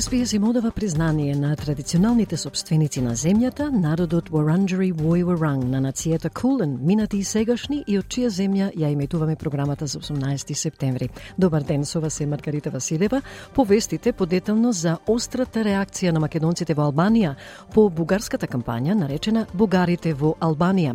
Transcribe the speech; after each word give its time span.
СПС 0.00 0.32
им 0.32 0.44
одава 0.44 0.70
признание 0.70 1.36
на 1.36 1.56
традиционалните 1.56 2.36
собственици 2.36 3.00
на 3.00 3.16
земјата, 3.16 3.70
народот 3.70 4.28
Варанджери 4.28 4.92
Woi 4.92 5.24
на 5.64 5.80
нацијата 5.80 6.30
Кулен, 6.30 6.78
минати 6.82 7.18
и 7.18 7.24
сегашни 7.24 7.82
и 7.86 7.98
од 7.98 8.06
чија 8.06 8.28
земја 8.28 8.68
ја 8.76 8.92
иметуваме 8.92 9.36
програмата 9.36 9.86
за 9.86 9.98
18 9.98 10.54
септември. 10.54 11.08
Добар 11.38 11.62
ден, 11.62 11.84
со 11.84 12.00
вас 12.00 12.20
е 12.20 12.26
Маргарита 12.26 12.70
Василева. 12.70 13.22
Повестите 13.54 14.12
подетално 14.12 14.72
за 14.72 14.98
острата 15.06 15.64
реакција 15.64 16.12
на 16.12 16.20
македонците 16.20 16.74
во 16.74 16.92
Албанија 16.92 17.34
по 17.74 17.88
бугарската 17.88 18.46
кампања 18.46 18.94
наречена 18.94 19.46
Бугарите 19.54 20.14
во 20.14 20.36
Албанија. 20.40 20.94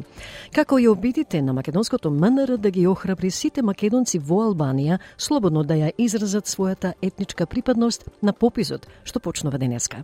Како 0.54 0.80
и 0.80 0.88
обидите 0.88 1.42
на 1.42 1.54
македонското 1.54 2.12
МНР 2.12 2.58
да 2.58 2.72
ги 2.72 2.88
охрабри 2.88 3.32
сите 3.32 3.62
македонци 3.62 4.20
во 4.20 4.44
Албанија 4.48 5.00
слободно 5.18 5.64
да 5.64 5.74
ја 5.74 5.92
изразат 5.98 6.46
својата 6.46 6.94
етничка 7.02 7.46
припадност 7.46 8.10
на 8.22 8.34
пописот 8.34 8.88
што 9.04 9.20
почнува 9.20 9.58
денеска. 9.58 10.04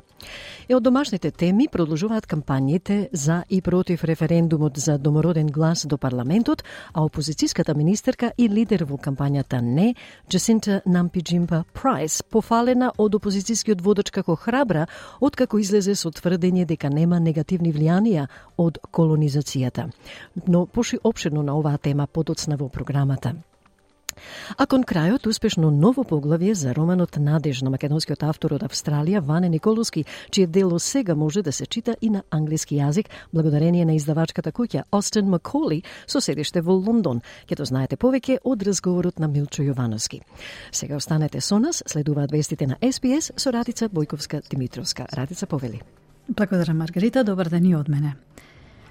Е 0.67 0.75
од 0.75 0.83
домашните 0.83 1.31
теми 1.31 1.67
продолжуваат 1.71 2.27
кампањите 2.27 3.07
за 3.13 3.43
и 3.49 3.61
против 3.61 4.03
референдумот 4.03 4.77
за 4.77 4.97
домороден 4.97 5.47
глас 5.47 5.85
до 5.85 5.97
парламентот, 5.97 6.63
а 6.93 7.01
опозицијската 7.01 7.75
министерка 7.75 8.31
и 8.37 8.49
лидер 8.49 8.85
во 8.85 8.97
кампањата 8.97 9.61
не, 9.61 9.95
Джасинта 10.29 10.81
Нампиджимба 10.85 11.63
Прайс, 11.73 12.21
пофалена 12.21 12.91
од 12.97 13.15
опозицијскиот 13.15 13.81
водач 13.81 14.11
како 14.11 14.35
храбра, 14.35 14.87
откако 15.19 15.59
излезе 15.59 15.95
со 15.95 16.11
тврдење 16.11 16.65
дека 16.65 16.89
нема 16.89 17.19
негативни 17.19 17.73
влијанија 17.73 18.27
од 18.57 18.79
колонизацијата. 18.91 19.89
Но 20.47 20.65
поши 20.65 20.99
обширно 21.03 21.43
на 21.43 21.57
оваа 21.57 21.77
тема 21.77 22.07
подоцна 22.07 22.57
во 22.57 22.69
програмата. 22.69 23.35
А 24.57 24.65
кон 24.65 24.83
крајот 24.83 25.27
успешно 25.27 25.71
ново 25.71 26.03
поглавје 26.03 26.53
за 26.53 26.73
романот 26.73 27.17
Надеж 27.17 27.61
на 27.61 27.69
македонскиот 27.69 28.23
автор 28.23 28.53
од 28.53 28.63
Австралија 28.63 29.21
Ване 29.21 29.49
Николовски, 29.49 30.05
чие 30.31 30.47
дело 30.47 30.79
сега 30.79 31.15
може 31.15 31.41
да 31.41 31.51
се 31.51 31.65
чита 31.65 31.95
и 32.01 32.09
на 32.09 32.23
англиски 32.31 32.75
јазик 32.75 33.09
благодарение 33.33 33.85
на 33.85 33.95
издавачката 33.95 34.51
куќа 34.51 34.83
Остен 34.91 35.29
Маколи 35.29 35.83
со 36.07 36.21
седиште 36.21 36.61
во 36.61 36.73
Лондон. 36.73 37.21
Ќе 37.47 37.55
то 37.55 37.65
знаете 37.65 37.97
повеќе 37.97 38.39
од 38.43 38.63
разговорот 38.63 39.19
на 39.19 39.27
Милчо 39.27 39.63
Јовановски. 39.63 40.21
Сега 40.71 40.95
останете 40.95 41.41
со 41.41 41.59
нас, 41.59 41.83
следуваат 41.85 42.31
вестите 42.31 42.67
на 42.67 42.77
СПС 42.81 43.31
со 43.35 43.51
Радица 43.51 43.89
Бојковска 43.89 44.41
Димитровска. 44.49 45.07
Радица 45.13 45.47
повели. 45.47 45.81
Благодарам 46.27 46.77
Маргарита, 46.77 47.23
добар 47.23 47.49
ден 47.49 47.65
и 47.65 47.75
од 47.75 47.89
мене. 47.89 48.15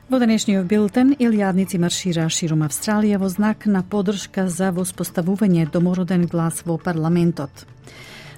Во 0.08 0.16
денешниот 0.16 0.64
билтен, 0.64 1.10
илјадници 1.20 1.76
маршира 1.76 2.22
широм 2.32 2.62
Австралија 2.64 3.18
во 3.20 3.28
знак 3.28 3.66
на 3.68 3.82
подршка 3.84 4.46
за 4.48 4.70
воспоставување 4.72 5.66
домороден 5.68 6.24
глас 6.32 6.62
во 6.64 6.78
парламентот. 6.80 7.66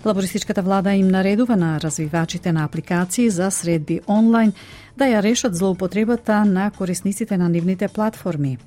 Лабористичката 0.05 0.65
влада 0.67 0.97
им 0.99 1.07
наредува 1.15 1.55
на 1.57 1.79
развивачите 1.79 2.51
на 2.53 2.65
апликации 2.65 3.31
за 3.31 3.53
средби 3.55 4.01
онлайн 4.09 4.51
да 4.97 5.07
ја 5.13 5.23
решат 5.23 5.55
злоупотребата 5.55 6.45
на 6.45 6.73
корисниците 6.75 7.39
на 7.39 7.49
нивните 7.49 7.87
платформи. 7.89 8.59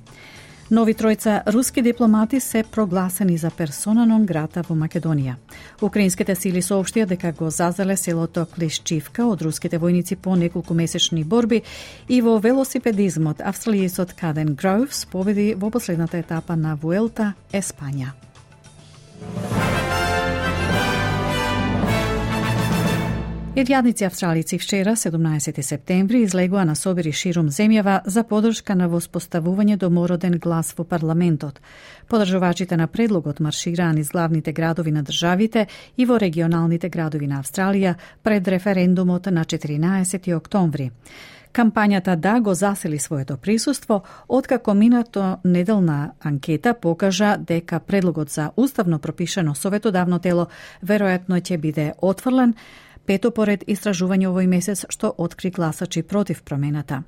Нови 0.70 0.94
тројца 0.96 1.42
руски 1.52 1.82
дипломати 1.82 2.40
се 2.40 2.62
прогласени 2.62 3.36
за 3.38 3.50
персона 3.50 4.06
нон 4.06 4.24
грата 4.24 4.62
во 4.64 4.72
Македонија. 4.74 5.34
Украинските 5.84 6.34
сили 6.34 6.62
соопштија 6.64 7.04
дека 7.06 7.32
го 7.36 7.50
зазеле 7.50 7.96
селото 8.00 8.46
Клишчивка 8.54 9.26
од 9.28 9.42
руските 9.44 9.78
војници 9.78 10.16
по 10.16 10.36
неколку 10.36 10.74
месечни 10.74 11.24
борби 11.24 11.60
и 12.08 12.22
во 12.24 12.38
велосипедизмот 12.40 13.44
австралијецот 13.44 14.16
Каден 14.16 14.54
Гроувс 14.54 15.04
победи 15.04 15.52
во 15.54 15.70
последната 15.70 16.16
етапа 16.18 16.56
на 16.56 16.78
Вуелта, 16.80 17.34
Еспања. 17.52 18.14
Јадници 23.54 24.02
австралици 24.04 24.58
вчера, 24.58 24.96
17 24.96 25.62
септември, 25.62 26.22
излегува 26.22 26.64
на 26.64 26.74
собери 26.74 27.12
ширум 27.12 27.48
земјава 27.54 28.00
за 28.04 28.24
подршка 28.26 28.74
на 28.74 28.88
воспоставување 28.90 29.76
домороден 29.78 30.40
глас 30.42 30.74
во 30.76 30.84
парламентот. 30.84 31.60
Подржувачите 32.08 32.76
на 32.76 32.86
предлогот 32.86 33.40
маршираа 33.40 33.92
низ 33.92 34.10
главните 34.10 34.52
градови 34.52 34.90
на 34.90 35.02
државите 35.02 35.66
и 35.96 36.04
во 36.04 36.18
регионалните 36.18 36.88
градови 36.88 37.26
на 37.26 37.38
Австралија 37.38 37.94
пред 38.22 38.48
референдумот 38.48 39.26
на 39.26 39.44
14 39.44 40.34
октомври. 40.36 40.90
Кампањата 41.54 42.16
да 42.16 42.40
го 42.40 42.54
засели 42.54 42.98
своето 42.98 43.36
присуство, 43.36 44.02
откако 44.28 44.74
минато 44.74 45.36
неделна 45.44 46.10
анкета 46.20 46.74
покажа 46.74 47.36
дека 47.38 47.80
предлогот 47.80 48.30
за 48.30 48.50
уставно 48.56 48.98
пропишено 48.98 49.54
советодавно 49.54 50.18
тело 50.18 50.48
веројатно 50.82 51.38
ќе 51.38 51.56
биде 51.56 51.92
отфрлен, 52.02 52.54
пето 53.06 53.30
поред 53.30 53.64
истражување 53.66 54.28
овој 54.30 54.46
месец 54.46 54.84
што 54.88 55.12
откри 55.18 55.50
гласачи 55.50 56.02
против 56.02 56.42
промената. 56.42 57.02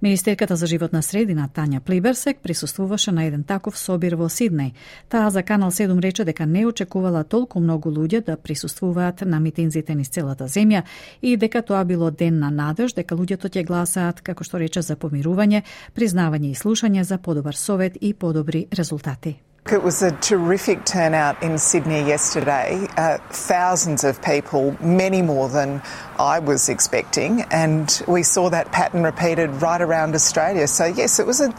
Министерката 0.00 0.56
за 0.56 0.66
животна 0.66 1.02
средина 1.02 1.48
Тања 1.54 1.80
Плиберсек 1.80 2.38
присуствуваше 2.42 3.12
на 3.12 3.24
еден 3.24 3.44
таков 3.44 3.78
собир 3.78 4.14
во 4.16 4.28
Сиднеј. 4.28 4.72
Таа 5.08 5.30
за 5.30 5.42
Канал 5.42 5.70
7 5.70 6.00
рече 6.00 6.24
дека 6.24 6.46
не 6.46 6.66
очекувала 6.66 7.24
толку 7.24 7.60
многу 7.60 7.90
луѓе 7.90 8.24
да 8.24 8.36
присуствуваат 8.36 9.20
на 9.20 9.40
митинзите 9.40 9.94
низ 9.94 10.08
целата 10.08 10.44
земја 10.44 10.82
и 11.22 11.36
дека 11.36 11.62
тоа 11.62 11.84
било 11.84 12.10
ден 12.10 12.38
на 12.38 12.50
надеж 12.50 12.94
дека 12.94 13.16
луѓето 13.16 13.48
ќе 13.48 13.66
гласаат, 13.66 14.20
како 14.20 14.44
што 14.44 14.58
рече, 14.58 14.82
за 14.82 14.96
помирување, 14.96 15.62
признавање 15.94 16.50
и 16.50 16.54
слушање 16.54 17.02
за 17.02 17.18
подобар 17.18 17.54
совет 17.54 17.96
и 18.00 18.14
подобри 18.14 18.66
резултати. 18.72 19.47
It 19.70 19.82
was 19.82 20.02
a 20.02 20.12
terrific 20.12 20.86
turnout 20.86 21.42
in 21.42 21.58
Sydney 21.58 22.00
yesterday. 22.06 22.88
Uh, 22.96 23.18
thousands 23.28 24.02
of 24.02 24.22
people, 24.22 24.74
many 24.82 25.20
more 25.20 25.50
than 25.50 25.82
I 26.18 26.38
was 26.38 26.70
expecting, 26.70 27.42
and 27.50 28.02
we 28.08 28.22
saw 28.22 28.48
that 28.48 28.72
pattern 28.72 29.02
repeated 29.02 29.50
right 29.60 29.82
around 29.82 30.14
Australia. 30.14 30.66
So, 30.68 30.86
yes, 30.86 31.18
it 31.18 31.26
was 31.26 31.42
a, 31.42 31.52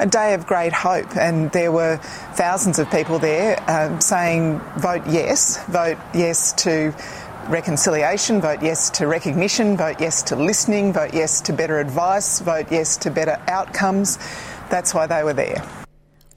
a 0.00 0.06
day 0.06 0.34
of 0.34 0.44
great 0.44 0.72
hope, 0.72 1.16
and 1.16 1.52
there 1.52 1.70
were 1.70 1.98
thousands 2.34 2.80
of 2.80 2.90
people 2.90 3.20
there 3.20 3.62
um, 3.70 4.00
saying, 4.00 4.58
vote 4.78 5.02
yes, 5.06 5.64
vote 5.66 5.98
yes 6.14 6.52
to 6.64 6.92
reconciliation, 7.48 8.40
vote 8.40 8.60
yes 8.60 8.90
to 8.90 9.06
recognition, 9.06 9.76
vote 9.76 10.00
yes 10.00 10.24
to 10.24 10.34
listening, 10.34 10.92
vote 10.92 11.14
yes 11.14 11.40
to 11.42 11.52
better 11.52 11.78
advice, 11.78 12.40
vote 12.40 12.66
yes 12.72 12.96
to 12.96 13.10
better 13.10 13.40
outcomes. 13.46 14.18
That's 14.68 14.92
why 14.92 15.06
they 15.06 15.22
were 15.22 15.34
there. 15.34 15.81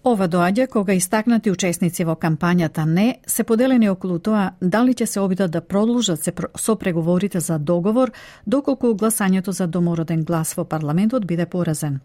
Ова 0.06 0.28
доаѓа 0.30 0.68
кога 0.70 0.94
истакнати 0.94 1.50
учесници 1.50 2.04
во 2.06 2.14
кампањата 2.22 2.84
не 2.86 3.06
се 3.26 3.44
поделени 3.44 3.88
околу 3.90 4.20
тоа 4.22 4.52
дали 4.62 4.94
ќе 4.94 5.06
се 5.10 5.20
обидат 5.20 5.52
да 5.52 5.62
продолжат 5.66 6.22
се 6.22 6.34
со 6.62 6.76
преговорите 6.76 7.40
за 7.40 7.58
договор 7.58 8.12
доколку 8.46 8.94
гласањето 8.94 9.50
за 9.50 9.68
домороден 9.68 10.22
глас 10.24 10.54
во 10.54 10.66
парламентот 10.66 11.26
биде 11.26 11.46
поразен. 11.46 12.00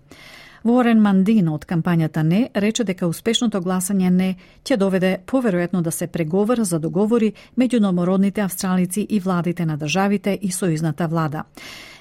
Ворен 0.65 1.01
Мандин 1.01 1.49
од 1.49 1.67
кампањата 1.67 2.23
Не 2.23 2.49
рече 2.55 2.85
дека 2.85 3.07
успешното 3.07 3.61
гласање 3.61 4.11
Не 4.11 4.35
ќе 4.65 4.77
доведе 4.77 5.19
поверојатно 5.27 5.83
да 5.83 5.91
се 5.91 6.07
преговара 6.07 6.65
за 6.65 6.79
договори 6.79 7.35
меѓу 7.59 7.81
номородните 7.81 8.41
австралици 8.41 9.07
и 9.11 9.21
владите 9.21 9.67
на 9.67 9.77
државите 9.77 10.39
и 10.41 10.49
сојузната 10.49 11.07
влада 11.09 11.45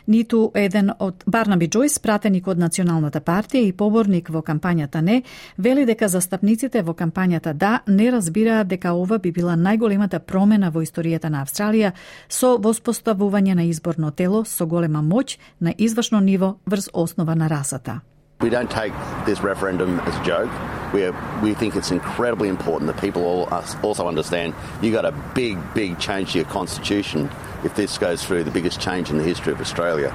ниту 0.10 0.52
еден 0.56 0.92
од 1.00 1.24
Барнаби 1.26 1.68
Джойс, 1.68 2.00
пратеник 2.00 2.48
од 2.48 2.58
Националната 2.60 3.22
партија 3.22 3.62
и 3.68 3.74
поборник 3.74 4.30
во 4.30 4.42
кампањата 4.42 5.02
Не, 5.02 5.22
вели 5.58 5.86
дека 5.86 6.10
застапниците 6.10 6.82
во 6.82 6.94
кампањата 6.94 7.54
Да 7.54 7.80
не 7.88 8.10
разбираат 8.12 8.68
дека 8.68 8.94
ова 8.94 9.20
би 9.20 9.32
била 9.32 9.56
најголемата 9.56 10.20
промена 10.20 10.72
во 10.72 10.82
историјата 10.82 11.30
на 11.30 11.46
Австралија 11.46 11.94
со 12.28 12.58
воспоставување 12.58 13.56
на 13.56 13.64
изборно 13.70 14.12
тело 14.12 14.44
со 14.46 14.66
голема 14.66 15.00
моќ 15.00 15.38
на 15.60 15.74
извршно 15.78 16.20
ниво 16.20 16.56
врз 16.66 16.90
основа 16.94 17.36
на 17.36 17.48
расата. 17.50 18.02
We 18.42 18.50
don't 18.50 18.70
take 18.70 18.94
this 19.26 19.44
referendum 19.44 20.00
as 20.08 20.16
a 20.16 20.24
joke. 20.24 20.80
we, 20.94 21.04
are, 21.04 21.40
we 21.42 21.54
think 21.54 21.76
it's 21.76 21.92
incredibly 21.92 22.50
important 22.50 22.92
that 22.92 23.00
people 23.02 23.24
all, 23.24 23.48
also 23.84 24.08
understand 24.08 24.54
you 24.82 24.92
got 24.92 25.06
a 25.06 25.12
big, 25.36 25.58
big 25.74 26.00
change 26.00 26.34
to 26.34 26.40
your 26.40 26.48
constitution 26.48 27.30
if 27.64 27.76
this 27.76 27.98
goes 27.98 28.24
through 28.24 28.44
the 28.44 28.52
biggest 28.52 28.80
change 28.80 29.10
in 29.10 29.18
the 29.18 29.24
history 29.24 29.54
of 29.54 29.62
Australia. 29.62 30.10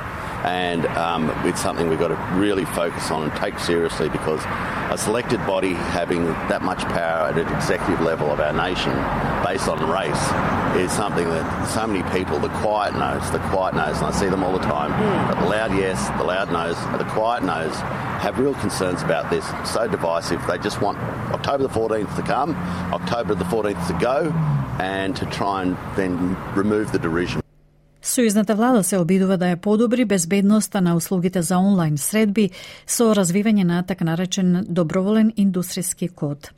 And 0.45 0.85
um, 0.89 1.31
it's 1.47 1.61
something 1.61 1.89
we've 1.89 1.99
got 1.99 2.09
to 2.09 2.39
really 2.39 2.67
focus 2.67 3.11
on 3.11 3.23
and 3.23 3.33
take 3.41 3.59
seriously 3.59 4.11
because 4.11 4.43
a 4.91 4.99
selected 4.99 5.39
body 5.47 5.73
having 5.73 6.27
that 6.49 6.63
much 6.63 6.81
power 6.85 7.29
at 7.29 7.39
an 7.39 7.49
executive 7.55 8.01
level 8.03 8.31
of 8.31 8.41
our 8.41 8.53
nation 8.53 8.93
based 9.43 9.69
on 9.69 9.79
race 9.91 10.13
is 10.77 10.93
something 10.93 11.25
that 11.29 11.67
so 11.67 11.87
many 11.87 12.03
people, 12.11 12.39
the 12.39 12.49
quiet 12.61 12.95
no's, 12.95 13.31
the 13.31 13.39
quiet 13.49 13.75
no's, 13.75 13.97
and 13.99 14.07
I 14.07 14.11
see 14.11 14.29
them 14.29 14.43
all 14.45 14.53
the 14.53 14.65
time, 14.65 14.91
mm. 14.93 15.29
but 15.29 15.41
the 15.41 15.49
loud 15.49 15.73
yes, 15.73 16.09
the 16.19 16.25
loud 16.25 16.53
no's, 16.53 16.77
the 16.99 17.09
quiet 17.11 17.43
no's 17.43 17.75
have 18.21 18.39
real 18.39 18.55
concerns 18.55 19.03
about 19.03 19.31
this. 19.31 19.47
So 19.71 19.87
divisive. 19.87 20.45
They 20.47 20.59
just 20.59 20.81
want 20.81 20.99
October 21.33 21.65
the 21.65 21.69
14th 21.69 22.17
to 22.17 22.23
come, 22.23 22.55
October 22.93 23.35
the 23.35 23.45
14th 23.45 23.87
to 23.87 23.99
go, 24.01 24.33
and 24.81 25.15
to 25.17 25.27
try 25.27 25.63
and 25.63 25.77
then 25.97 26.37
remove 26.55 26.93
the 26.93 26.99
derision. 26.99 27.44
Сојузната 28.05 28.53
влада 28.53 28.83
се 28.85 28.99
обидува 29.01 29.39
да 29.41 29.47
ја 29.49 29.57
подобри 29.57 30.05
безбедноста 30.05 30.83
на 30.85 30.93
услугите 30.95 31.41
за 31.43 31.57
онлайн 31.57 31.97
средби 31.97 32.51
со 32.87 33.07
развивање 33.17 33.65
на 33.65 33.79
така 33.83 34.05
наречен 34.05 34.67
доброволен 34.69 35.31
индустријски 35.33 36.11
код. 36.13 36.51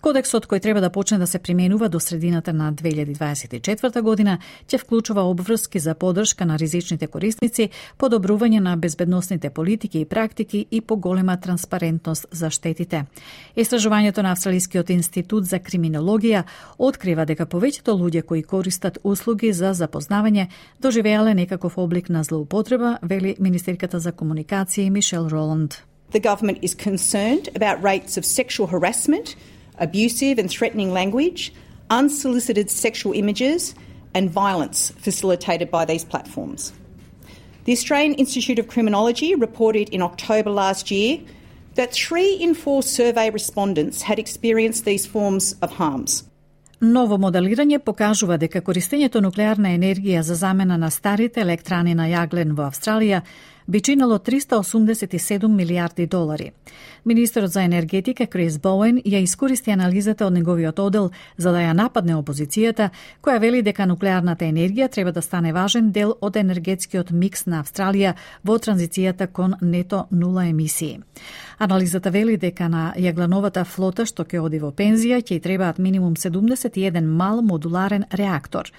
Кодексот 0.00 0.46
кој 0.48 0.62
треба 0.64 0.80
да 0.80 0.88
почне 0.90 1.18
да 1.18 1.26
се 1.26 1.38
применува 1.38 1.88
до 1.88 2.00
средината 2.00 2.52
на 2.52 2.72
2024 2.72 4.00
година 4.00 4.38
ќе 4.66 4.80
вклучува 4.80 5.22
обврски 5.28 5.78
за 5.78 5.94
поддршка 5.94 6.46
на 6.46 6.56
ризичните 6.56 7.06
корисници, 7.06 7.68
подобрување 7.98 8.60
на 8.60 8.76
безбедносните 8.76 9.50
политики 9.50 10.00
и 10.00 10.04
практики 10.08 10.66
и 10.70 10.80
поголема 10.80 11.36
транспарентност 11.36 12.26
за 12.32 12.50
штетите. 12.50 13.04
Истражувањето 13.56 14.22
на 14.22 14.32
Австралискиот 14.32 14.90
институт 14.90 15.44
за 15.44 15.60
криминологија 15.60 16.42
открива 16.78 17.26
дека 17.26 17.44
повеќето 17.44 17.92
луѓе 17.92 18.22
кои 18.22 18.42
користат 18.42 18.98
услуги 19.04 19.52
за 19.52 19.74
запознавање 19.74 20.48
доживеале 20.93 21.33
некаков 21.33 21.77
облик 21.77 22.09
на 22.09 22.23
злоупотреба, 22.23 22.99
вели 23.01 23.35
Министерката 23.39 23.99
за 23.99 24.11
комуникација 24.11 24.89
Мишел 24.89 25.27
Роланд. 25.27 25.83
The 26.11 26.19
government 26.19 26.59
is 26.61 26.73
concerned 26.73 27.49
about 27.55 27.83
rates 27.83 28.17
of 28.17 28.25
sexual 28.25 28.67
harassment, 28.67 29.35
abusive 29.77 30.39
and 30.39 30.49
threatening 30.49 30.91
language, 30.91 31.53
unsolicited 31.89 32.69
sexual 32.69 33.13
images, 33.13 33.75
and 34.13 34.29
violence 34.29 34.91
facilitated 34.97 35.69
by 35.69 35.85
these 35.85 36.03
platforms. 36.03 36.73
The 37.65 37.73
Australian 37.73 38.15
Institute 38.15 38.57
of 38.57 38.67
Criminology 38.67 39.35
reported 39.35 39.89
in 39.89 40.01
October 40.01 40.49
last 40.49 40.89
year 40.89 41.19
that 41.75 41.93
three 41.93 42.33
in 42.33 42.55
four 42.55 42.81
survey 42.81 43.29
respondents 43.29 44.01
had 44.01 44.17
experienced 44.17 44.85
these 44.85 45.05
forms 45.05 45.53
of 45.61 45.71
harms. 45.71 46.23
Ново 46.84 47.16
моделирање 47.16 47.78
покажува 47.80 48.36
дека 48.36 48.60
користењето 48.60 49.22
нуклеарна 49.24 49.70
енергија 49.72 50.20
за 50.20 50.34
замена 50.34 50.76
на 50.76 50.90
старите 50.90 51.40
електрани 51.40 51.94
на 51.94 52.08
јаглен 52.10 52.52
во 52.58 52.66
Австралија 52.68 53.22
би 53.68 53.80
чинало 53.80 54.18
387 54.18 55.48
милиарди 55.48 56.06
долари. 56.06 56.52
Министерот 57.06 57.50
за 57.50 57.62
енергетика 57.62 58.26
Крис 58.26 58.58
Боуен 58.58 58.98
ја 59.04 59.22
искористи 59.22 59.70
анализата 59.70 60.26
од 60.26 60.32
неговиот 60.32 60.78
одел 60.78 61.10
за 61.36 61.52
да 61.52 61.58
ја 61.58 61.72
нападне 61.72 62.14
опозицијата, 62.14 62.90
која 63.22 63.40
вели 63.40 63.62
дека 63.62 63.86
нуклеарната 63.86 64.44
енергија 64.44 64.88
треба 64.88 65.12
да 65.12 65.22
стане 65.22 65.52
важен 65.52 65.92
дел 65.92 66.14
од 66.20 66.36
енергетскиот 66.36 67.10
микс 67.10 67.46
на 67.46 67.62
Австралија 67.62 68.14
во 68.44 68.58
транзицијата 68.58 69.26
кон 69.26 69.54
нето 69.60 70.06
нула 70.10 70.46
емисии. 70.46 71.00
Анализата 71.58 72.10
вели 72.10 72.36
дека 72.36 72.68
на 72.68 72.92
јаглановата 72.96 73.64
флота 73.64 74.06
што 74.06 74.24
ќе 74.24 74.40
оди 74.40 74.58
во 74.58 74.72
пензија 74.72 75.22
ќе 75.22 75.40
требаат 75.40 75.78
минимум 75.78 76.16
71 76.16 77.00
мал 77.04 77.42
модуларен 77.42 78.04
реактор. 78.12 78.72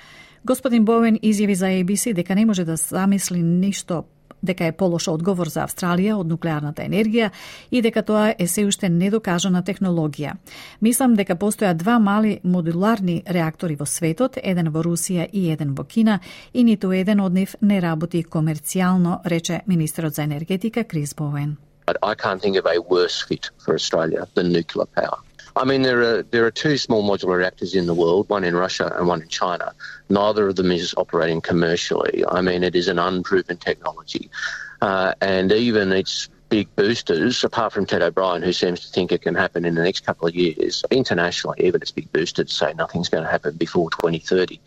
Господин 0.45 0.85
Боуен 0.85 1.17
изјави 1.17 1.53
за 1.53 1.65
ABC 1.65 2.13
дека 2.13 2.35
не 2.35 2.45
може 2.45 2.65
да 2.65 2.75
замисли 2.75 3.41
ништо 3.43 4.03
дека 4.45 4.65
е 4.69 4.71
полош 4.71 5.07
одговор 5.11 5.49
за 5.49 5.65
Австралија 5.65 6.15
од 6.19 6.29
нуклеарната 6.29 6.85
енергија 6.85 7.31
и 7.71 7.81
дека 7.81 8.03
тоа 8.05 8.33
е 8.39 8.47
се 8.47 8.65
уште 8.65 8.89
недокажана 8.89 9.63
технологија. 9.63 10.35
Мислам 10.81 11.15
дека 11.15 11.35
постојат 11.35 11.81
два 11.81 11.99
мали 11.99 12.39
модуларни 12.43 13.23
реактори 13.27 13.75
во 13.75 13.85
светот, 13.85 14.37
еден 14.43 14.71
во 14.71 14.83
Русија 14.85 15.27
и 15.31 15.49
еден 15.51 15.75
во 15.75 15.83
Кина, 15.83 16.19
и 16.53 16.63
ниту 16.63 16.91
еден 16.91 17.19
од 17.19 17.33
нив 17.33 17.55
не 17.61 17.81
работи 17.81 18.23
комерцијално, 18.23 19.19
рече 19.25 19.61
министерот 19.67 20.15
за 20.15 20.23
енергетика 20.23 20.83
Крис 20.83 21.13
Боуен. 21.13 21.57
I 21.87 22.15
can't 22.15 22.41
think 22.41 22.57
of 22.57 22.65
a 22.65 22.79
worse 22.79 23.21
fit 23.21 23.51
for 23.63 23.75
Australia 23.75 24.27
than 24.33 24.51
nuclear 24.51 24.87
power. 24.87 25.19
I 25.57 25.63
mean, 25.63 25.83
there 25.83 26.01
are 26.01 26.23
there 26.23 26.45
are 26.45 26.51
two 26.51 26.77
small 26.77 27.03
modular 27.03 27.37
reactors 27.37 27.75
in 27.75 27.85
the 27.85 27.93
world, 27.93 28.27
one 28.29 28.43
in 28.43 28.55
Russia 28.55 28.93
and 28.97 29.07
one 29.07 29.21
in 29.21 29.29
China. 29.29 29.73
Neither 30.09 30.47
of 30.49 30.57
them 30.57 30.71
is 30.71 30.93
operating 30.97 31.39
commercially. 31.41 32.25
I 32.27 32.41
mean, 32.41 32.63
it 32.63 32.75
is 32.75 32.87
an 32.87 32.99
unproven 32.99 33.57
technology, 33.57 34.29
uh, 34.81 35.13
and 35.21 35.51
even 35.51 35.93
its 35.93 36.29
big 36.49 36.73
boosters, 36.75 37.43
apart 37.43 37.73
from 37.73 37.85
Ted 37.85 38.01
O'Brien, 38.01 38.41
who 38.41 38.53
seems 38.53 38.81
to 38.81 38.87
think 38.89 39.11
it 39.11 39.21
can 39.21 39.33
happen 39.33 39.65
in 39.65 39.75
the 39.75 39.83
next 39.83 40.05
couple 40.05 40.27
of 40.27 40.35
years, 40.35 40.83
internationally, 40.91 41.57
even 41.59 41.81
its 41.81 41.91
big 41.91 42.11
boosters 42.11 42.53
say 42.53 42.73
nothing's 42.73 43.09
going 43.09 43.23
to 43.23 43.29
happen 43.29 43.55
before 43.55 43.89
2030. 43.91 44.59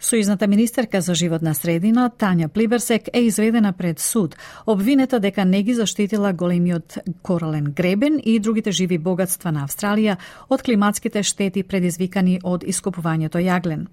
Сојузната 0.00 0.46
министерка 0.46 1.00
за 1.00 1.14
животна 1.14 1.54
средина 1.54 2.10
Тања 2.10 2.48
Плиберсек 2.48 3.08
е 3.12 3.22
изведена 3.24 3.72
пред 3.72 3.98
суд, 3.98 4.36
обвинета 4.66 5.20
дека 5.20 5.44
не 5.44 5.62
ги 5.62 5.74
заштитила 5.74 6.32
големиот 6.32 6.98
корален 7.22 7.72
гребен 7.72 8.20
и 8.24 8.38
другите 8.38 8.72
живи 8.72 8.98
богатства 8.98 9.52
на 9.52 9.64
Австралија 9.64 10.16
од 10.48 10.62
климатските 10.62 11.22
штети 11.22 11.62
предизвикани 11.62 12.40
од 12.44 12.64
ископувањето 12.64 13.40
јаглен. 13.40 13.86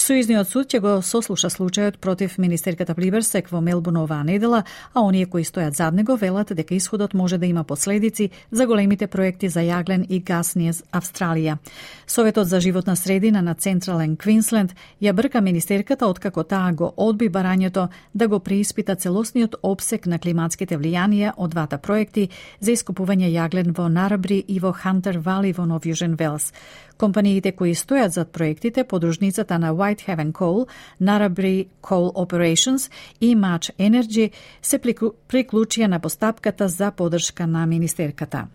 Сојузниот 0.00 0.48
суд 0.48 0.70
ќе 0.72 0.78
го 0.80 0.90
сослуша 1.04 1.50
случајот 1.52 1.98
против 2.00 2.38
министерката 2.40 2.94
Плиберсек 2.96 3.50
во 3.52 3.60
Мелбурн 3.60 3.98
оваа 4.00 4.24
недела, 4.24 4.62
а 4.94 5.02
оние 5.04 5.26
кои 5.28 5.44
стојат 5.44 5.76
зад 5.76 5.94
него 5.94 6.16
велат 6.16 6.54
дека 6.56 6.74
исходот 6.74 7.12
може 7.12 7.36
да 7.36 7.44
има 7.46 7.64
последици 7.64 8.30
за 8.50 8.66
големите 8.66 9.06
проекти 9.06 9.50
за 9.52 9.60
јаглен 9.60 10.06
и 10.08 10.22
газ 10.24 10.54
низ 10.56 10.82
Австралија. 10.90 11.58
Советот 12.06 12.48
за 12.48 12.60
животна 12.60 12.96
средина 12.96 13.42
на 13.42 13.54
Централен 13.54 14.16
Квинсленд 14.16 14.72
ја 15.02 15.12
брка 15.12 15.40
министерката 15.40 16.06
откако 16.06 16.44
таа 16.44 16.72
го 16.72 16.94
одби 16.96 17.28
барањето 17.28 17.88
да 18.14 18.28
го 18.28 18.40
преиспита 18.40 18.96
целосниот 18.96 19.56
обсек 19.62 20.06
на 20.06 20.18
климатските 20.18 20.78
влијанија 20.78 21.34
од 21.36 21.50
двата 21.50 21.78
проекти 21.78 22.30
за 22.60 22.72
искупување 22.72 23.28
јаглен 23.36 23.76
во 23.76 23.88
Нарабри 23.88 24.44
и 24.48 24.60
во 24.60 24.72
Хантер 24.72 25.18
Вали 25.18 25.52
во 25.52 25.66
Нов 25.66 25.82
Јужен 25.84 26.16
Велс. 26.16 26.52
Компаниите 27.00 27.54
кои 27.56 27.72
стојат 27.72 28.12
зад 28.12 28.32
проектите, 28.32 28.84
подружницата 28.84 29.58
на 29.58 29.72
Whitehaven 29.72 30.32
Coal, 30.32 30.68
Narrabri 31.00 31.68
Coal 31.80 32.12
Operations 32.12 32.90
и 33.20 33.32
Match 33.36 33.70
Energy 33.78 34.30
се 34.62 34.78
приклучија 34.78 35.86
на 35.86 36.00
постапката 36.00 36.68
за 36.68 36.90
подршка 36.90 37.46
на 37.46 37.66
министерката. 37.66 38.46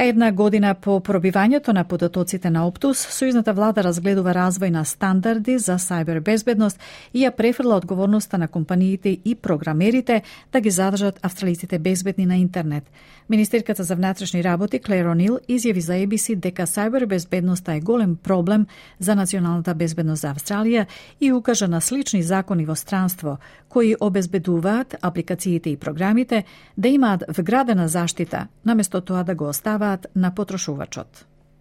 А 0.00 0.04
една 0.04 0.32
година 0.32 0.74
по 0.74 0.94
пробивањето 1.00 1.72
на 1.72 1.82
податоците 1.84 2.50
на 2.50 2.62
Оптус, 2.66 3.02
сојузната 3.04 3.52
влада 3.52 3.82
разгледува 3.84 4.32
развој 4.32 4.70
на 4.72 4.84
стандарди 4.88 5.58
за 5.58 5.74
сајбер 5.76 6.22
безбедност 6.24 6.80
и 7.12 7.26
ја 7.26 7.30
префрла 7.36 7.76
одговорноста 7.76 8.38
на 8.38 8.48
компаниите 8.48 9.18
и 9.24 9.34
програмерите 9.34 10.22
да 10.52 10.60
ги 10.60 10.70
задржат 10.70 11.18
австралиците 11.22 11.78
безбедни 11.78 12.26
на 12.26 12.36
интернет. 12.36 12.84
Министерката 13.28 13.84
за 13.84 13.94
внатрешни 13.94 14.44
работи 14.44 14.78
Клер 14.78 15.06
Онил 15.06 15.38
изјави 15.48 15.78
за 15.78 15.92
ABC 15.92 16.36
дека 16.36 16.66
сајбер 16.66 17.06
безбедноста 17.06 17.72
е 17.72 17.80
голем 17.80 18.16
проблем 18.16 18.66
за 18.98 19.14
националната 19.14 19.74
безбедност 19.74 20.22
за 20.22 20.32
Австралија 20.34 20.86
и 21.20 21.32
укажа 21.32 21.68
на 21.68 21.80
слични 21.80 22.22
закони 22.22 22.64
во 22.64 22.74
странство 22.74 23.38
кои 23.68 23.94
обезбедуваат 24.00 24.96
апликациите 25.02 25.70
и 25.70 25.76
програмите 25.76 26.44
да 26.76 26.88
имаат 26.88 27.24
вградена 27.28 27.88
заштита, 27.88 28.46
наместо 28.64 29.00
тоа 29.00 29.24
да 29.24 29.34
го 29.34 29.48
оставаат 29.48 29.89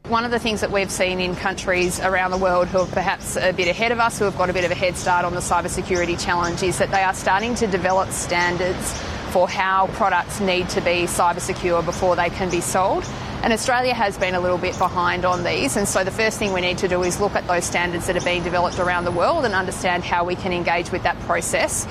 One 0.07 0.25
of 0.25 0.31
the 0.31 0.39
things 0.39 0.61
that 0.61 0.71
we've 0.71 0.89
seen 0.89 1.19
in 1.19 1.35
countries 1.35 1.99
around 1.99 2.31
the 2.31 2.37
world 2.37 2.67
who 2.67 2.79
are 2.79 2.87
perhaps 2.87 3.35
a 3.35 3.51
bit 3.51 3.67
ahead 3.67 3.91
of 3.91 3.99
us, 3.99 4.17
who 4.17 4.25
have 4.25 4.37
got 4.37 4.49
a 4.49 4.53
bit 4.53 4.65
of 4.65 4.71
a 4.71 4.75
head 4.75 4.95
start 4.97 5.23
on 5.23 5.35
the 5.35 5.39
cybersecurity 5.41 6.19
challenge, 6.19 6.63
is 6.63 6.79
that 6.79 6.89
they 6.89 7.03
are 7.03 7.13
starting 7.13 7.53
to 7.55 7.67
develop 7.67 8.09
standards 8.09 8.93
for 9.31 9.47
how 9.47 9.87
products 9.93 10.39
need 10.39 10.67
to 10.69 10.81
be 10.81 11.03
cyber 11.05 11.39
secure 11.39 11.83
before 11.83 12.15
they 12.15 12.29
can 12.29 12.49
be 12.49 12.61
sold. 12.61 13.03
And 13.43 13.53
Australia 13.53 13.93
has 13.93 14.17
been 14.17 14.35
a 14.35 14.39
little 14.39 14.57
bit 14.57 14.77
behind 14.79 15.25
on 15.25 15.43
these. 15.43 15.77
And 15.77 15.87
so 15.87 16.03
the 16.03 16.11
first 16.11 16.39
thing 16.39 16.53
we 16.53 16.61
need 16.61 16.79
to 16.79 16.87
do 16.87 17.03
is 17.03 17.19
look 17.21 17.35
at 17.35 17.45
those 17.47 17.65
standards 17.65 18.07
that 18.07 18.17
are 18.17 18.25
being 18.25 18.43
developed 18.43 18.79
around 18.79 19.05
the 19.05 19.11
world 19.11 19.45
and 19.45 19.53
understand 19.53 20.03
how 20.03 20.25
we 20.25 20.35
can 20.35 20.51
engage 20.51 20.91
with 20.91 21.03
that 21.03 21.19
process. 21.21 21.87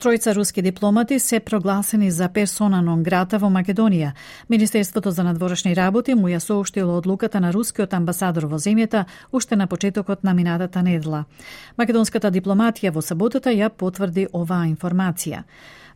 Тројца 0.00 0.32
руски 0.34 0.62
дипломати 0.62 1.18
се 1.18 1.40
прогласени 1.40 2.10
за 2.10 2.28
персона 2.28 2.78
нон 2.82 3.02
грата 3.02 3.36
во 3.38 3.50
Македонија. 3.52 4.14
Министерството 4.48 5.10
за 5.10 5.24
надворешни 5.24 5.74
работи 5.76 6.14
му 6.14 6.30
ја 6.32 6.38
соуштило 6.40 6.96
одлуката 6.96 7.40
на 7.40 7.50
рускиот 7.52 7.92
амбасадор 7.92 8.46
во 8.48 8.56
земјата 8.56 9.04
уште 9.32 9.56
на 9.60 9.66
почетокот 9.66 10.24
на 10.24 10.32
минатата 10.34 10.82
недела. 10.82 11.24
Македонската 11.76 12.30
дипломатија 12.30 12.94
во 12.96 13.02
саботата 13.02 13.52
ја 13.52 13.68
потврди 13.68 14.26
оваа 14.32 14.72
информација. 14.72 15.44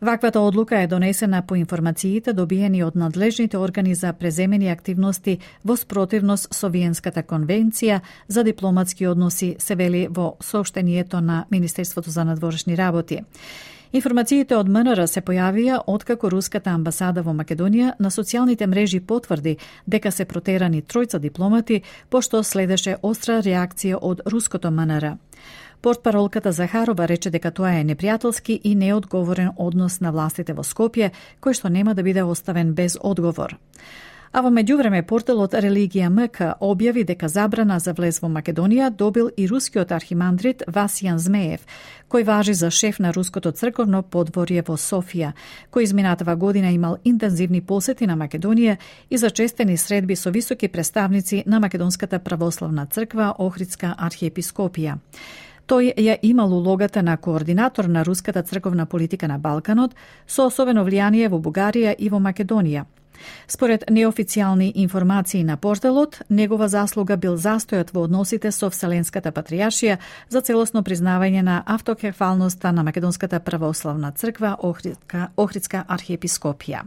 Ваквата 0.00 0.40
одлука 0.40 0.82
е 0.82 0.86
донесена 0.86 1.42
по 1.46 1.56
информациите 1.56 2.32
добиени 2.32 2.84
од 2.84 2.96
надлежните 2.96 3.56
органи 3.56 3.94
за 3.94 4.12
преземени 4.12 4.68
активности 4.68 5.38
во 5.64 5.76
спротивност 5.76 6.54
со 6.54 6.68
Виенската 6.68 7.22
конвенција 7.22 8.00
за 8.28 8.44
дипломатски 8.44 9.06
односи, 9.06 9.56
се 9.58 9.74
вели 9.74 10.08
во 10.10 10.36
соопштението 10.42 11.20
на 11.20 11.44
Министерството 11.50 12.10
за 12.10 12.24
надворешни 12.24 12.76
работи. 12.76 13.22
Информациите 13.94 14.56
од 14.58 14.66
МНР 14.66 15.04
се 15.06 15.20
појавија 15.22 15.76
откако 15.86 16.26
руската 16.32 16.72
амбасада 16.74 17.22
во 17.22 17.30
Македонија 17.30 17.92
на 18.02 18.10
социјалните 18.10 18.66
мрежи 18.66 18.98
потврди 18.98 19.52
дека 19.86 20.10
се 20.10 20.24
протерани 20.24 20.80
тројца 20.82 21.20
дипломати, 21.22 21.82
пошто 22.10 22.40
следеше 22.42 22.96
остра 23.02 23.36
реакција 23.38 24.00
од 24.02 24.24
руското 24.26 24.72
МНР. 24.74 25.06
Портпаролката 25.80 26.52
Захарова 26.52 27.06
рече 27.06 27.30
дека 27.30 27.52
тоа 27.54 27.76
е 27.78 27.84
непријателски 27.84 28.58
и 28.64 28.74
неодговорен 28.74 29.52
однос 29.56 30.00
на 30.00 30.10
властите 30.10 30.58
во 30.58 30.66
Скопје, 30.66 31.12
кој 31.40 31.54
што 31.54 31.70
нема 31.70 31.94
да 31.94 32.02
биде 32.02 32.26
оставен 32.26 32.74
без 32.74 32.98
одговор. 33.00 33.54
А 34.34 34.40
во 34.42 34.50
меѓувреме 34.50 35.04
порталот 35.06 35.52
Религија 35.54 36.08
МК 36.10 36.56
објави 36.58 37.04
дека 37.06 37.28
забрана 37.30 37.76
за 37.78 37.92
влез 37.94 38.16
во 38.18 38.26
Македонија 38.26 38.88
добил 38.90 39.28
и 39.36 39.44
рускиот 39.46 39.92
архимандрит 39.94 40.64
Васијан 40.66 41.20
Змеев, 41.22 41.60
кој 42.10 42.24
важи 42.26 42.54
за 42.58 42.72
шеф 42.74 42.98
на 42.98 43.12
руското 43.14 43.52
црковно 43.54 44.00
подворје 44.02 44.64
во 44.66 44.74
Софија, 44.74 45.28
кој 45.70 45.86
изминатава 45.86 46.34
година 46.34 46.72
имал 46.74 46.96
интензивни 47.04 47.60
посети 47.60 48.08
на 48.10 48.16
Македонија 48.18 48.74
и 49.08 49.16
за 49.16 49.30
честени 49.30 49.76
средби 49.76 50.16
со 50.16 50.34
високи 50.34 50.68
представници 50.68 51.44
на 51.46 51.60
Македонската 51.60 52.18
православна 52.18 52.88
црква 52.90 53.36
Охридска 53.38 53.94
архиепископија. 53.94 54.98
Тој 55.68 55.94
ја 55.94 56.18
имал 56.22 56.58
улогата 56.58 57.02
на 57.02 57.16
координатор 57.16 57.84
на 57.84 58.04
руската 58.04 58.42
црковна 58.42 58.86
политика 58.86 59.28
на 59.28 59.38
Балканот, 59.38 59.94
со 60.26 60.50
особено 60.50 60.82
влијание 60.82 61.28
во 61.28 61.38
Бугарија 61.38 61.94
и 61.98 62.08
во 62.08 62.18
Македонија, 62.18 62.84
Според 63.46 63.84
неофицијални 63.90 64.72
информации 64.74 65.44
на 65.44 65.56
порталот, 65.56 66.22
негова 66.28 66.68
заслуга 66.68 67.16
бил 67.16 67.36
застојот 67.36 67.92
во 67.92 68.04
односите 68.08 68.52
со 68.52 68.70
Вселенската 68.70 69.32
патријаршија 69.32 69.98
за 70.28 70.40
целосно 70.40 70.82
признавање 70.82 71.42
на 71.42 71.62
автокефалноста 71.66 72.72
на 72.72 72.82
Македонската 72.82 73.40
православна 73.40 74.12
црква 74.12 74.56
Охридска, 74.58 75.28
Охридска 75.36 75.84
архиепископија. 75.88 76.86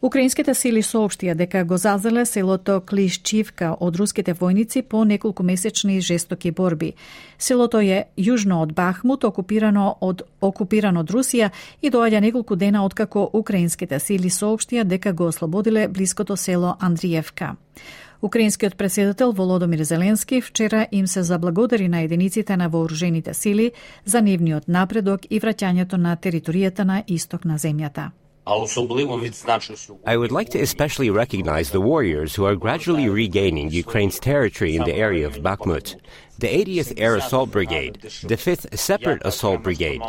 Украинските 0.00 0.54
сили 0.56 0.80
соопштија 0.80 1.34
дека 1.36 1.60
го 1.68 1.76
зазеле 1.76 2.22
селото 2.24 2.78
Клишчивка 2.88 3.74
од 3.84 3.96
руските 4.00 4.32
војници 4.32 4.80
по 4.82 5.02
неколку 5.04 5.42
месечни 5.44 6.00
жестоки 6.00 6.50
борби. 6.50 6.94
Селото 7.38 7.82
е 7.84 8.06
јужно 8.16 8.62
од 8.62 8.72
Бахмут, 8.72 9.24
окупирано 9.24 9.96
од 10.00 10.22
окупирано 10.40 11.00
од 11.04 11.10
Русија 11.12 11.50
и 11.82 11.90
доаѓа 11.90 12.20
неколку 12.20 12.56
дена 12.56 12.84
откако 12.84 13.28
украинските 13.32 13.98
сили 14.00 14.30
соопштија 14.30 14.84
дека 14.84 15.12
го 15.12 15.26
ослободиле 15.28 15.88
блиското 15.88 16.36
село 16.36 16.76
Андриевка. 16.80 17.56
Украинскиот 18.22 18.76
председател 18.76 19.32
Володомир 19.32 19.82
Зеленски 19.82 20.40
вчера 20.40 20.86
им 20.92 21.06
се 21.06 21.22
заблагодари 21.22 21.88
на 21.88 22.00
единиците 22.00 22.56
на 22.56 22.68
вооружените 22.68 23.34
сили 23.34 23.72
за 24.04 24.22
нивниот 24.22 24.68
напредок 24.68 25.20
и 25.30 25.40
враќањето 25.40 25.96
на 25.96 26.16
територијата 26.16 26.84
на 26.84 27.02
исток 27.06 27.44
на 27.44 27.58
земјата. 27.58 28.10
I 28.47 30.17
would 30.17 30.31
like 30.31 30.49
to 30.49 30.61
especially 30.61 31.09
recognize 31.09 31.71
the 31.71 31.81
warriors 31.81 32.35
who 32.35 32.45
are 32.45 32.55
gradually 32.55 33.09
regaining 33.09 33.71
Ukraine's 33.71 34.19
territory 34.19 34.75
in 34.75 34.83
the 34.83 34.93
area 34.93 35.25
of 35.25 35.37
Bakhmut. 35.37 35.95
The 36.37 36.47
80th 36.47 36.93
Air 36.97 37.15
Assault 37.15 37.49
Brigade, 37.49 38.01
the 38.01 38.35
5th 38.35 38.77
Separate 38.77 39.21
Assault 39.25 39.63
Brigade, 39.63 40.01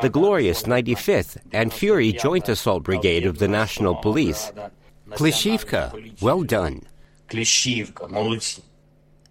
the 0.00 0.08
glorious 0.08 0.62
95th 0.62 1.36
and 1.52 1.72
Fury 1.72 2.12
Joint 2.12 2.48
Assault 2.48 2.84
Brigade 2.84 3.26
of 3.26 3.38
the 3.38 3.48
National 3.48 3.96
Police. 3.96 4.52
Klishivka, 5.10 5.92
well 6.22 6.42
done. 6.44 6.86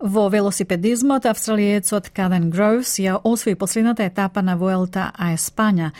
Во 0.02 0.30
велосипедизмот, 0.30 1.26
австралиецот 1.26 2.10
Каден 2.10 2.50
Гроус 2.50 2.98
ја 2.98 3.22
освои 3.24 3.56
последната 3.56 4.04
етапа 4.04 4.42
на 4.42 4.58
Vuelta 4.58 5.12
а 5.14 5.34
Еспања, 5.34 5.92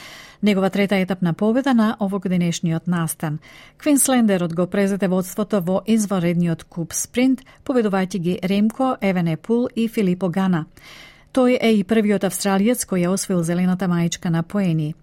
негова 0.43 0.71
трета 0.71 0.97
етапна 0.97 1.35
победа 1.35 1.75
на 1.75 1.97
овогодинешниот 2.01 2.87
настан. 2.87 3.39
Квинслендерот 3.79 4.55
го 4.55 4.67
презете 4.67 5.09
водството 5.09 5.61
во 5.61 5.83
изваредниот 5.87 6.65
куп 6.65 6.93
спринт, 6.93 7.41
победувајќи 7.65 8.19
ги 8.19 8.39
Ремко, 8.43 8.97
Евенепул 9.01 9.69
и 9.77 9.89
Филипо 9.89 10.29
Гана. 10.29 10.67
Тој 11.37 11.59
е 11.61 11.69
и 11.77 11.83
првиот 11.85 12.25
австралиец 12.25 12.87
кој 12.89 13.03
ја 13.05 13.09
освоил 13.13 13.43
зелената 13.45 13.85
маичка 13.93 14.31
на 14.33 14.41
поени. 14.43 14.95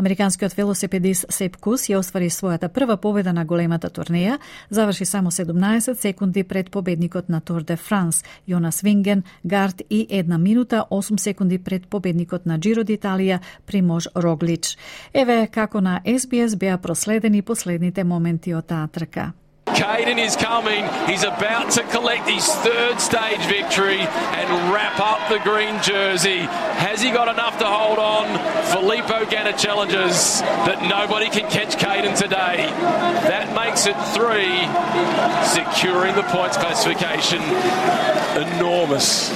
Американскиот 0.00 0.54
велосипедист 0.56 1.26
Сеп 1.28 1.58
Кус 1.60 1.84
ја 1.90 1.98
оствари 2.00 2.30
својата 2.32 2.70
прва 2.72 2.96
победа 2.96 3.34
на 3.36 3.44
големата 3.44 3.90
турнеја, 3.90 4.38
заврши 4.70 5.04
само 5.04 5.30
17 5.30 6.00
секунди 6.00 6.44
пред 6.44 6.70
победникот 6.70 7.28
на 7.28 7.40
Тур 7.40 7.60
де 7.62 7.76
Франс, 7.76 8.24
Јонас 8.48 8.82
Винген, 8.82 9.22
Гард 9.44 9.82
и 9.90 10.06
една 10.10 10.38
минута 10.38 10.86
8 10.90 11.20
секунди 11.20 11.58
пред 11.58 11.86
победникот 11.86 12.46
на 12.46 12.58
Джиро 12.58 12.84
Италија 12.84 13.40
Примож 13.66 14.08
Роглич. 14.16 14.78
Еве 15.12 15.46
како 15.52 15.80
на 15.80 16.00
SBS 16.06 16.56
беа 16.56 16.78
проследени 16.78 17.42
последните 17.42 18.04
моменти 18.04 18.54
од 18.54 18.66
таа 18.66 18.88
трка. 18.88 19.32
Caden 19.66 20.18
is 20.18 20.36
coming. 20.36 20.84
He's 21.08 21.22
about 21.22 21.70
to 21.72 21.82
collect 21.84 22.28
his 22.28 22.46
third 22.46 23.00
stage 23.00 23.40
victory 23.46 24.00
and 24.00 24.72
wrap 24.72 24.98
up 25.00 25.28
the 25.28 25.38
green 25.40 25.80
jersey. 25.82 26.38
Has 26.38 27.00
he 27.02 27.10
got 27.10 27.28
enough 27.28 27.58
to 27.58 27.66
hold 27.66 27.98
on? 27.98 28.26
Filippo 28.70 29.24
Ganna 29.24 29.58
challenges 29.58 30.40
that 30.40 30.82
nobody 30.88 31.30
can 31.30 31.50
catch 31.50 31.76
Caden 31.76 32.16
today. 32.16 32.66
That 33.28 33.54
makes 33.54 33.86
it 33.86 33.96
three, 34.14 34.62
securing 35.48 36.14
the 36.16 36.22
points 36.24 36.56
classification. 36.56 37.42
Enormous. 38.56 39.32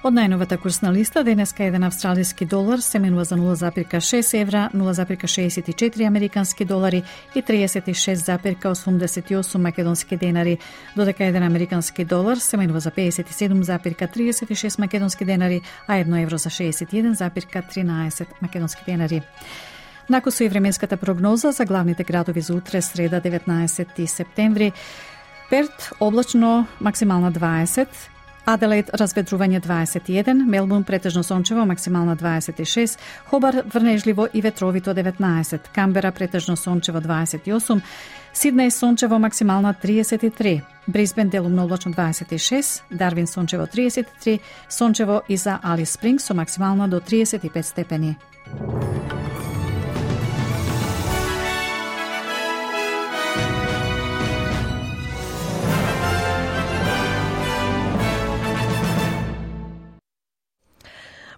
Од 0.00 0.14
најновата 0.16 0.56
курсна 0.56 0.88
листа, 0.96 1.20
денеска 1.20 1.68
еден 1.68 1.84
австралиски 1.84 2.48
долар 2.48 2.80
се 2.80 2.96
менува 2.98 3.24
за 3.28 3.36
0,6 3.36 4.40
евра, 4.40 4.70
0,64 4.72 6.06
американски 6.06 6.64
долари 6.64 7.02
и 7.34 7.42
36,88 7.42 9.58
македонски 9.58 10.16
денари, 10.16 10.58
додека 10.96 11.24
еден 11.24 11.42
американски 11.42 12.04
долар 12.04 12.36
се 12.36 12.56
менува 12.56 12.80
за 12.80 12.90
57,36 12.90 14.78
македонски 14.78 15.24
денари, 15.24 15.60
а 15.88 15.96
едно 15.96 16.16
евро 16.16 16.38
за 16.38 16.50
61,13 16.50 18.26
македонски 18.42 18.82
денари. 18.86 19.22
Накусо 20.10 20.44
и 20.44 20.48
временската 20.48 20.96
прогноза 20.96 21.52
за 21.52 21.64
главните 21.64 22.04
градови 22.04 22.40
за 22.40 22.54
утре, 22.54 22.82
среда 22.82 23.20
19 23.20 24.06
септември. 24.06 24.72
Перт 25.50 25.90
облачно 26.00 26.66
максимална 26.80 27.32
20, 27.32 27.88
Аделаид 28.50 28.88
разведрување 28.98 29.60
21, 29.62 30.40
Мелбурн 30.50 30.82
претежно 30.82 31.22
сончево 31.22 31.62
максимална 31.70 32.16
26, 32.16 32.98
Хобар 33.30 33.62
врнежливо 33.74 34.26
и 34.34 34.40
ветровито 34.42 34.94
19, 34.94 35.70
Камбера 35.74 36.10
претежно 36.12 36.56
сончево 36.56 36.98
28, 36.98 37.80
Сиднеј 38.34 38.70
сончево 38.70 39.18
максимална 39.18 39.74
33, 39.84 40.62
Брисбен 40.88 41.28
делумно 41.28 41.64
облачно 41.64 41.92
26, 41.92 42.82
Дарвин 42.90 43.26
сончево 43.26 43.66
33, 43.66 44.40
сончево 44.68 45.22
и 45.28 45.36
за 45.36 45.58
Алис 45.62 45.90
Спринг 45.90 46.20
со 46.20 46.34
максимална 46.34 46.88
до 46.88 47.00
35 47.00 47.62
степени. 47.62 48.16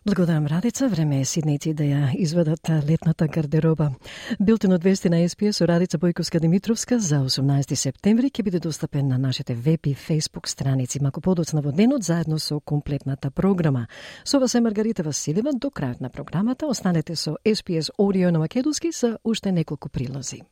Благодарам 0.06 0.46
Радица, 0.46 0.88
време 0.88 1.20
е 1.20 1.24
сидници 1.24 1.70
да 1.74 1.84
ја 1.84 2.08
изведат 2.18 2.70
летната 2.88 3.28
гардероба. 3.28 3.92
Билтенот 4.40 4.82
вести 4.82 5.08
на 5.08 5.28
СПС 5.28 5.56
со 5.56 5.68
Радица 5.68 5.98
Бојковска 5.98 6.40
Димитровска 6.40 6.98
за 6.98 7.20
18 7.22 7.74
септември 7.74 8.30
ќе 8.30 8.42
биде 8.42 8.58
достапен 8.58 9.06
на 9.08 9.18
нашите 9.18 9.54
веб 9.54 9.86
и 9.86 9.94
фейсбук 9.94 10.48
страници 10.48 10.98
Мако 11.02 11.20
подоцна 11.20 11.62
во 11.62 11.72
денот 11.72 12.02
заедно 12.02 12.38
со 12.38 12.60
комплетната 12.60 13.30
програма. 13.30 13.86
Со 14.24 14.40
вас 14.40 14.54
е 14.54 14.60
Маргарита 14.60 15.02
Василева 15.02 15.52
до 15.54 15.70
крајот 15.70 16.00
на 16.00 16.10
програмата. 16.10 16.66
Останете 16.66 17.16
со 17.16 17.36
СПС 17.46 17.90
Audio 17.98 18.30
на 18.30 18.38
Македонски 18.38 18.90
за 18.92 19.18
уште 19.24 19.52
неколку 19.52 19.88
прилози. 19.88 20.42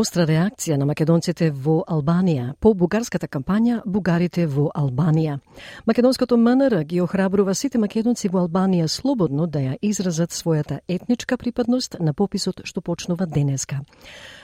Остра 0.00 0.24
реакција 0.24 0.78
на 0.80 0.86
македонците 0.88 1.50
во 1.52 1.74
Албанија 1.92 2.54
по 2.64 2.70
бугарската 2.72 3.28
кампања 3.28 3.82
Бугарите 3.84 4.46
во 4.48 4.70
Албанија. 4.72 5.34
Македонското 5.84 6.38
МНР 6.40 6.84
ги 6.88 7.02
охрабрува 7.04 7.52
сите 7.54 7.76
македонци 7.78 8.30
во 8.32 8.46
Албанија 8.46 8.86
слободно 8.88 9.44
да 9.46 9.60
ја 9.60 9.74
изразат 9.82 10.32
својата 10.32 10.78
етничка 10.88 11.36
припадност 11.36 11.98
на 12.00 12.14
пописот 12.14 12.62
што 12.64 12.80
почнува 12.80 13.26
денеска. 13.26 13.82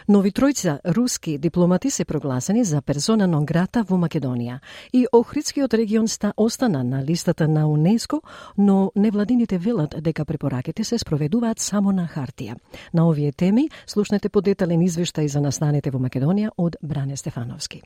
Нови 0.09 0.31
тројца 0.31 0.77
руски 0.85 1.39
дипломати 1.39 1.91
се 1.91 2.05
прогласени 2.05 2.65
за 2.65 2.83
персона 2.83 3.27
нон 3.27 3.47
грата 3.47 3.85
во 3.89 3.97
Македонија 3.97 4.59
и 4.93 5.07
Охридскиот 5.13 5.75
регион 5.75 6.09
ста 6.09 6.35
остана 6.37 6.85
на 6.85 7.03
листата 7.05 7.49
на 7.49 7.67
УНЕСКО, 7.69 8.21
но 8.59 8.93
невладините 8.97 9.59
велат 9.59 9.95
дека 10.03 10.25
препораките 10.25 10.85
се 10.85 10.99
спроведуваат 10.99 11.59
само 11.61 11.93
на 11.93 12.07
хартија. 12.07 12.57
На 12.95 13.09
овие 13.09 13.33
теми 13.33 13.71
слушнете 13.87 14.29
подетален 14.29 14.81
извештај 14.81 15.27
за 15.27 15.46
настанете 15.47 15.95
во 15.95 16.03
Македонија 16.03 16.53
од 16.59 16.81
Бране 16.83 17.17
Стефановски. 17.17 17.83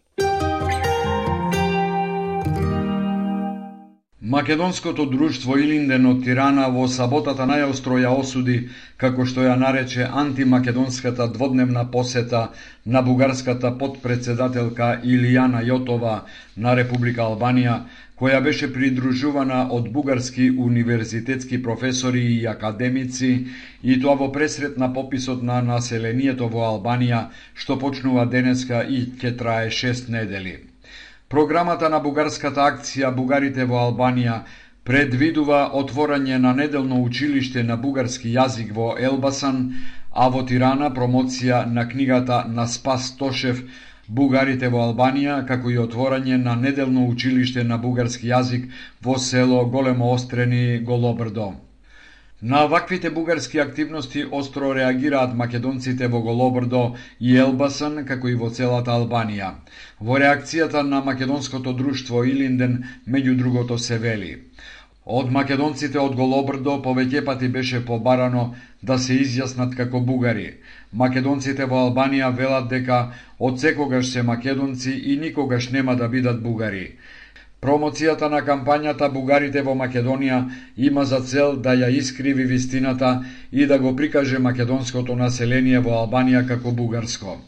Македонското 4.30 5.06
друштво 5.10 5.56
Илинден 5.58 6.04
од 6.06 6.18
Тирана 6.22 6.66
во 6.70 6.84
саботата 6.92 7.46
најостро 7.50 7.96
ја 7.98 8.12
осуди, 8.14 8.58
како 9.00 9.24
што 9.26 9.42
ја 9.46 9.56
нарече 9.58 10.04
антимакедонската 10.22 11.26
дводневна 11.34 11.82
посета 11.90 12.42
на 12.84 13.02
бугарската 13.02 13.72
подпредседателка 13.80 14.92
Илијана 15.02 15.64
Јотова 15.66 16.14
на 16.56 16.76
Република 16.78 17.26
Албанија, 17.26 17.80
која 18.20 18.42
беше 18.44 18.68
придружувана 18.72 19.60
од 19.72 19.86
бугарски 19.92 20.50
универзитетски 20.50 21.62
професори 21.62 22.24
и 22.34 22.46
академици, 22.46 23.30
и 23.82 23.96
тоа 24.00 24.14
во 24.20 24.28
пресрет 24.32 24.76
на 24.76 24.90
пописот 24.92 25.42
на 25.42 25.62
населението 25.64 26.48
во 26.52 26.66
Албанија, 26.68 27.22
што 27.54 27.78
почнува 27.80 28.26
денеска 28.28 28.82
и 28.84 29.06
ќе 29.22 29.36
трае 29.40 29.70
6 29.70 30.12
недели. 30.12 30.58
Програмата 31.32 31.88
на 31.88 32.00
бугарската 32.04 32.60
акција 32.60 33.14
Бугарите 33.16 33.64
во 33.64 33.80
Албанија 33.86 34.40
предвидува 34.84 35.70
отворање 35.80 36.38
на 36.44 36.52
неделно 36.52 37.00
училиште 37.02 37.62
на 37.62 37.76
бугарски 37.76 38.36
јазик 38.36 38.74
во 38.76 38.96
Елбасан, 38.98 39.60
а 40.12 40.28
во 40.28 40.42
Тирана 40.44 40.90
промоција 40.92 41.64
на 41.72 41.88
книгата 41.88 42.44
на 42.48 42.66
Спас 42.66 43.16
Тошев 43.16 43.62
Бугарите 44.18 44.68
во 44.74 44.80
Албанија, 44.88 45.34
како 45.48 45.70
и 45.70 45.76
отворање 45.78 46.38
на 46.44 46.56
неделно 46.62 47.04
училиште 47.10 47.62
на 47.66 47.76
бугарски 47.82 48.30
јазик 48.30 48.64
во 49.06 49.18
село 49.24 49.60
Големо 49.74 50.08
Острени, 50.14 50.80
Голобрдо. 50.88 51.52
На 52.42 52.64
ваквите 52.72 53.10
бугарски 53.10 53.60
активности 53.60 54.24
остро 54.40 54.72
реагираат 54.74 55.36
македонците 55.42 56.08
во 56.08 56.22
Голобрдо 56.26 56.82
и 57.20 57.36
Елбасан, 57.36 58.04
како 58.10 58.28
и 58.28 58.34
во 58.42 58.50
целата 58.50 58.96
Албанија. 58.98 59.52
Во 60.00 60.18
реакцијата 60.18 60.82
на 60.82 61.04
македонското 61.10 61.76
друштво 61.82 62.24
Илинден, 62.24 62.78
меѓу 63.06 63.36
другото 63.36 63.78
се 63.78 63.98
вели. 63.98 64.32
Од 65.10 65.30
македонците 65.34 65.98
од 65.98 66.12
Голобрдо 66.14 66.76
повеќе 66.82 67.24
пати 67.26 67.48
беше 67.48 67.80
побарано 67.86 68.42
да 68.82 68.98
се 68.98 69.16
изјаснат 69.22 69.74
како 69.78 70.00
бугари. 70.10 70.44
Македонците 70.92 71.66
во 71.72 71.80
Албанија 71.86 72.28
велат 72.36 72.68
дека 72.70 72.98
од 73.38 73.58
секогаш 73.58 74.12
се 74.12 74.22
македонци 74.22 74.92
и 74.92 75.16
никогаш 75.16 75.70
нема 75.74 75.96
да 75.96 76.08
бидат 76.08 76.38
бугари. 76.42 76.84
Промоцијата 77.60 78.30
на 78.32 78.40
кампањата 78.46 79.10
Бугарите 79.12 79.66
во 79.66 79.74
Македонија 79.76 80.38
има 80.76 81.04
за 81.04 81.20
цел 81.20 81.56
да 81.56 81.74
ја 81.76 81.90
искриви 81.90 82.44
вистината 82.44 83.10
и 83.52 83.66
да 83.66 83.78
го 83.78 83.96
прикаже 83.96 84.38
македонското 84.38 85.16
население 85.16 85.80
во 85.80 85.98
Албанија 86.04 86.46
како 86.48 86.70
бугарско. 86.70 87.40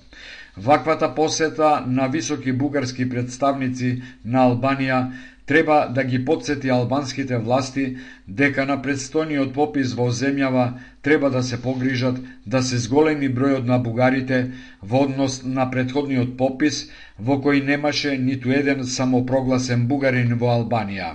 Ваквата 0.56 1.14
посета 1.14 1.84
на 1.86 2.08
високи 2.08 2.52
бугарски 2.52 3.08
представници 3.08 4.02
на 4.24 4.48
Албанија 4.50 4.98
треба 5.46 5.88
да 5.94 6.04
ги 6.04 6.24
подсети 6.24 6.68
албанските 6.68 7.38
власти 7.38 7.96
дека 8.28 8.66
на 8.66 8.76
предстојниот 8.82 9.52
попис 9.54 9.94
во 9.98 10.06
земјава 10.10 10.66
треба 11.02 11.30
да 11.30 11.42
се 11.42 11.62
погрижат 11.62 12.20
да 12.46 12.62
се 12.62 12.78
зголеми 12.78 13.28
бројот 13.28 13.66
на 13.66 13.78
бугарите 13.78 14.52
во 14.82 15.02
однос 15.08 15.42
на 15.44 15.66
предходниот 15.70 16.36
попис 16.38 16.86
во 17.18 17.40
кој 17.42 17.64
немаше 17.66 18.16
ниту 18.18 18.54
еден 18.54 18.86
самопрогласен 18.86 19.86
бугарин 19.86 20.38
во 20.38 20.54
Албанија. 20.58 21.12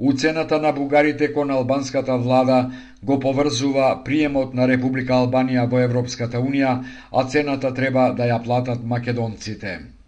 Уцената 0.00 0.58
на 0.60 0.72
бугарите 0.72 1.32
кон 1.32 1.50
албанската 1.50 2.16
влада 2.16 2.70
го 3.02 3.20
поврзува 3.20 4.04
приемот 4.04 4.54
на 4.54 4.68
Република 4.68 5.12
Албанија 5.12 5.68
во 5.68 5.84
Европската 5.84 6.40
Унија, 6.40 6.84
а 7.12 7.24
цената 7.28 7.74
треба 7.74 8.14
да 8.16 8.24
ја 8.24 8.42
платат 8.44 8.84
македонците. 8.84 9.99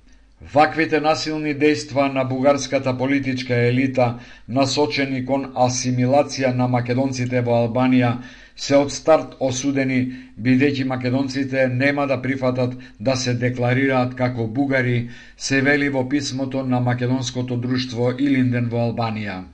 Ваквите 0.51 0.99
насилни 1.01 1.53
дејства 1.55 2.09
на 2.13 2.25
бугарската 2.27 2.93
политичка 2.99 3.55
елита, 3.55 4.07
насочени 4.49 5.21
кон 5.27 5.45
асимилација 5.55 6.51
на 6.57 6.67
македонците 6.73 7.43
во 7.47 7.61
Албанија, 7.61 8.11
се 8.57 8.75
од 8.77 8.91
старт 8.91 9.37
осудени, 9.39 10.01
бидејќи 10.47 10.89
македонците 10.95 11.69
нема 11.69 12.09
да 12.11 12.19
прифатат 12.27 12.75
да 12.99 13.17
се 13.17 13.35
декларираат 13.35 14.19
како 14.19 14.49
бугари, 14.49 15.11
се 15.37 15.61
вели 15.63 15.89
во 15.89 16.09
писмото 16.09 16.67
на 16.67 16.81
македонското 16.81 17.57
друштво 17.57 18.11
Илинден 18.19 18.69
во 18.69 18.89
Албанија. 18.89 19.45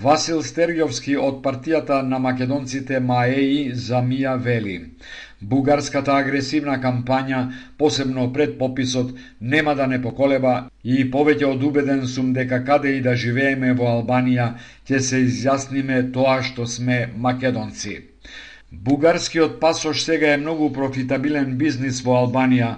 Васил 0.00 0.40
Стерјовски 0.40 1.18
од 1.20 1.42
партијата 1.44 2.00
на 2.02 2.18
македонците 2.18 3.00
МАЕИ 3.00 3.74
за 3.74 4.00
миа 4.00 4.36
вели 4.36 4.78
Бугарската 5.40 6.12
агресивна 6.20 6.74
кампања, 6.80 7.40
посебно 7.78 8.26
пред 8.32 8.58
пописот, 8.58 9.14
нема 9.40 9.74
да 9.74 9.86
не 9.86 10.00
поколеба 10.02 10.68
и 10.84 11.04
повеќе 11.10 11.46
од 11.48 11.62
убеден 11.64 12.06
сум 12.06 12.34
дека 12.36 12.58
каде 12.64 12.96
и 12.96 13.00
да 13.00 13.16
живееме 13.16 13.72
во 13.78 13.88
Албанија, 13.94 14.50
ќе 14.88 15.00
се 15.00 15.22
изјасниме 15.24 16.02
тоа 16.12 16.42
што 16.44 16.66
сме 16.66 17.06
македонци. 17.16 17.96
Бугарскиот 18.70 19.56
пасош 19.60 20.04
сега 20.04 20.34
е 20.34 20.42
многу 20.42 20.68
профитабилен 20.72 21.56
бизнис 21.58 22.04
во 22.04 22.20
Албанија. 22.20 22.74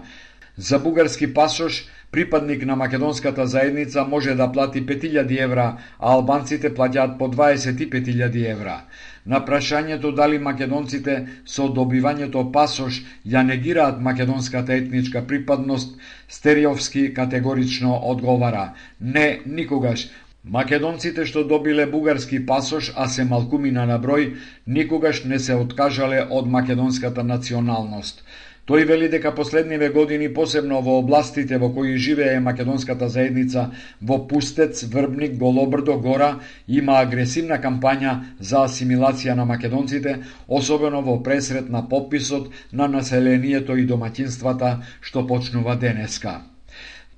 За 0.57 0.79
бугарски 0.79 1.35
пасош 1.35 1.83
припадник 2.13 2.67
на 2.67 2.77
македонската 2.77 3.47
заедница 3.47 4.05
може 4.05 4.35
да 4.35 4.53
плати 4.53 4.87
5000 4.87 5.45
евра, 5.45 5.77
а 5.99 6.13
албанците 6.13 6.71
плаќаат 6.75 7.17
по 7.19 7.29
25.000 7.29 8.51
евра. 8.51 8.83
На 9.27 9.41
прашањето 9.47 10.11
дали 10.15 10.39
македонците 10.39 11.15
со 11.47 11.69
добивањето 11.79 12.43
пасош 12.53 13.01
ја 13.27 13.43
негираат 13.43 14.01
македонската 14.01 14.75
етничка 14.75 15.27
припадност, 15.27 15.97
Стериовски 16.29 17.15
категорично 17.15 18.01
одговара: 18.03 18.73
Не, 19.01 19.41
никогаш. 19.47 20.09
Македонците 20.45 21.25
што 21.25 21.45
добиле 21.49 21.87
бугарски 21.87 22.45
пасош, 22.47 22.93
а 22.97 23.09
се 23.09 23.25
малкумина 23.25 23.87
на 23.87 23.99
број, 24.03 24.35
никогаш 24.67 25.25
не 25.25 25.39
се 25.39 25.55
откажале 25.55 26.27
од 26.31 26.49
македонската 26.51 27.25
националност. 27.25 28.25
Тој 28.63 28.85
вели 28.87 29.09
дека 29.11 29.33
последниве 29.35 29.89
години, 29.91 30.29
посебно 30.35 30.77
во 30.87 31.01
областите 31.01 31.59
во 31.59 31.73
кои 31.75 31.97
живее 31.99 32.39
македонската 32.41 33.09
заедница, 33.09 33.65
во 34.01 34.21
Пустец, 34.29 34.85
Врбник, 34.85 35.35
Голобрдо, 35.37 35.97
Гора, 35.99 36.39
има 36.69 37.01
агресивна 37.03 37.59
кампања 37.59 38.15
за 38.39 38.63
асимилација 38.69 39.35
на 39.35 39.45
македонците, 39.45 40.21
особено 40.47 41.03
во 41.03 41.19
пресрет 41.23 41.69
на 41.69 41.83
пописот 41.89 42.55
на 42.73 42.87
населението 42.87 43.75
и 43.77 43.85
доматинствата 43.85 44.79
што 45.01 45.27
почнува 45.27 45.75
денеска. 45.75 46.52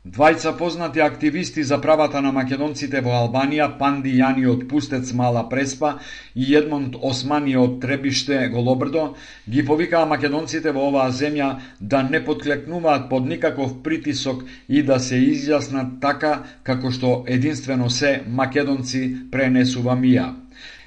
Двајца 0.04 0.50
познати 0.52 1.00
активисти 1.00 1.62
за 1.64 1.78
правата 1.80 2.20
на 2.20 2.30
македонците 2.36 3.00
во 3.00 3.14
Албанија, 3.16 3.70
Панди 3.78 4.10
Јани 4.18 4.44
од 4.52 4.66
Пустец 4.68 5.12
Мала 5.16 5.46
Преспа 5.48 5.94
и 6.34 6.50
Едмонд 6.58 6.98
Османи 7.00 7.56
од 7.56 7.78
Требиште 7.80 8.42
Голобрдо, 8.52 9.06
ги 9.48 9.64
повикаа 9.64 10.04
македонците 10.04 10.76
во 10.76 10.90
оваа 10.90 11.08
земја 11.08 11.48
да 11.80 12.02
не 12.02 12.20
подклекнуваат 12.20 13.08
под 13.08 13.24
никаков 13.32 13.80
притисок 13.82 14.44
и 14.68 14.82
да 14.82 15.00
се 15.00 15.16
изјаснат 15.16 15.96
така 16.04 16.36
како 16.62 16.92
што 16.92 17.16
единствено 17.24 17.88
се 17.88 18.18
македонци 18.28 19.30
пренесува 19.32 19.96
мија. 19.96 20.34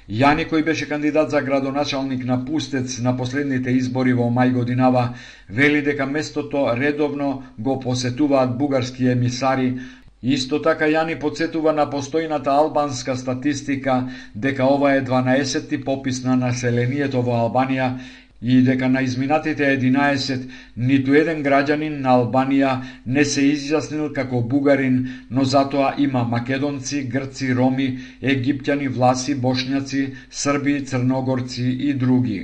Јани 0.08 0.46
кој 0.48 0.62
беше 0.64 0.86
кандидат 0.88 1.30
за 1.30 1.42
градоначалник 1.44 2.24
на 2.24 2.44
Пустец 2.44 2.98
на 2.98 3.12
последните 3.16 3.70
избори 3.76 4.14
во 4.16 4.30
мај 4.32 4.52
годинава, 4.52 5.02
вели 5.50 5.82
дека 5.82 6.06
местото 6.06 6.62
редовно 6.76 7.42
го 7.58 7.80
посетуваат 7.80 8.56
бугарски 8.58 9.06
емисари, 9.06 9.74
Исто 10.22 10.58
така 10.58 10.88
Јани 10.90 11.14
подсетува 11.20 11.72
на 11.72 11.84
постојната 11.86 12.50
албанска 12.50 13.14
статистика 13.16 14.08
дека 14.34 14.64
ова 14.64 14.94
е 14.96 15.04
12-ти 15.04 15.78
попис 15.84 16.24
на 16.24 16.34
населението 16.36 17.22
во 17.22 17.36
Албанија 17.44 17.92
и 18.42 18.62
дека 18.62 18.88
на 18.88 19.02
изминатите 19.02 19.64
11 19.78 20.44
ниту 20.76 21.14
еден 21.20 21.42
граѓанин 21.42 21.96
на 22.04 22.14
Албанија 22.18 22.74
не 23.06 23.24
се 23.24 23.42
изјаснил 23.54 24.12
како 24.14 24.42
бугарин, 24.52 25.00
но 25.30 25.44
затоа 25.44 25.94
има 25.98 26.22
македонци, 26.24 27.02
грци, 27.08 27.50
роми, 27.54 27.88
египтјани, 28.22 28.88
власи, 28.88 29.34
бошњаци, 29.34 30.06
срби, 30.30 30.80
црногорци 30.84 31.66
и 31.90 31.94
други. 31.94 32.40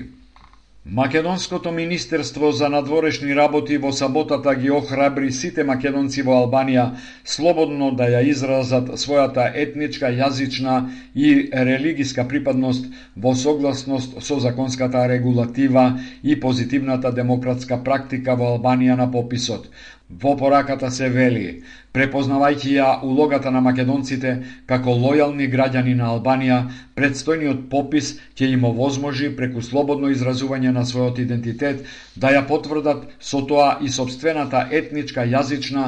Македонското 0.87 1.73
Министерство 1.73 2.53
за 2.53 2.69
надворешни 2.69 3.37
работи 3.37 3.79
во 3.79 3.93
саботата 3.93 4.53
ги 4.55 4.71
охрабри 4.71 5.31
сите 5.33 5.65
македонци 5.65 6.21
во 6.23 6.35
Албанија 6.37 6.85
слободно 7.25 7.89
да 7.97 8.05
ја 8.05 8.21
изразат 8.29 8.91
својата 9.01 9.47
етничка, 9.55 10.13
јазична 10.13 10.75
и 11.17 11.49
религиска 11.53 12.29
припадност 12.29 12.85
во 13.17 13.33
согласност 13.35 14.21
со 14.21 14.39
законската 14.39 15.09
регулатива 15.09 15.87
и 16.23 16.37
позитивната 16.41 17.13
демократска 17.13 17.81
практика 17.81 18.37
во 18.37 18.53
Албанија 18.53 19.01
на 19.01 19.09
пописот. 19.11 19.71
Во 20.11 20.35
пораката 20.37 20.91
се 20.93 21.07
вели, 21.09 21.63
препознавајќи 21.97 22.73
ја 22.77 22.89
улогата 23.09 23.51
на 23.51 23.63
македонците 23.65 24.33
како 24.69 24.93
лојални 25.01 25.47
граѓани 25.49 25.95
на 25.97 26.11
Албанија, 26.13 26.59
предстојниот 26.95 27.63
попис 27.73 28.11
ќе 28.37 28.51
им 28.53 28.67
овозможи 28.69 29.31
преку 29.39 29.63
слободно 29.65 30.11
изразување 30.13 30.75
на 30.77 30.85
својот 30.85 31.23
идентитет 31.25 31.81
да 32.21 32.35
ја 32.37 32.45
потврдат 32.51 33.09
со 33.19 33.41
тоа 33.49 33.79
и 33.81 33.89
собствената 33.89 34.67
етничка, 34.71 35.25
јазична, 35.25 35.87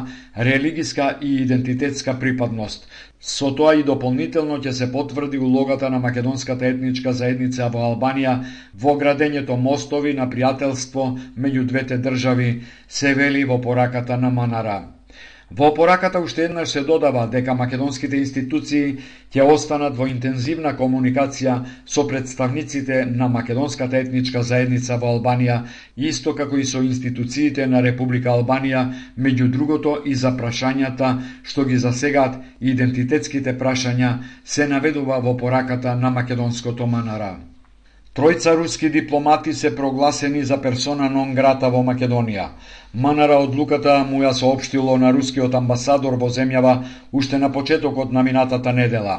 религиска 0.49 1.19
и 1.21 1.43
идентитетска 1.43 2.17
припадност. 2.19 2.89
Со 3.21 3.49
тоа 3.59 3.75
и 3.75 3.83
дополнително 3.83 4.59
ќе 4.65 4.73
се 4.79 4.87
потврди 4.93 5.39
улогата 5.39 5.89
на 5.91 5.99
македонската 5.99 6.67
етничка 6.67 7.13
заедница 7.13 7.69
во 7.77 7.85
Албанија 7.91 8.35
во 8.85 8.97
градењето 9.03 9.57
мостови 9.57 10.13
на 10.15 10.29
пријателство 10.29 11.07
меѓу 11.37 11.65
двете 11.73 11.99
држави, 11.99 12.51
се 12.89 13.15
вели 13.15 13.45
во 13.45 13.61
пораката 13.61 14.17
на 14.17 14.31
Манара. 14.31 14.96
Во 15.51 15.75
пораката 15.75 16.19
уште 16.19 16.45
еднаш 16.45 16.69
се 16.69 16.81
додава 16.81 17.29
дека 17.31 17.55
македонските 17.55 18.19
институции 18.19 18.97
ќе 19.31 19.47
останат 19.47 19.95
во 19.95 20.09
интензивна 20.11 20.73
комуникација 20.75 21.55
со 21.87 22.03
представниците 22.11 23.05
на 23.07 23.29
македонската 23.29 24.01
етничка 24.03 24.43
заедница 24.43 24.99
во 24.99 25.15
Албанија, 25.15 25.63
исто 25.97 26.35
како 26.35 26.59
и 26.59 26.67
со 26.67 26.83
институциите 26.83 27.71
на 27.71 27.83
Република 27.87 28.35
Албанија, 28.35 28.85
меѓу 29.17 29.47
другото 29.55 29.97
и 30.05 30.19
за 30.19 30.35
прашањата 30.35 31.15
што 31.47 31.65
ги 31.65 31.79
засегаат 31.79 32.43
идентитетските 32.61 33.55
прашања, 33.55 34.17
се 34.45 34.67
наведува 34.67 35.23
во 35.23 35.37
пораката 35.37 35.95
на 35.95 36.11
македонското 36.11 36.87
Манара. 36.87 37.37
Тројца 38.17 38.55
руски 38.57 38.89
дипломати 38.89 39.53
се 39.53 39.77
прогласени 39.77 40.45
за 40.45 40.57
персона 40.63 41.09
нон 41.13 41.35
грата 41.37 41.69
во 41.69 41.83
Македонија. 41.85 42.47
Манара 42.95 43.37
одлуката 43.45 43.97
му 44.09 44.23
ја 44.23 44.31
соопштило 44.39 44.95
на 44.97 45.11
рускиот 45.13 45.55
амбасадор 45.59 46.17
во 46.23 46.31
земјава 46.33 46.73
уште 47.13 47.37
на 47.37 47.53
почетокот 47.53 48.17
на 48.17 48.23
минатата 48.23 48.73
недела. 48.73 49.19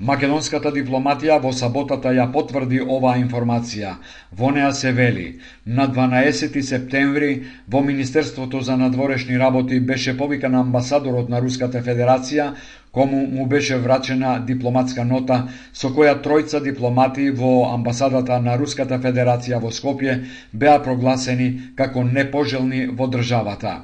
Македонската 0.00 0.72
дипломатија 0.74 1.38
во 1.38 1.52
саботата 1.54 2.10
ја 2.10 2.26
потврди 2.34 2.80
оваа 2.82 3.20
информација. 3.22 3.94
Во 4.32 4.50
неа 4.50 4.72
се 4.74 4.90
вели, 4.92 5.38
на 5.66 5.86
12 5.86 6.60
септември 6.62 7.44
во 7.68 7.80
Министерството 7.80 8.60
за 8.60 8.76
надворешни 8.76 9.38
работи 9.38 9.80
беше 9.80 10.16
повикан 10.18 10.54
амбасадорот 10.54 11.28
на 11.28 11.40
Руската 11.40 11.78
Федерација 11.78 12.54
кому 12.92 13.26
му 13.26 13.46
беше 13.46 13.78
врачена 13.78 14.32
дипломатска 14.46 15.04
нота 15.04 15.38
со 15.72 15.88
која 15.96 16.18
тројца 16.24 16.60
дипломати 16.64 17.30
во 17.30 17.52
амбасадата 17.74 18.40
на 18.40 18.56
Руската 18.60 18.98
Федерација 18.98 19.60
во 19.62 19.70
Скопје 19.70 20.18
беа 20.52 20.76
прогласени 20.84 21.48
како 21.76 22.04
непожелни 22.04 22.86
во 22.86 23.08
државата. 23.08 23.80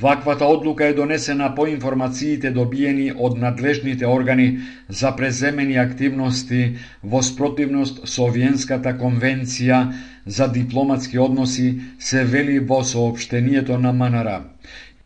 Ваквата 0.00 0.44
одлука 0.44 0.84
е 0.84 0.92
донесена 0.92 1.54
по 1.54 1.66
информациите 1.66 2.50
добиени 2.50 3.12
од 3.16 3.38
надлежните 3.38 4.06
органи 4.06 4.58
за 4.88 5.14
преземени 5.16 5.78
активности 5.80 6.76
во 7.02 7.22
спротивност 7.22 8.04
со 8.04 8.28
Виенската 8.28 8.92
конвенција 9.00 9.80
за 10.26 10.48
дипломатски 10.52 11.18
односи 11.18 11.80
се 11.98 12.24
вели 12.24 12.58
во 12.58 12.84
сообштението 12.84 13.78
на 13.78 13.92
МНР. 13.92 14.57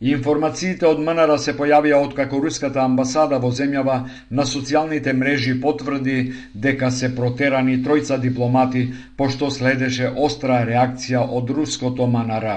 Информациите 0.02 0.88
од 0.88 0.98
МНР 0.98 1.30
се 1.38 1.52
појавија 1.54 2.00
откако 2.02 2.40
руската 2.42 2.80
амбасада 2.82 3.36
во 3.42 3.52
земјава 3.54 3.98
на 4.38 4.46
социјалните 4.52 5.12
мрежи 5.14 5.52
потврди 5.62 6.16
дека 6.64 6.90
се 6.90 7.12
протерани 7.14 7.76
тројца 7.84 8.18
дипломати, 8.24 8.82
пошто 9.16 9.50
следеше 9.50 10.10
остра 10.26 10.58
реакција 10.66 11.22
од 11.38 11.54
руското 11.54 12.10
МНР. 12.16 12.48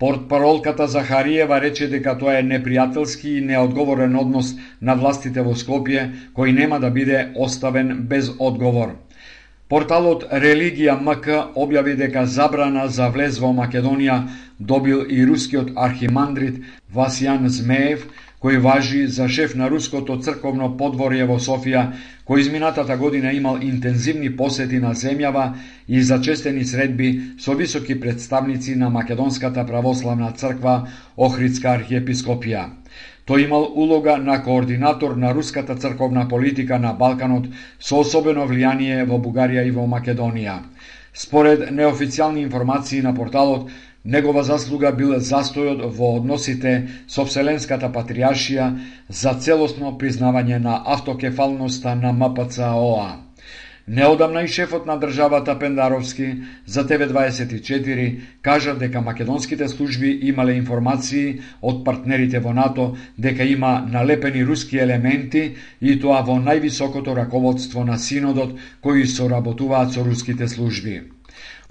Портпаролката 0.00 0.88
Захариева 0.88 1.60
рече 1.60 1.90
дека 1.92 2.16
тоа 2.18 2.38
е 2.40 2.48
непријателски 2.54 3.36
и 3.36 3.44
неодговорен 3.52 4.16
однос 4.16 4.54
на 4.80 4.96
властите 4.96 5.44
во 5.44 5.52
Скопје, 5.52 6.08
кој 6.32 6.56
нема 6.56 6.80
да 6.80 6.90
биде 6.90 7.26
оставен 7.36 7.98
без 8.08 8.32
одговор. 8.38 8.96
Порталот 9.72 10.24
Религија 10.28 10.98
МК 11.00 11.36
објави 11.56 11.94
дека 11.96 12.26
забрана 12.28 12.88
за 12.92 13.06
влез 13.12 13.38
во 13.40 13.52
Македонија 13.56 14.16
добил 14.66 15.04
и 15.08 15.24
рускиот 15.26 15.72
архимандрит 15.76 16.62
Васијан 16.94 17.48
Змеев, 17.48 18.06
кој 18.42 18.58
важи 18.58 19.06
за 19.06 19.28
шеф 19.28 19.54
на 19.54 19.68
руското 19.70 20.16
црковно 20.18 20.72
подворје 20.78 21.26
во 21.30 21.38
Софија, 21.38 21.84
кој 22.26 22.42
изминатата 22.42 22.96
година 22.96 23.32
имал 23.32 23.62
интензивни 23.62 24.30
посети 24.36 24.80
на 24.82 24.94
земјава 24.98 25.44
и 25.88 26.02
зачестени 26.02 26.64
средби 26.64 27.10
со 27.38 27.54
високи 27.54 27.98
представници 28.00 28.74
на 28.74 28.90
Македонската 28.90 29.66
православна 29.66 30.32
црква 30.32 30.88
Охридска 31.16 31.76
архиепископија. 31.78 32.66
Тој 33.26 33.44
имал 33.46 33.68
улога 33.78 34.16
на 34.18 34.40
координатор 34.42 35.14
на 35.16 35.30
руската 35.34 35.76
црковна 35.76 36.26
политика 36.28 36.78
на 36.78 36.92
Балканот 36.92 37.46
со 37.78 38.02
особено 38.02 38.48
влијание 38.50 39.06
во 39.06 39.22
Бугарија 39.22 39.62
и 39.66 39.70
во 39.70 39.86
Македонија. 39.86 40.58
Според 41.14 41.70
неофицијални 41.70 42.42
информации 42.42 43.02
на 43.02 43.14
порталот, 43.14 43.70
негова 44.04 44.42
заслуга 44.42 44.92
бил 44.92 45.14
застојот 45.14 45.82
во 45.96 46.14
односите 46.18 46.88
со 47.06 47.24
Вселенската 47.24 47.90
патриаршија 47.92 48.70
за 49.08 49.34
целосно 49.34 49.96
признавање 49.98 50.58
на 50.58 50.78
автокефалноста 50.96 51.94
на 51.94 52.12
МПЦОА. 52.12 53.10
Неодамна 53.88 54.42
и 54.42 54.48
шефот 54.48 54.86
на 54.86 54.94
државата 54.96 55.58
Пендаровски 55.58 56.26
за 56.66 56.86
ТВ24 56.86 58.20
кажа 58.42 58.74
дека 58.74 59.00
македонските 59.00 59.68
служби 59.68 60.18
имале 60.22 60.54
информации 60.54 61.40
од 61.60 61.82
партнерите 61.84 62.38
во 62.38 62.52
НАТО 62.54 62.96
дека 63.18 63.44
има 63.44 63.72
налепени 63.90 64.44
руски 64.46 64.78
елементи 64.78 65.56
и 65.80 65.98
тоа 65.98 66.22
во 66.22 66.38
највисокото 66.38 67.16
раководство 67.16 67.84
на 67.84 67.98
Синодот 67.98 68.54
кои 68.80 69.06
соработуваат 69.06 69.92
со 69.92 70.04
руските 70.04 70.48
служби. 70.48 71.02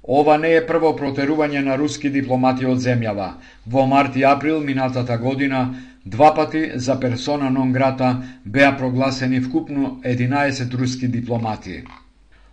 Ова 0.08 0.38
не 0.38 0.54
е 0.56 0.66
прво 0.66 0.96
протерување 0.98 1.62
на 1.62 1.76
руски 1.78 2.10
дипломати 2.10 2.66
од 2.66 2.78
земјава. 2.82 3.32
Во 3.66 3.86
март 3.86 4.16
и 4.16 4.24
април 4.24 4.60
минатата 4.60 5.18
година 5.18 5.68
Два 6.06 6.34
пати 6.34 6.70
за 6.74 7.00
персона 7.00 7.50
нон 7.50 7.72
грата 7.72 8.22
беа 8.46 8.76
прогласени 8.76 9.40
вкупно 9.40 10.00
11 10.04 10.74
руски 10.74 11.08
дипломати. 11.08 11.84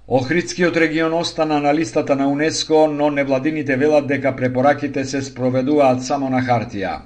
Охридскиот 0.08 0.78
регион 0.78 1.14
остана 1.14 1.60
на 1.60 1.74
листата 1.76 2.16
на 2.16 2.28
УНЕСКО, 2.30 2.88
но 2.88 3.10
невладините 3.10 3.76
велат 3.76 4.08
дека 4.08 4.36
препораките 4.36 5.06
се 5.06 5.22
спроведуваат 5.22 6.04
само 6.04 6.30
на 6.30 6.42
хартија. 6.42 7.00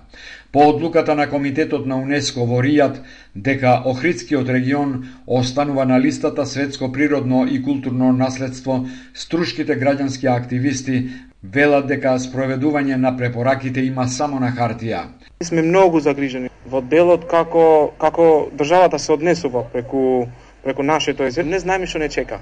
По 0.54 0.70
одлуката 0.70 1.16
на 1.16 1.30
Комитетот 1.30 1.88
на 1.90 1.96
УНЕСКО 1.98 2.44
во 2.46 2.60
Ријат 2.62 3.00
дека 3.34 3.72
Охридскиот 3.90 4.50
регион 4.54 4.92
останува 5.26 5.86
на 5.90 5.98
листата 6.00 6.46
Светско 6.46 6.92
природно 6.92 7.48
и 7.50 7.58
културно 7.64 8.12
наследство, 8.14 8.86
струшките 9.14 9.74
граѓански 9.74 10.30
активисти 10.30 11.10
велат 11.44 11.88
дека 11.90 12.20
спроведување 12.22 13.00
на 13.02 13.16
препораките 13.18 13.82
има 13.82 14.06
само 14.08 14.38
на 14.40 14.52
хартија. 14.54 15.08
Сме 15.42 15.64
многу 15.66 16.04
загрижени 16.06 16.54
во 16.70 16.84
делот 16.86 17.26
како 17.26 17.90
како 17.98 18.28
државата 18.54 19.00
се 19.00 19.14
однесува 19.18 19.66
преку 19.74 20.28
преку 20.62 20.84
нашето 20.84 21.26
езер. 21.26 21.50
Не 21.50 21.60
знаеме 21.60 21.90
што 21.90 21.98
не 21.98 22.10
чека. 22.14 22.38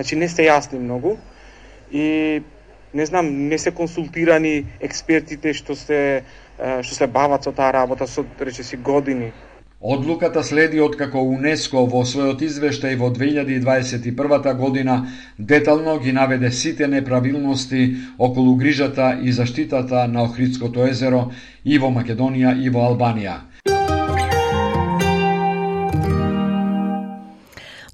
Значи 0.00 0.16
не 0.16 0.32
сте 0.32 0.48
јасни 0.48 0.80
многу 0.80 1.18
и 1.92 2.40
не 2.94 3.06
знам, 3.06 3.48
не 3.48 3.58
се 3.58 3.70
консултирани 3.70 4.64
експертите 4.80 5.52
што 5.52 5.76
се 5.76 6.24
што 6.58 6.94
се 6.94 7.06
бават 7.06 7.44
со 7.44 7.52
таа 7.52 7.72
работа 7.72 8.06
со 8.06 8.24
речиси 8.40 8.76
години. 8.76 9.32
Одлуката 9.84 10.42
следи 10.42 10.80
откако 10.80 11.20
УНЕСКО 11.20 11.82
во 11.92 12.06
својот 12.08 12.40
извештај 12.46 12.96
во 12.96 13.10
2021 13.12 14.54
година 14.56 14.94
детално 15.38 15.98
ги 16.00 16.12
наведе 16.12 16.50
сите 16.50 16.88
неправилности 16.88 17.96
околу 18.18 18.56
грижата 18.56 19.18
и 19.22 19.32
заштитата 19.32 20.08
на 20.08 20.24
Охридското 20.24 20.86
езеро 20.88 21.26
и 21.64 21.78
во 21.78 21.92
Македонија 21.92 22.56
и 22.64 22.70
во 22.70 22.88
Албанија. 22.88 23.36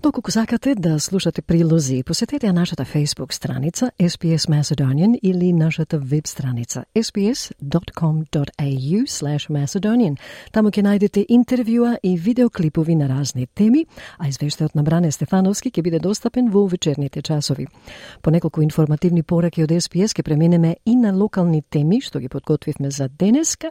Доколку 0.02 0.30
сакате 0.30 0.74
да 0.74 1.00
слушате 1.00 1.42
прилози, 1.42 2.02
посетете 2.02 2.48
ја 2.48 2.52
нашата 2.52 2.84
Facebook 2.84 3.32
страница 3.32 3.90
SPS 4.00 4.48
Macedonian 4.48 5.18
или 5.22 5.52
нашата 5.52 5.98
веб 5.98 6.26
страница 6.26 6.84
sbs.com.au 6.94 9.00
Macedonian. 9.50 10.16
Таму 10.52 10.70
ќе 10.70 10.82
најдете 10.82 11.26
интервјуа 11.28 11.98
и 12.02 12.16
видеоклипови 12.16 12.96
на 12.96 13.08
разни 13.08 13.46
теми, 13.46 13.86
а 14.18 14.28
извештајот 14.28 14.74
на 14.74 14.82
Бране 14.82 15.12
Стефановски 15.12 15.70
ќе 15.70 15.82
биде 15.82 15.98
достапен 15.98 16.48
во 16.48 16.66
вечерните 16.66 17.22
часови. 17.22 17.66
По 18.22 18.30
неколку 18.30 18.62
информативни 18.62 19.22
пораки 19.22 19.62
од 19.62 19.70
SPS 19.70 20.16
ќе 20.16 20.22
преминеме 20.22 20.76
и 20.86 20.96
на 20.96 21.12
локални 21.12 21.62
теми 21.62 22.00
што 22.00 22.20
ги 22.20 22.28
подготвивме 22.28 22.90
за 22.90 23.08
денеска, 23.08 23.68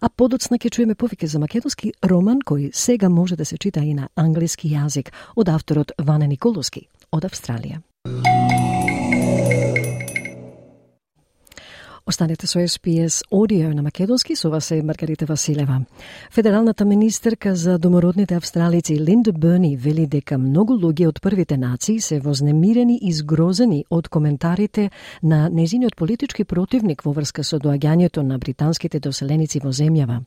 а 0.00 0.08
подоцна 0.08 0.56
ќе 0.56 0.70
чуеме 0.70 0.94
повеќе 0.94 1.26
за 1.26 1.38
македонски 1.38 1.92
роман 2.02 2.40
кој 2.40 2.70
сега 2.72 3.08
може 3.08 3.36
да 3.36 3.44
се 3.44 3.58
чита 3.58 3.80
и 3.80 3.94
на 3.94 4.08
англиски 4.16 4.72
јазик 4.72 5.12
од 5.36 5.48
авторот 5.66 5.92
Ване 5.98 6.28
Николовски 6.28 6.86
од 7.10 7.24
Австралија. 7.26 7.80
Останете 12.06 12.46
со 12.46 12.60
SPS 12.60 13.24
Audio 13.32 13.72
на 13.74 13.82
македонски, 13.82 14.36
со 14.36 14.50
вас 14.50 14.70
е 14.70 14.82
Маргарита 14.82 15.26
Василева. 15.26 15.80
Федералната 16.30 16.84
министерка 16.84 17.56
за 17.56 17.78
домородните 17.78 18.34
австралици 18.34 19.00
Линда 19.00 19.32
Берни 19.32 19.76
вели 19.76 20.06
дека 20.06 20.38
многу 20.38 20.78
луѓе 20.78 21.08
од 21.08 21.20
првите 21.20 21.56
нации 21.58 22.00
се 22.00 22.20
вознемирени 22.20 23.00
и 23.02 23.12
згрозени 23.12 23.84
од 23.90 24.08
коментарите 24.08 24.90
на 25.22 25.48
незиниот 25.48 25.96
политички 25.96 26.44
противник 26.44 27.02
во 27.02 27.10
врска 27.10 27.42
со 27.42 27.58
доаѓањето 27.58 28.22
на 28.22 28.38
британските 28.38 29.00
доселеници 29.00 29.58
во 29.58 29.74
земјава. 29.74 30.22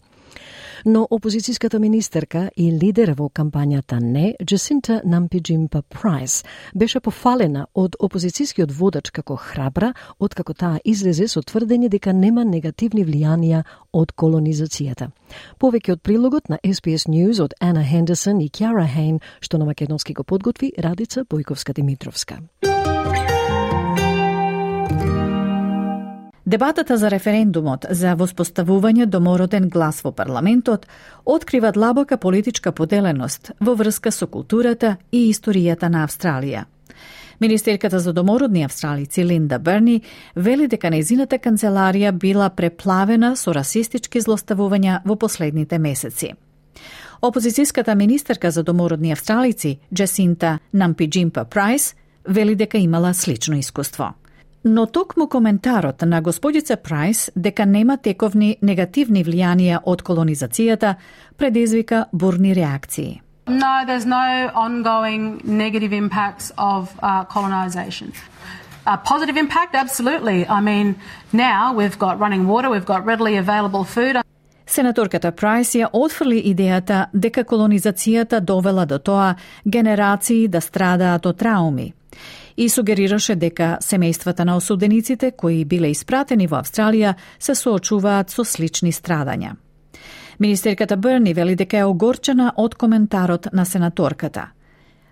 Но 0.86 1.08
опозицијската 1.12 1.80
министерка 1.80 2.50
и 2.56 2.72
лидер 2.72 3.14
во 3.18 3.30
кампањата 3.30 4.00
Не, 4.00 4.36
Джесинта 4.44 5.02
Нампиджимпа 5.06 5.82
Прайс, 5.82 6.44
беше 6.76 7.00
пофалена 7.00 7.68
од 7.74 7.96
опозицијскиот 8.00 8.72
водач 8.72 9.12
како 9.12 9.36
храбра, 9.36 9.94
откако 10.20 10.54
таа 10.54 10.80
излезе 10.86 11.28
со 11.28 11.42
тврдење 11.42 11.90
дека 11.90 12.14
нема 12.14 12.44
негативни 12.44 13.06
влијанија 13.06 13.64
од 13.94 14.14
колонизацијата. 14.16 15.10
Повеќе 15.60 15.98
од 15.98 16.02
прилогот 16.02 16.50
на 16.50 16.60
SPS 16.64 17.08
News 17.08 17.40
од 17.40 17.54
Ана 17.60 17.84
Хендерсон 17.84 18.42
и 18.42 18.50
Кјара 18.50 18.88
Хейн, 18.88 19.20
што 19.40 19.58
на 19.58 19.66
македонски 19.66 20.14
го 20.14 20.24
подготви 20.24 20.74
Радица 20.78 21.26
Бојковска-Димитровска. 21.26 22.40
Дебатата 26.50 26.98
за 26.98 27.12
референдумот 27.14 27.84
за 27.94 28.16
воспоставување 28.18 29.06
домороден 29.06 29.68
глас 29.70 30.00
во 30.02 30.10
парламентот 30.18 30.88
открива 31.26 31.70
длабока 31.72 32.18
политичка 32.18 32.72
поделеност 32.72 33.52
во 33.62 33.76
врска 33.78 34.10
со 34.12 34.26
културата 34.26 34.96
и 35.12 35.28
историјата 35.30 35.92
на 35.94 36.08
Австралија. 36.08 36.64
Министерката 37.40 38.00
за 38.00 38.14
домородни 38.14 38.64
австралици 38.64 39.26
Линда 39.26 39.60
Берни 39.60 40.02
вели 40.36 40.68
дека 40.68 40.90
незината 40.90 41.38
канцеларија 41.38 42.12
била 42.12 42.50
преплавена 42.50 43.36
со 43.36 43.54
расистички 43.54 44.22
злоставувања 44.22 45.04
во 45.06 45.16
последните 45.16 45.78
месеци. 45.78 46.32
Опозицијската 47.22 47.96
министерка 47.96 48.52
за 48.52 48.64
домородни 48.64 49.12
австралици 49.12 49.78
Джасинта 49.94 50.58
Нампиджимпа 50.74 51.46
Прайс 51.46 51.96
вели 52.28 52.56
дека 52.56 52.78
имала 52.78 53.14
слично 53.14 53.58
искуство. 53.58 54.14
Но 54.64 54.86
токму 54.86 55.28
коментарот 55.28 56.02
на 56.02 56.22
господица 56.22 56.76
Прайс 56.76 57.32
дека 57.36 57.66
нема 57.66 57.98
тековни 57.98 58.58
негативни 58.62 59.24
влијанија 59.24 59.80
од 59.86 60.04
колонизацијата 60.04 60.96
предизвика 61.38 62.06
бурни 62.12 62.54
реакции. 62.54 63.22
No, 63.48 63.86
there's 63.88 64.06
no 64.06 64.52
ongoing 64.54 65.42
negative 65.46 65.94
impacts 65.94 66.52
of 66.58 66.92
uh, 67.02 67.24
colonisation. 67.34 68.12
A 68.86 68.98
positive 68.98 69.38
impact, 69.38 69.76
absolutely. 69.76 70.46
I 70.50 70.62
mean, 70.62 70.96
now 71.32 71.74
we've 71.74 71.98
got 71.98 72.20
running 72.20 72.46
water, 72.48 72.70
we've 72.70 72.86
got 72.86 73.06
readily 73.06 73.38
available 73.38 73.86
food. 73.86 74.22
Сенаторката 74.66 75.32
Прайс 75.32 75.72
ја 75.76 75.88
отфрли 75.94 76.42
идејата 76.52 77.06
дека 77.14 77.44
колонизацијата 77.44 78.40
довела 78.40 78.86
до 78.86 79.00
тоа 79.00 79.36
генерации 79.66 80.48
да 80.48 80.62
страдаат 80.62 81.26
од 81.26 81.38
трауми 81.38 81.94
и 82.60 82.68
сугерираше 82.70 83.36
дека 83.40 83.78
семејствата 83.80 84.44
на 84.44 84.58
осудениците 84.60 85.32
кои 85.32 85.64
биле 85.66 85.94
испратени 85.96 86.48
во 86.48 86.60
Австралија 86.60 87.14
се 87.40 87.56
соочуваат 87.56 88.34
со 88.36 88.44
слични 88.44 88.92
страдања. 88.92 89.54
Министерката 90.40 90.98
Берни 90.98 91.34
вели 91.34 91.56
дека 91.56 91.78
е 91.78 91.86
огорчена 91.86 92.52
од 92.58 92.76
коментарот 92.76 93.48
на 93.54 93.66
сенаторката. 93.66 94.50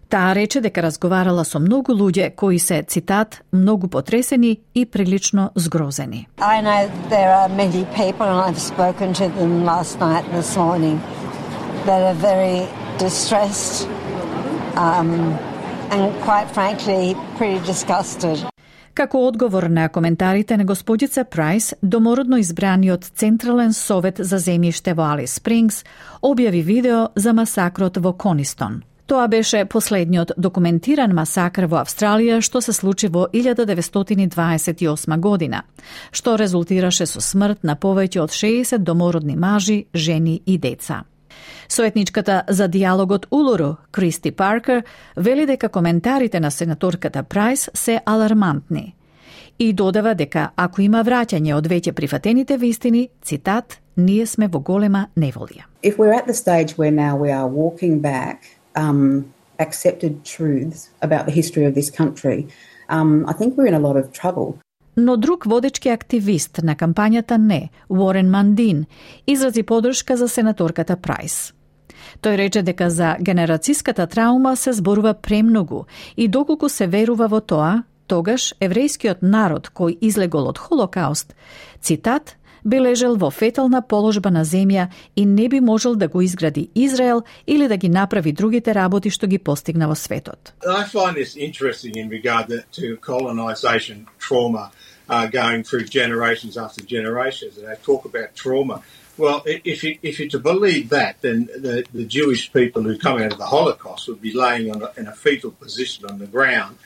Таа 0.10 0.36
рече 0.36 0.62
дека 0.62 0.84
разговарала 0.84 1.46
со 1.46 1.60
многу 1.60 1.96
луѓе 1.96 2.36
кои 2.36 2.60
се, 2.60 2.84
цитат, 2.84 3.42
многу 3.54 3.88
потресени 3.88 4.60
и 4.76 4.86
прилично 4.86 5.52
згрозени. 5.56 6.28
I 6.38 6.62
know 6.62 6.92
there 7.10 7.32
are 7.32 7.50
many 7.50 7.86
people 7.96 8.28
and 8.28 8.40
I've 8.44 8.60
spoken 8.60 9.14
to 9.14 9.30
them 9.40 9.64
last 9.64 10.00
night 10.00 10.26
and 10.26 10.44
this 10.44 10.58
morning 10.58 11.00
that 11.86 12.02
are 12.04 12.20
very 12.20 12.68
distressed 13.00 13.88
um, 14.76 15.38
and 15.92 16.14
quite 16.26 16.48
frankly 16.54 17.16
pretty 17.38 17.60
disgusted. 17.66 18.48
Како 18.98 19.28
одговор 19.28 19.64
на 19.64 19.90
коментарите 19.90 20.58
на 20.58 20.66
господица 20.66 21.24
Прайс, 21.24 21.76
домородно 21.84 22.38
избраниот 22.38 23.04
Централен 23.16 23.74
совет 23.74 24.18
за 24.18 24.38
земјиште 24.38 24.94
во 24.94 25.14
Али 25.14 25.28
Спрингс 25.28 25.84
објави 26.22 26.64
видео 26.64 27.10
за 27.16 27.34
масакрот 27.34 27.98
во 27.98 28.14
Конистон. 28.14 28.82
Тоа 29.08 29.28
беше 29.28 29.66
последниот 29.66 30.32
документиран 30.38 31.14
масакр 31.14 31.68
во 31.70 31.78
Австралија 31.80 32.42
што 32.42 32.60
се 32.62 32.74
случи 32.74 33.08
во 33.08 33.28
1928 33.32 35.20
година, 35.20 35.62
што 36.12 36.36
резултираше 36.36 37.06
со 37.06 37.22
смрт 37.22 37.64
на 37.64 37.76
повеќе 37.76 38.20
од 38.20 38.32
60 38.32 38.84
домородни 38.84 39.36
мажи, 39.36 39.86
жени 39.94 40.42
и 40.46 40.58
деца. 40.58 41.04
Советничката 41.70 42.44
за 42.50 42.68
диалогот 42.68 43.28
Улуру, 43.32 43.76
Кристи 43.92 44.32
Паркер, 44.32 44.84
вели 45.18 45.46
дека 45.46 45.70
коментарите 45.70 46.40
на 46.40 46.52
сенаторката 46.52 47.24
Прайс 47.24 47.70
се 47.74 48.02
алармантни. 48.06 48.96
И 49.60 49.74
додава 49.74 50.14
дека 50.16 50.52
ако 50.56 50.82
има 50.82 51.02
враќање 51.04 51.56
од 51.58 51.68
веќе 51.68 51.92
прифатените 51.92 52.58
вистини, 52.58 53.10
цитат, 53.26 53.80
ние 53.98 54.26
сме 54.26 54.48
во 54.48 54.60
голема 54.60 55.08
неволја. 55.18 55.66
If 55.84 55.98
we're 55.98 56.14
at 56.14 56.28
the 56.28 56.34
stage 56.34 56.78
where 56.78 56.92
now 56.92 57.18
we 57.18 57.32
are 57.32 57.48
walking 57.48 58.00
back 58.02 58.38
um, 58.76 59.26
accepted 59.60 60.24
truths 60.24 60.90
about 61.02 61.26
the 61.26 61.32
history 61.32 61.66
of 61.66 61.74
this 61.74 61.90
country, 61.90 62.48
um, 62.90 63.26
I 63.28 63.34
think 63.34 63.58
we're 63.58 63.68
in 63.68 63.74
a 63.74 63.80
lot 63.80 63.98
of 63.98 64.12
trouble. 64.12 64.54
Но 64.98 65.18
друг 65.18 65.46
водечки 65.46 65.90
активист 65.90 66.60
на 66.64 66.76
кампањата 66.76 67.38
Не, 67.38 67.70
Уорен 67.90 68.30
Мандин, 68.30 68.86
изрази 69.28 69.64
подршка 69.64 70.18
за 70.18 70.30
сенаторката 70.30 70.98
Прайс. 70.98 71.54
Тој 72.22 72.36
рече 72.38 72.62
дека 72.62 72.90
за 72.90 73.16
генерацијската 73.20 74.08
траума 74.08 74.56
се 74.56 74.74
зборува 74.74 75.14
премногу 75.14 75.86
и 76.16 76.28
доколку 76.28 76.70
се 76.70 76.88
верува 76.88 77.28
во 77.28 77.40
тоа, 77.42 77.84
тогаш 78.08 78.54
еврејскиот 78.60 79.22
народ 79.22 79.72
кој 79.76 79.98
излегол 80.02 80.48
од 80.48 80.58
Холокауст, 80.58 81.36
цитат, 81.82 82.38
бележел 82.64 83.16
во 83.16 83.30
фетална 83.32 83.82
положба 83.82 84.32
на 84.32 84.44
земја 84.46 84.88
и 85.16 85.26
не 85.26 85.48
би 85.50 85.60
можел 85.60 85.96
да 85.96 86.08
го 86.08 86.22
изгради 86.22 86.70
Израел 86.76 87.24
или 87.48 87.68
да 87.68 87.78
ги 87.78 87.90
направи 87.90 88.32
другите 88.32 88.74
работи 88.74 89.10
што 89.10 89.28
ги 89.28 89.38
постигна 89.38 89.88
во 89.88 89.96
светот. 89.96 90.54
I 90.66 90.84
find 90.84 91.16
this 91.16 91.36
interesting 91.36 91.96
in 91.96 92.10
regard 92.10 92.48
to 92.72 92.98
colonization 93.02 94.08
trauma 94.20 94.72
uh, 95.10 95.28
going 95.28 95.64
through 95.64 95.86
generations 95.86 96.58
after 96.58 96.82
generations 96.82 97.58
and 97.58 97.68
they 97.68 97.78
talk 97.84 98.06
about 98.06 98.36
trauma 98.36 98.82
Well, 99.19 99.43
if, 99.45 99.85
you, 99.85 99.99
if 100.03 100.19
you're 100.19 100.29
to 100.31 100.39
believe 100.39 100.89
that, 100.89 101.21
then 101.21 101.47
the, 101.47 101.85
the 101.93 102.07
Jewish 102.07 102.53
people 102.53 102.83
who 102.83 102.97
come 102.97 103.19
out 103.19 103.33
of 103.33 103.39
the 103.39 103.47
Holocaust 103.47 104.09
would 104.09 104.23
be 104.23 104.33
laying 104.33 104.75
on 104.75 104.83
a, 104.83 104.91
in 104.97 105.07
a 105.07 105.13
fetal 105.13 105.51
position 105.51 106.07
on 106.07 106.19
the 106.19 106.27
ground 106.27 106.79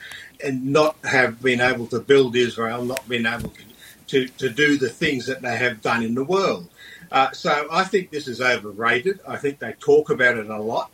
and 0.43 0.65
not 0.65 0.97
have 1.03 1.41
been 1.41 1.61
able 1.61 1.87
to 1.87 1.99
build 1.99 2.35
Israel, 2.35 2.83
not 2.83 3.07
been 3.07 3.25
able 3.25 3.49
to, 3.49 3.63
to, 4.07 4.27
to 4.27 4.49
do 4.49 4.77
the 4.77 4.89
things 4.89 5.25
that 5.27 5.41
they 5.41 5.57
have 5.57 5.81
done 5.81 6.03
in 6.03 6.15
the 6.15 6.23
world. 6.23 6.67
Uh, 7.11 7.31
so 7.31 7.67
I 7.71 7.85
think 7.85 8.11
this 8.11 8.27
is 8.27 8.41
overrated. 8.41 9.19
I 9.27 9.37
think 9.37 9.59
they 9.59 9.73
talk 9.79 10.09
about 10.09 10.37
it 10.37 10.49
a 10.49 10.61
lot. 10.61 10.91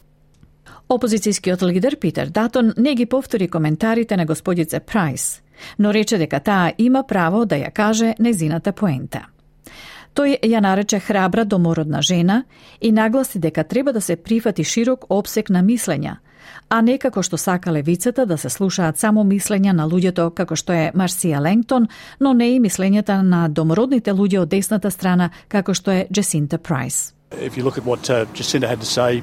Опозицијскиот 0.89 1.63
лидер 1.63 1.95
Питер 1.95 2.28
Датон 2.28 2.73
не 2.78 2.95
ги 2.95 3.06
повтори 3.06 3.47
коментарите 3.47 4.17
на 4.17 4.26
господице 4.26 4.80
Прайс, 4.80 5.41
но 5.80 5.93
рече 5.93 6.17
дека 6.17 6.39
таа 6.39 6.73
има 6.78 7.04
право 7.08 7.45
да 7.45 7.56
ја 7.56 7.71
каже 7.73 8.15
незината 8.19 8.71
поента. 8.71 9.28
Тој 10.18 10.35
ја 10.42 10.59
нарече 10.59 10.98
храбра 10.98 11.44
домородна 11.44 12.00
жена 12.02 12.42
и 12.81 12.90
нагласи 12.92 13.38
дека 13.38 13.64
треба 13.64 13.92
да 13.92 14.00
се 14.00 14.16
прифати 14.16 14.64
широк 14.64 15.04
обсек 15.09 15.50
на 15.50 15.62
мислења, 15.62 16.16
а 16.68 16.81
не 16.83 16.96
како 16.98 17.22
што 17.22 17.38
сака 17.38 17.70
левицата 17.70 18.26
да 18.26 18.38
се 18.38 18.50
слушаат 18.50 18.98
само 18.98 19.22
мислења 19.22 19.72
на 19.72 19.87
луѓето 19.87 20.35
како 20.35 20.57
што 20.57 20.72
е 20.72 20.90
Марсија 20.90 21.38
Ленгтон, 21.38 21.87
но 22.20 22.33
не 22.35 22.57
и 22.57 22.61
мислењата 22.61 23.22
на 23.22 23.46
домородните 23.48 24.11
луѓе 24.11 24.40
од 24.42 24.48
десната 24.48 24.90
страна 24.90 25.31
како 25.48 25.74
што 25.74 25.90
е 25.90 26.07
Джесинта 26.12 26.59
Прайс. 26.59 27.14
If 27.31 27.57
you 27.57 27.62
look 27.62 27.78
at 27.78 27.85
what 27.85 28.11
uh, 28.11 28.26
Jacinta 28.35 28.66
had 28.66 28.81
to 28.81 28.87
say 28.87 29.22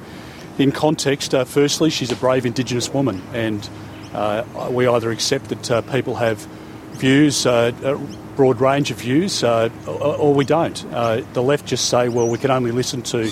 in 0.58 0.72
context, 0.72 1.34
uh, 1.34 1.44
firstly, 1.44 1.90
she's 1.90 2.12
a 2.12 2.16
brave 2.16 2.46
Indigenous 2.46 2.94
woman, 2.94 3.22
and 3.34 3.68
uh, 4.14 4.44
we 4.72 4.88
either 4.88 5.12
accept 5.12 5.50
that 5.50 5.72
uh, 5.72 5.82
people 5.92 6.16
have 6.16 6.48
views, 7.00 7.46
uh, 7.46 7.74
uh 7.84 7.98
broad 8.36 8.60
range 8.62 8.92
of 8.92 8.98
views, 8.98 9.44
uh, 9.44 9.70
or, 9.88 10.34
we 10.34 10.46
don't. 10.46 10.86
Uh, 10.92 11.22
the 11.34 11.42
left 11.42 11.66
just 11.66 11.86
say, 11.90 12.10
well, 12.10 12.28
we 12.28 12.38
can 12.38 12.52
only 12.52 12.72
listen 12.72 13.02
to 13.02 13.30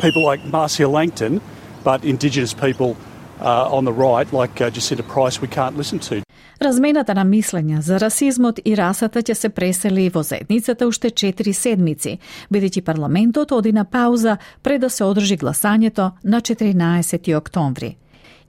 people 0.00 0.24
like 0.24 0.44
Marcia 0.44 0.88
Langton, 0.88 1.40
but 1.84 2.04
Indigenous 2.04 2.54
people 2.54 2.96
uh, 3.40 3.76
on 3.76 3.84
the 3.84 3.92
right, 3.92 4.30
like 4.32 4.60
uh, 4.60 4.70
Jacinta 4.70 5.02
Price, 5.02 5.40
we 5.40 5.48
can't 5.48 5.76
listen 5.76 5.98
to. 5.98 6.22
Размената 6.60 7.14
на 7.14 7.24
мислења 7.24 7.78
за 7.80 7.98
расизмот 8.00 8.58
и 8.64 8.74
расата 8.76 9.22
ќе 9.22 9.34
се 9.34 9.48
пресели 9.48 10.10
во 10.12 10.22
заедницата 10.22 10.86
уште 10.86 11.08
4 11.08 11.52
седмици, 11.52 12.18
бидејќи 12.52 12.82
парламентот 12.84 13.52
оди 13.52 13.72
на 13.72 13.84
пауза 13.84 14.36
пред 14.62 14.80
да 14.80 14.90
се 14.90 15.04
одржи 15.04 15.38
гласањето 15.38 16.10
на 16.24 16.40
14 16.40 17.36
октомври. 17.36 17.96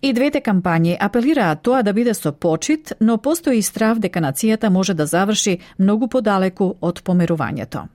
И 0.01 0.13
двете 0.13 0.41
кампањи 0.41 0.97
апелираат 0.99 1.61
тоа 1.61 1.83
да 1.83 1.93
биде 1.93 2.13
со 2.13 2.31
почит, 2.31 2.93
но 2.99 3.17
постои 3.17 3.57
и 3.57 3.61
страв 3.61 3.99
дека 3.99 4.19
нацијата 4.19 4.69
може 4.69 4.93
да 4.93 5.05
заврши 5.05 5.59
многу 5.79 6.07
подалеку 6.07 6.75
од 6.81 7.03
померувањето. 7.03 7.85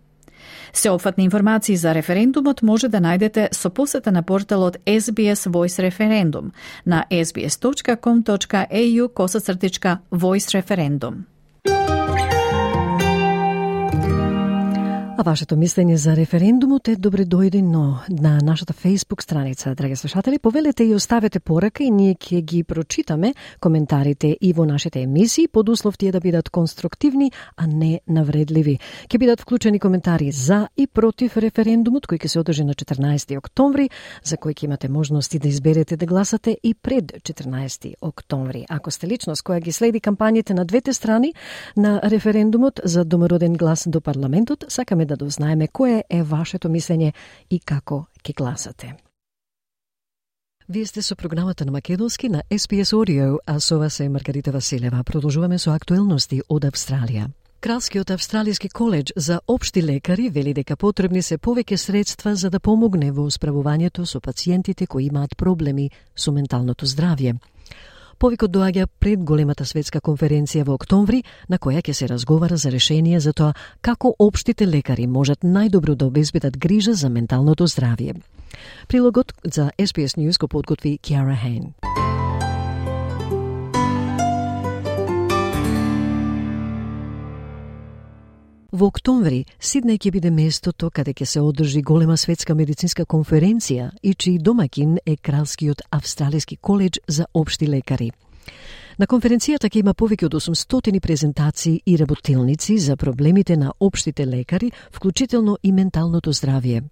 Сеопфатни 0.73 1.25
информации 1.25 1.77
за 1.77 1.95
референдумот 1.95 2.63
може 2.63 2.89
да 2.89 3.01
најдете 3.01 3.49
со 3.53 3.71
посета 3.71 4.13
на 4.13 4.23
порталот 4.23 4.77
SBS 4.87 5.51
Voice 5.51 5.83
Referendum 5.83 6.51
на 6.87 7.05
sbs.com.au 7.11 9.09
косацртичка 9.09 9.99
Voice 10.11 10.63
Referendum. 10.63 11.15
А 15.17 15.23
вашето 15.23 15.57
мислење 15.57 15.95
за 15.97 16.13
референдумот 16.13 16.89
е 16.93 16.95
добре 17.01 17.25
дојдено 17.25 18.05
на 18.09 18.35
нашата 18.45 18.75
Facebook 18.75 19.23
страница, 19.23 19.75
драги 19.75 19.97
слушатели. 19.97 20.39
Повелете 20.39 20.85
и 20.85 20.95
оставете 20.95 21.41
порака 21.41 21.85
и 21.85 21.91
ние 21.91 22.15
ќе 22.15 22.43
ги 22.45 22.65
прочитаме 22.65 23.33
коментарите 23.61 24.37
и 24.41 24.53
во 24.53 24.67
нашите 24.67 25.01
емисии 25.01 25.49
под 25.49 25.69
услов 25.69 25.97
тие 25.97 26.13
да 26.13 26.21
бидат 26.21 26.51
конструктивни, 26.51 27.31
а 27.57 27.67
не 27.67 28.01
навредливи. 28.09 28.79
Ќе 29.09 29.19
бидат 29.19 29.41
вклучени 29.41 29.81
коментари 29.81 30.31
за 30.33 30.69
и 30.77 30.87
против 30.87 31.37
референдумот 31.37 32.05
кој 32.05 32.21
ќе 32.21 32.29
се 32.29 32.41
одржи 32.41 32.65
на 32.65 32.75
14 32.75 33.39
октомври, 33.39 33.89
за 34.23 34.37
кој 34.37 34.53
ќе 34.53 34.65
имате 34.65 34.89
можности 34.89 35.39
да 35.39 35.49
изберете 35.49 35.97
да 35.97 36.07
гласате 36.07 36.59
и 36.63 36.75
пред 36.75 37.25
14 37.25 37.95
октомври. 38.01 38.67
Ако 38.69 38.91
сте 38.91 39.09
личност 39.09 39.43
која 39.43 39.65
ги 39.65 39.73
следи 39.73 40.01
кампањите 40.01 40.53
на 40.53 40.65
двете 40.65 40.93
страни 40.93 41.33
на 41.77 42.01
референдумот 42.05 42.81
за 42.85 43.05
домороден 43.05 43.57
глас 43.57 43.89
до 43.89 44.01
парламентот, 44.01 44.65
сакаме 44.69 45.06
да 45.07 45.17
дознаеме 45.17 45.69
кое 45.69 46.05
е 46.11 46.23
вашето 46.23 46.69
мислење 46.69 47.13
и 47.51 47.59
како 47.59 48.07
ќе 48.23 48.35
гласате. 48.37 48.97
Вие 50.69 50.87
сте 50.87 51.03
со 51.03 51.17
програмата 51.17 51.65
на 51.65 51.73
Македонски 51.73 52.29
на 52.29 52.43
SPS 52.51 52.91
Audio, 52.93 53.39
а 53.47 53.61
со 53.61 53.79
вас 53.79 54.01
е 54.01 54.09
Маргарита 54.09 54.53
Василева. 54.53 55.05
Продолжуваме 55.05 55.59
со 55.59 55.71
актуелности 55.71 56.43
од 56.49 56.65
Австралија. 56.65 57.31
Кралскиот 57.61 58.11
австралиски 58.11 58.69
коледж 58.69 59.13
за 59.17 59.41
општи 59.47 59.83
лекари 59.83 60.29
вели 60.29 60.53
дека 60.55 60.77
потребни 60.77 61.23
се 61.23 61.39
повеќе 61.39 61.77
средства 61.77 62.35
за 62.35 62.51
да 62.51 62.61
помогне 62.61 63.13
во 63.13 63.31
справувањето 63.31 64.05
со 64.05 64.21
пациентите 64.21 64.87
кои 64.87 65.07
имаат 65.07 65.37
проблеми 65.37 65.91
со 66.17 66.33
менталното 66.33 66.87
здравје. 66.87 67.39
Повикот 68.19 68.51
доаѓа 68.51 68.87
пред 68.99 69.25
големата 69.29 69.67
светска 69.69 70.01
конференција 70.01 70.65
во 70.65 70.79
октомври, 70.79 71.21
на 71.53 71.59
која 71.59 71.83
ќе 71.85 71.93
се 71.93 72.09
разговара 72.09 72.57
за 72.57 72.73
решение 72.73 73.21
за 73.21 73.35
тоа 73.37 73.53
како 73.85 74.15
обштите 74.19 74.67
лекари 74.67 75.07
можат 75.07 75.45
најдобро 75.45 75.95
да 75.95 76.07
обезбедат 76.07 76.57
грижа 76.57 76.95
за 76.95 77.11
менталното 77.13 77.69
здравје. 77.69 78.17
Прилогот 78.89 79.33
за 79.45 79.71
SPS 79.79 80.17
News 80.17 80.41
го 80.41 80.49
подготви 80.49 80.99
Киара 80.99 81.37
Хейн. 81.37 81.75
Во 88.77 88.91
октомври, 88.93 89.47
Сиднеј 89.57 89.97
ќе 89.97 90.11
биде 90.13 90.29
местото 90.29 90.91
каде 90.93 91.15
ќе 91.17 91.25
се 91.25 91.41
одржи 91.41 91.81
голема 91.81 92.17
светска 92.21 92.53
медицинска 92.55 93.07
конференција 93.09 93.87
и 94.03 94.13
чиј 94.13 94.37
домакин 94.45 94.99
е 95.07 95.15
Кралскиот 95.17 95.81
австралиски 95.97 96.59
коледж 96.61 96.99
за 97.09 97.25
обшти 97.33 97.71
лекари. 97.73 98.11
На 98.99 99.09
конференцијата 99.09 99.71
ќе 99.73 99.81
има 99.81 99.95
повеќе 99.95 100.29
од 100.29 100.37
800 100.43 101.01
презентации 101.01 101.81
и 101.87 101.97
работилници 101.97 102.79
за 102.79 102.97
проблемите 102.97 103.57
на 103.57 103.73
обштите 103.81 104.27
лекари, 104.27 104.71
вклучително 104.93 105.57
и 105.63 105.73
менталното 105.73 106.37
здравје. 106.37 106.85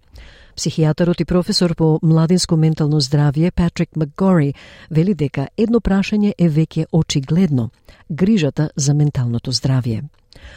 Психијатарот 0.57 1.21
и 1.21 1.25
професор 1.25 1.75
по 1.75 1.99
младинско 2.01 2.57
ментално 2.57 3.01
здравје 3.01 3.51
Патрик 3.51 3.95
Макгори 3.95 4.53
вели 4.89 5.13
дека 5.13 5.47
едно 5.57 5.79
прашање 5.79 6.33
е 6.37 6.49
веќе 6.49 6.85
очигледно– 6.91 7.69
грижата 8.09 8.69
за 8.75 8.93
менталното 8.93 9.51
здравје. 9.51 10.01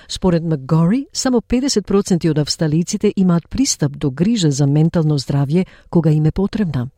Според 0.09 0.45
Макгори, 0.45 1.07
само 1.12 1.41
50% 1.41 2.31
од 2.31 2.38
австралиците 2.38 3.12
имаат 3.17 3.49
пристап 3.49 3.99
до 3.99 4.11
грижа 4.11 4.51
за 4.51 4.67
ментално 4.67 5.19
здравје 5.19 5.67
кога 5.91 6.11
им 6.11 6.27
е 6.27 6.33
потребна. 6.33 6.88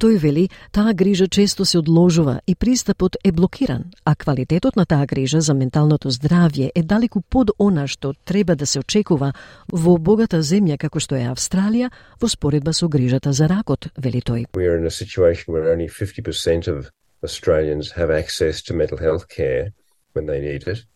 Тој 0.00 0.16
вели, 0.16 0.46
таа 0.72 0.94
грижа 0.96 1.26
често 1.28 1.64
се 1.64 1.78
одложува 1.78 2.40
и 2.46 2.54
пристапот 2.54 3.16
е 3.24 3.32
блокиран, 3.32 3.84
а 4.04 4.14
квалитетот 4.14 4.76
на 4.76 4.86
таа 4.86 5.06
грижа 5.06 5.40
за 5.40 5.54
менталното 5.54 6.08
здравје 6.10 6.70
е 6.74 6.82
далеку 6.82 7.20
под 7.20 7.50
она 7.58 7.84
што 7.86 8.14
треба 8.24 8.56
да 8.56 8.66
се 8.66 8.80
очекува 8.80 9.34
во 9.68 9.98
богата 9.98 10.40
земја 10.40 10.78
како 10.80 11.00
што 11.04 11.20
е 11.20 11.28
Австралија 11.28 11.90
во 12.16 12.28
споредба 12.28 12.72
со 12.72 12.88
грижата 12.88 13.32
за 13.32 13.48
ракот, 13.48 13.92
вели 13.98 14.22
тој. 14.24 14.46
We 14.56 14.64
are 14.64 14.78
in 14.80 14.86
a 14.86 14.90
situation 14.90 15.52
where 15.52 15.68
only 15.68 15.88
50% 15.88 16.68
of 16.72 16.88
Australians 17.22 17.92
have 17.92 18.10
access 18.10 18.62
to 18.62 18.74
mental 18.74 18.96
health 18.96 19.28
care 19.28 19.72
when 20.14 20.24
they 20.24 20.40
need 20.40 20.64
it. 20.66 20.86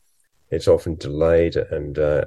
It's 0.54 0.68
often 0.68 0.96
delayed 0.96 1.56
and 1.56 1.98
uh, 2.00 2.26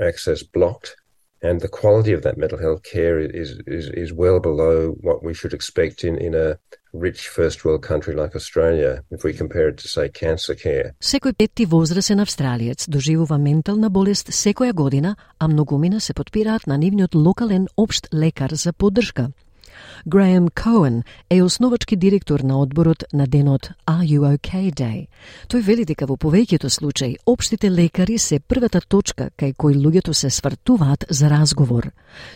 access 0.00 0.42
blocked. 0.42 0.96
And 1.40 1.60
the 1.60 1.68
quality 1.68 2.12
of 2.12 2.22
that 2.22 2.36
mental 2.36 2.58
health 2.58 2.82
care 2.82 3.18
is, 3.20 3.60
is, 3.66 3.90
is 3.90 4.12
well 4.12 4.40
below 4.40 4.96
what 5.00 5.22
we 5.22 5.34
should 5.34 5.54
expect 5.54 6.02
in, 6.02 6.16
in 6.16 6.34
a 6.34 6.58
rich 6.92 7.28
first 7.28 7.64
world 7.64 7.82
country 7.82 8.14
like 8.14 8.34
Australia, 8.34 9.04
if 9.10 9.22
we 9.22 9.32
compare 9.32 9.68
it 9.68 9.76
to, 9.78 9.88
say, 9.88 10.08
cancer 10.08 10.56
care. 10.56 10.94
Секој 11.00 11.36
петти 11.38 11.66
возрасен 11.66 12.20
австралиец 12.20 12.88
доживува 12.88 13.38
ментална 13.38 13.90
болест 13.90 14.32
секоја 14.34 14.72
година, 14.72 15.16
а 15.38 15.48
многумина 15.48 16.00
се 16.00 16.14
подпираат 16.14 16.66
на 16.66 16.78
нивниот 16.78 17.14
локален 17.14 17.68
општ 17.76 18.08
лекар 18.14 18.50
за 18.50 18.72
поддршка. 18.72 19.30
Graham 20.07 20.49
Cohen 20.49 21.03
е 21.29 21.43
основачки 21.43 21.95
директор 21.95 22.39
на 22.39 22.61
одборот 22.61 23.03
на 23.13 23.27
денот 23.27 23.69
Are 23.87 24.03
You 24.03 24.37
OK 24.37 24.73
Day. 24.73 25.07
Тој 25.47 25.61
вели 25.63 25.85
дека 25.85 26.05
во 26.05 26.17
повеќето 26.19 26.67
случаи 26.69 27.15
општите 27.25 27.71
лекари 27.71 28.17
се 28.17 28.39
првата 28.39 28.81
точка 28.81 29.29
кај 29.39 29.55
кој 29.55 29.79
луѓето 29.79 30.11
се 30.13 30.29
свртуваат 30.29 31.05
за 31.09 31.29
разговор. 31.29 31.91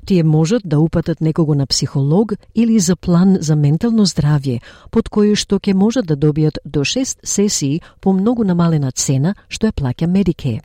Тие 0.06 0.24
можат 0.24 0.62
да 0.66 0.80
упатат 0.80 1.22
некого 1.22 1.56
на 1.56 1.68
психолог 1.68 2.34
или 2.56 2.80
за 2.80 2.96
план 2.96 3.38
за 3.42 3.56
ментално 3.56 4.06
здравје, 4.06 4.62
под 4.92 5.10
кој 5.10 5.36
што 5.36 5.60
ќе 5.60 5.74
можат 5.74 6.06
да 6.08 6.16
добијат 6.16 6.64
до 6.66 6.88
6 6.88 7.20
сесии 7.24 7.82
по 8.00 8.14
многу 8.14 8.44
намалена 8.44 8.92
цена 8.92 9.36
што 9.50 9.68
ја 9.68 9.76
плаќа 9.76 10.08
Медике. 10.08 10.62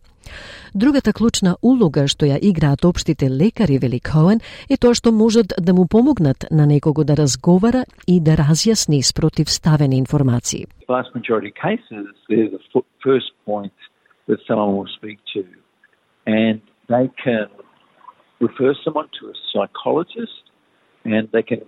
Другата 0.75 1.13
клучна 1.13 1.57
улога 1.63 2.07
што 2.09 2.27
ја 2.27 2.39
играат 2.43 2.85
општите 2.85 3.29
лекари, 3.31 3.79
вели 3.79 4.01
Коен, 4.01 4.41
е 4.71 4.77
тоа 4.77 4.95
што 4.95 5.13
можат 5.13 5.53
да 5.59 5.73
му 5.75 5.87
помогнат 5.87 6.47
на 6.51 6.67
некого 6.67 7.05
да 7.05 7.17
разговара 7.17 7.85
и 8.07 8.21
да 8.21 8.37
разјасни 8.37 9.03
спротивставени 9.03 9.99
информации. 9.99 10.67
Vast 10.89 11.15
majority 11.15 11.53
cases, 11.53 12.07
they're 12.29 12.51
the 12.51 12.83
first 13.05 13.31
point 13.47 13.77
that 14.29 14.39
someone 14.47 14.77
will 14.77 14.93
speak 14.99 15.19
to. 15.35 15.45
And 16.27 16.61
they 16.89 17.11
can 17.25 17.49
refer 18.41 18.75
someone 18.85 19.09
to 19.19 19.23
a 19.33 19.37
psychologist 19.53 20.45
and 21.05 21.29
they 21.33 21.43
can 21.43 21.63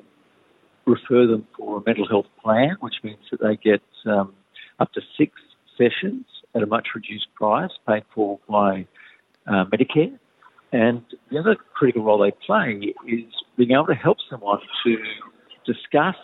refer 0.86 1.26
them 1.26 1.46
for 1.56 1.78
a 1.78 1.82
mental 1.86 2.06
health 2.08 2.26
plan, 2.42 2.76
which 2.80 2.98
means 3.02 3.24
that 3.30 3.40
they 3.40 3.56
get 3.56 3.82
um, 4.06 4.32
up 4.78 4.92
to 4.92 5.00
six 5.18 5.32
sessions 5.78 6.26
at 6.54 6.62
a 6.62 6.66
much 6.66 6.88
reduced 6.94 7.32
price, 7.34 7.70
paid 7.86 8.04
for 8.14 8.38
by 8.48 8.86
uh, 9.46 9.64
Medicare. 9.66 10.18
And 10.72 11.02
the 11.30 11.38
other 11.38 11.56
critical 11.74 12.02
role 12.02 12.18
they 12.18 12.32
play 12.46 12.94
is 13.06 13.24
being 13.56 13.72
able 13.72 13.86
to 13.86 13.94
help 13.94 14.18
someone 14.28 14.60
to 14.84 14.96
discuss 15.64 16.16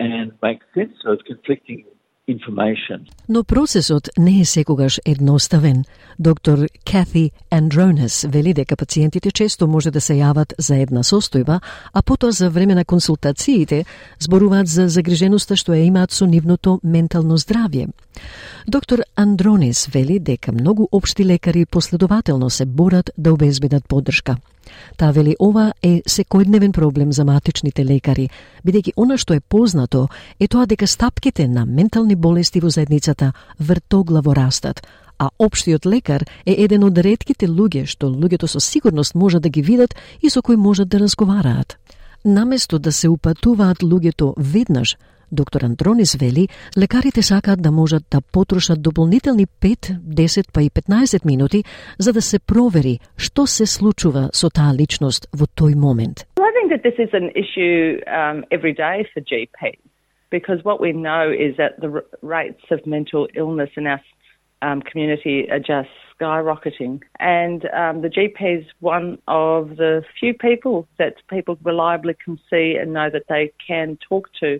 and 0.00 0.32
make 0.42 0.60
sense 0.74 0.96
of 1.04 1.20
conflicting 1.26 1.84
information. 2.28 2.98
Но 3.28 3.44
процесот 3.44 4.08
не 4.18 4.40
е 4.40 4.44
секогаш 4.44 5.00
едноставен. 5.04 5.84
Доктор 6.18 6.58
Кати 6.84 7.30
Андронес 7.50 8.26
вели 8.28 8.54
дека 8.54 8.76
пациентите 8.76 9.30
често 9.30 9.66
може 9.66 9.90
да 9.90 10.00
се 10.00 10.14
јават 10.14 10.54
за 10.58 10.76
една 10.76 11.02
состојба, 11.02 11.60
а 11.92 12.02
потоа 12.02 12.32
за 12.32 12.50
време 12.50 12.74
на 12.74 12.84
консултациите 12.84 13.84
зборуваат 14.20 14.66
за 14.66 14.88
загриженоста 14.88 15.56
што 15.56 15.72
ја 15.72 15.84
имаат 15.84 16.12
со 16.12 16.26
нивното 16.26 16.80
ментално 16.84 17.38
здравје. 17.38 17.88
Доктор 18.68 19.02
Андронес 19.16 19.86
вели 19.86 20.18
дека 20.18 20.52
многу 20.52 20.88
општи 20.92 21.24
лекари 21.24 21.66
последователно 21.66 22.50
се 22.50 22.64
борат 22.64 23.10
да 23.18 23.32
обезбедат 23.32 23.88
поддршка. 23.88 24.36
Таа 24.96 25.12
вели 25.12 25.34
ова 25.38 25.72
е 25.82 26.02
секојдневен 26.08 26.72
проблем 26.72 27.12
за 27.12 27.24
матичните 27.24 27.84
лекари, 27.84 28.28
бидејќи 28.64 28.94
она 28.96 29.18
што 29.18 29.34
е 29.34 29.40
познато 29.40 30.08
е 30.40 30.48
тоа 30.48 30.66
дека 30.66 30.86
стапките 30.86 31.48
на 31.48 31.66
ментални 31.66 32.13
болести 32.14 32.60
во 32.60 32.70
заедницата 32.70 33.32
вртоглаво 33.60 34.34
растат, 34.34 34.86
а 35.18 35.30
општиот 35.38 35.86
лекар 35.86 36.24
е 36.46 36.54
еден 36.64 36.84
од 36.84 36.98
редките 36.98 37.46
луѓе 37.46 37.86
што 37.86 38.10
луѓето 38.10 38.46
со 38.46 38.60
сигурност 38.60 39.14
можат 39.14 39.42
да 39.42 39.48
ги 39.48 39.62
видат 39.62 39.94
и 40.22 40.30
со 40.30 40.42
кои 40.42 40.56
можат 40.56 40.88
да 40.88 40.98
разговараат. 40.98 41.78
Наместо 42.24 42.78
да 42.78 42.92
се 42.92 43.08
упатуваат 43.08 43.82
луѓето 43.82 44.34
веднаш 44.38 44.96
Доктор 45.32 45.62
Андронис 45.62 46.14
вели, 46.14 46.48
лекарите 46.78 47.22
сакаат 47.22 47.62
да 47.62 47.70
можат 47.70 48.02
да 48.10 48.20
потрошат 48.32 48.82
дополнителни 48.82 49.46
5, 49.46 49.98
10 49.98 50.52
па 50.52 50.62
и 50.62 50.70
15 50.70 51.26
минути 51.26 51.64
за 51.98 52.12
да 52.12 52.22
се 52.22 52.38
провери 52.38 52.98
што 53.16 53.46
се 53.46 53.66
случува 53.66 54.30
со 54.32 54.50
таа 54.50 54.74
личност 54.74 55.26
во 55.32 55.46
тој 55.46 55.74
момент. 55.74 56.26
I 56.38 56.52
think 56.56 56.68
that 56.72 56.82
this 56.86 56.98
is 56.98 57.10
an 57.20 57.30
issue 57.34 57.98
um, 58.06 58.44
every 58.50 58.74
day 58.74 58.96
for 59.12 59.20
GPs 59.20 59.93
because 60.34 60.64
what 60.64 60.80
we 60.80 60.90
know 60.90 61.30
is 61.30 61.56
that 61.58 61.80
the 61.80 62.04
rates 62.20 62.64
of 62.72 62.84
mental 62.84 63.28
illness 63.36 63.70
in 63.76 63.86
our 63.86 64.00
um, 64.62 64.82
community 64.82 65.48
are 65.48 65.60
just 65.60 65.90
skyrocketing. 66.12 67.02
And 67.20 67.64
um, 67.66 68.02
the 68.02 68.08
GP 68.08 68.62
is 68.62 68.64
one 68.80 69.18
of 69.28 69.76
the 69.76 70.02
few 70.18 70.34
people 70.34 70.88
that 70.98 71.14
people 71.30 71.56
reliably 71.62 72.14
can 72.24 72.40
see 72.50 72.74
and 72.74 72.92
know 72.92 73.10
that 73.10 73.26
they 73.28 73.52
can 73.64 73.96
talk 74.08 74.28
to. 74.40 74.58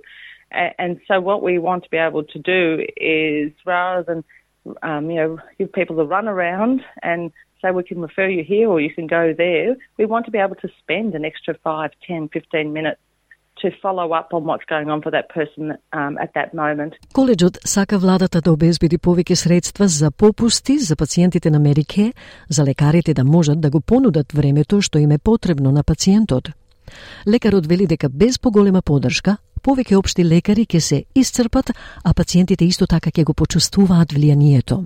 And 0.53 1.01
so, 1.09 1.21
what 1.21 1.43
we 1.43 1.59
want 1.59 1.83
to 1.83 1.91
be 1.91 1.97
able 1.97 2.23
to 2.23 2.39
do 2.39 2.87
is 2.97 3.51
rather 3.67 4.05
than 4.05 4.77
um, 4.83 5.11
you 5.11 5.17
know 5.17 5.39
give 5.59 5.73
people 5.73 5.97
the 5.97 6.07
run 6.07 6.29
around 6.29 6.83
and 7.03 7.33
say 7.61 7.73
we 7.73 7.83
can 7.83 8.01
refer 8.01 8.29
you 8.29 8.45
here 8.45 8.69
or 8.69 8.81
you 8.81 8.95
can 8.95 9.09
go 9.09 9.35
there, 9.37 9.75
we 9.99 10.07
want 10.07 10.25
to 10.27 10.31
be 10.31 10.39
able 10.39 10.55
to 10.55 10.69
spend 10.79 11.17
an 11.17 11.25
extra 11.25 11.59
5, 11.65 11.91
10, 12.07 12.29
15 12.29 12.73
minutes 12.73 13.01
to 13.65 13.71
follow 13.85 14.09
up 14.21 14.29
on 14.37 14.43
what's 14.49 14.67
going 14.75 14.89
on 14.95 15.01
for 15.05 15.11
that 15.17 15.27
person 15.37 15.65
um, 15.99 16.15
at 16.25 16.31
that 16.39 16.49
moment. 16.55 16.93
Коледжот 17.13 17.59
сака 17.65 17.99
владата 17.99 18.41
да 18.41 18.53
обезбеди 18.53 18.99
повеќе 18.99 19.35
средства 19.35 19.89
за 19.89 20.11
попусти 20.11 20.79
за 20.79 20.97
пациентите 20.97 21.51
на 21.51 21.59
Медике, 21.59 22.13
за 22.49 22.65
лекарите 22.65 23.15
да 23.15 23.25
можат 23.25 23.61
да 23.61 23.71
го 23.71 23.81
понудат 23.81 24.33
времето 24.33 24.83
што 24.83 24.99
им 24.99 25.11
е 25.11 25.19
потребно 25.19 25.73
на 25.73 25.83
пациентот. 25.85 26.49
Лекарот 27.27 27.67
вели 27.67 27.87
дека 27.87 28.09
без 28.09 28.39
поголема 28.39 28.83
поддршка, 28.83 29.37
повеќе 29.63 29.97
општи 29.97 30.25
лекари 30.25 30.67
ќе 30.67 30.79
се 30.79 31.05
исцрпат, 31.15 31.73
а 32.05 32.15
пациентите 32.15 32.65
исто 32.65 32.87
така 32.87 33.11
ќе 33.11 33.25
го 33.25 33.35
почувствуваат 33.35 34.13
влијанието. 34.13 34.85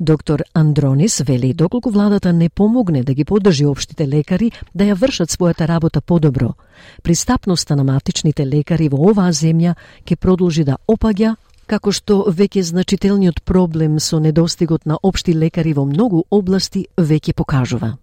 Доктор 0.00 0.42
Андронис 0.54 1.20
вели 1.20 1.54
доколку 1.54 1.90
владата 1.90 2.32
не 2.32 2.48
помогне 2.48 3.02
да 3.02 3.14
ги 3.14 3.24
поддржи 3.24 3.66
општите 3.66 4.08
лекари 4.08 4.52
да 4.74 4.84
ја 4.84 4.94
вршат 4.94 5.30
својата 5.30 5.68
работа 5.68 6.00
подобро, 6.00 6.54
пристапноста 7.02 7.76
на 7.76 7.84
матичните 7.84 8.46
лекари 8.46 8.88
во 8.88 9.10
оваа 9.10 9.32
земја 9.32 9.74
ќе 10.04 10.16
продолжи 10.16 10.64
да 10.64 10.76
опаѓа 10.88 11.36
како 11.66 11.92
што 11.92 12.24
веќе 12.28 12.62
значителниот 12.68 13.42
проблем 13.48 13.98
со 14.00 14.18
недостигот 14.20 14.86
на 14.86 14.98
општи 15.02 15.34
лекари 15.34 15.72
во 15.72 15.84
многу 15.88 16.24
области 16.30 16.86
веќе 16.96 17.34
покажува. 17.34 17.96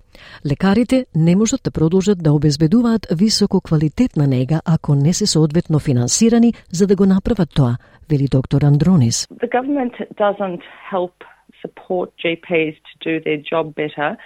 Лекарите 0.46 1.06
не 1.16 1.36
можат 1.36 1.62
да 1.64 1.72
продолжат 1.72 2.24
да 2.24 2.34
обезбедуваат 2.34 3.08
високо 3.12 3.62
квалитетна 3.62 4.28
нега 4.28 4.62
ако 4.66 4.96
не 4.96 5.14
се 5.14 5.26
соодветно 5.26 5.80
финансирани 5.80 6.54
за 6.72 6.88
да 6.88 6.96
го 6.96 7.06
направат 7.06 7.50
тоа, 7.54 7.78
вели 8.10 8.28
доктор 8.28 8.62
Андронис. 8.62 9.28
The 9.28 9.50
government 9.50 9.94
doesn't 10.18 10.62
help 10.92 11.14
support 11.62 12.14
GPs 12.24 12.76
to 12.76 13.00
do 13.02 13.24
their 13.24 13.38
job 13.38 13.76
better. 13.76 14.18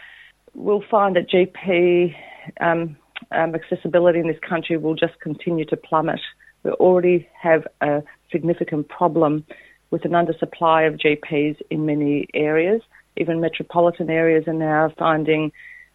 We'll 0.53 0.83
find 0.89 1.15
that 1.15 1.29
GP 1.29 2.15
um, 2.59 2.97
um, 3.31 3.55
accessibility 3.55 4.19
in 4.19 4.27
this 4.27 4.39
country 4.47 4.77
will 4.77 4.95
just 4.95 5.19
continue 5.19 5.65
to 5.65 5.77
plummet. 5.77 6.19
We 6.63 6.71
already 6.71 7.27
have 7.39 7.67
a 7.81 8.03
significant 8.31 8.89
problem 8.89 9.45
with 9.91 10.05
an 10.05 10.11
undersupply 10.11 10.87
of 10.87 10.95
GPs 10.95 11.57
in 11.69 11.85
many 11.85 12.27
areas. 12.33 12.81
Even 13.17 13.41
metropolitan 13.41 14.09
areas 14.09 14.47
are 14.47 14.53
now 14.53 14.91
finding 14.97 15.51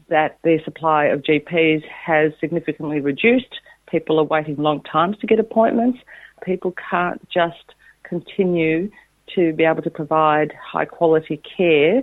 that 0.08 0.38
the 0.42 0.58
supply 0.64 1.06
of 1.06 1.22
GPs 1.22 1.82
has 1.86 2.32
significantly 2.40 3.00
reduced. 3.00 3.60
People 3.90 4.18
are 4.18 4.24
waiting 4.24 4.56
long 4.56 4.82
times 4.82 5.18
to 5.18 5.26
get 5.26 5.40
appointments. 5.40 5.98
People 6.44 6.74
can't 6.90 7.28
just 7.28 7.74
continue 8.04 8.90
to 9.34 9.52
be 9.52 9.64
able 9.64 9.82
to 9.82 9.90
provide 9.90 10.50
high 10.72 10.86
quality 10.86 11.40
care 11.56 12.02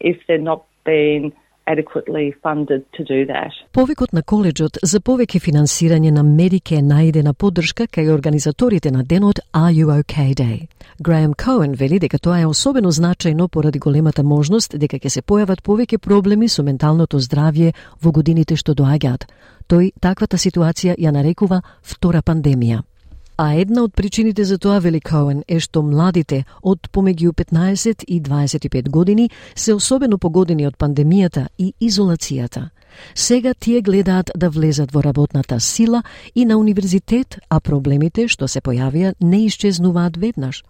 if 0.00 0.16
they're 0.26 0.38
not 0.52 0.60
being 0.84 1.32
adequately 1.66 2.34
funded 2.42 2.82
to 2.96 3.04
do 3.04 3.26
that. 3.26 3.52
Повикот 3.72 4.12
на 4.12 4.22
коледжот 4.22 4.78
за 4.82 5.00
повеќе 5.00 5.40
финансирање 5.40 6.12
на 6.12 6.22
Медике 6.22 6.80
најдена 6.82 7.32
поддршка 7.32 7.86
кај 7.86 8.12
организаторите 8.14 8.90
на 8.90 9.02
денот 9.02 9.40
Are 9.52 9.72
You 9.72 9.88
OK 10.00 10.34
Day. 10.34 10.68
Граем 11.00 11.34
Коен 11.34 11.72
вели 11.72 11.98
дека 11.98 12.18
тоа 12.18 12.40
е 12.40 12.46
особено 12.46 12.92
значајно 12.92 13.48
поради 13.48 13.78
големата 13.78 14.22
можност 14.22 14.78
дека 14.78 14.98
ќе 14.98 15.08
се 15.08 15.22
појават 15.22 15.62
повеќе 15.62 15.98
проблеми 15.98 16.48
со 16.48 16.62
менталното 16.62 17.18
здравје 17.18 17.72
во 18.02 18.12
годините 18.12 18.56
што 18.56 18.74
доаѓаат. 18.74 19.24
Тој 19.68 19.92
таквата 20.00 20.36
ситуација 20.36 20.94
ја 20.98 21.10
нарекува 21.10 21.62
втора 21.82 22.22
пандемија. 22.22 22.82
А 23.36 23.54
една 23.54 23.82
од 23.82 23.94
причините 23.94 24.44
за 24.44 24.58
тоа, 24.58 24.78
вели 24.78 25.00
Коен, 25.00 25.42
е 25.48 25.58
што 25.60 25.82
младите 25.82 26.44
од 26.62 26.86
помеѓу 26.94 27.32
15 27.34 28.04
и 28.06 28.20
25 28.22 28.90
години 28.90 29.30
се 29.54 29.74
особено 29.74 30.18
погодени 30.18 30.66
од 30.66 30.76
пандемијата 30.78 31.48
и 31.58 31.72
изолацијата. 31.80 32.68
Сега 33.14 33.54
тие 33.54 33.80
гледаат 33.82 34.30
да 34.36 34.50
влезат 34.50 34.92
во 34.92 35.02
работната 35.02 35.60
сила 35.60 36.02
и 36.34 36.44
на 36.44 36.58
универзитет, 36.58 37.38
а 37.50 37.60
проблемите 37.60 38.28
што 38.28 38.46
се 38.48 38.60
појавија 38.60 39.14
не 39.20 39.44
исчезнуваат 39.46 40.16
веднаш. 40.16 40.62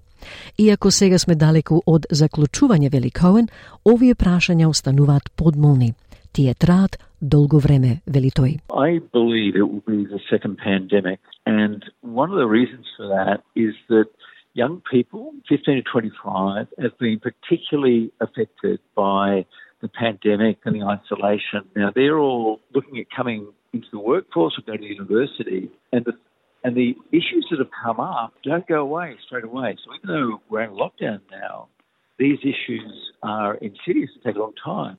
Иако 0.58 0.90
сега 0.90 1.18
сме 1.18 1.34
далеку 1.34 1.82
од 1.86 2.06
заклучување, 2.10 2.90
вели 2.90 3.10
Коен, 3.10 3.48
овие 3.84 4.14
прашања 4.14 4.68
остануваат 4.68 5.28
подмолни. 5.36 5.92
Тие 6.33 6.53
траат 6.53 6.97
долго 7.21 7.59
време, 7.59 8.01
вели 8.05 8.29
тој. 8.29 8.59
I 8.69 8.99
believe 9.13 9.55
it 9.55 9.67
will 9.67 9.83
be 9.85 10.05
the 10.05 10.19
second 10.29 10.57
pandemic 10.57 11.19
and 11.49 11.83
one 12.01 12.29
of 12.31 12.37
the 12.37 12.45
reasons 12.45 12.85
for 12.95 13.07
that 13.07 13.41
is 13.55 13.73
that 13.89 14.05
young 14.53 14.81
people, 14.91 15.33
15 15.47 15.75
to 15.77 15.81
25, 15.81 16.67
have 16.79 16.97
been 16.99 17.19
particularly 17.19 18.11
affected 18.21 18.79
by 18.95 19.45
the 19.81 19.87
pandemic 19.87 20.59
and 20.65 20.75
the 20.75 20.83
isolation. 20.83 21.61
Now, 21.75 21.91
they're 21.95 22.19
all 22.19 22.59
looking 22.73 22.99
at 22.99 23.07
coming 23.15 23.47
into 23.73 23.87
the 23.91 23.99
workforce 23.99 24.59
or 24.59 24.61
going 24.61 24.81
to 24.81 24.87
university, 24.87 25.71
and 25.91 26.05
the 26.05 26.13
and 26.61 26.75
the 26.75 26.93
issues 27.11 27.47
that 27.49 27.59
have 27.59 27.69
come 27.83 28.01
up 28.01 28.33
don't 28.43 28.67
go 28.67 28.81
away 28.81 29.15
straight 29.25 29.45
away. 29.45 29.77
So 29.83 29.95
even 29.95 30.07
though 30.13 30.41
we're 30.49 30.63
in 30.63 30.71
lockdown 30.71 31.21
now, 31.31 31.69
these 32.17 32.39
issues 32.39 33.11
are 33.23 33.55
insidious 33.55 34.09
and 34.13 34.23
take 34.25 34.35
a 34.35 34.39
long 34.39 34.53
time. 34.63 34.97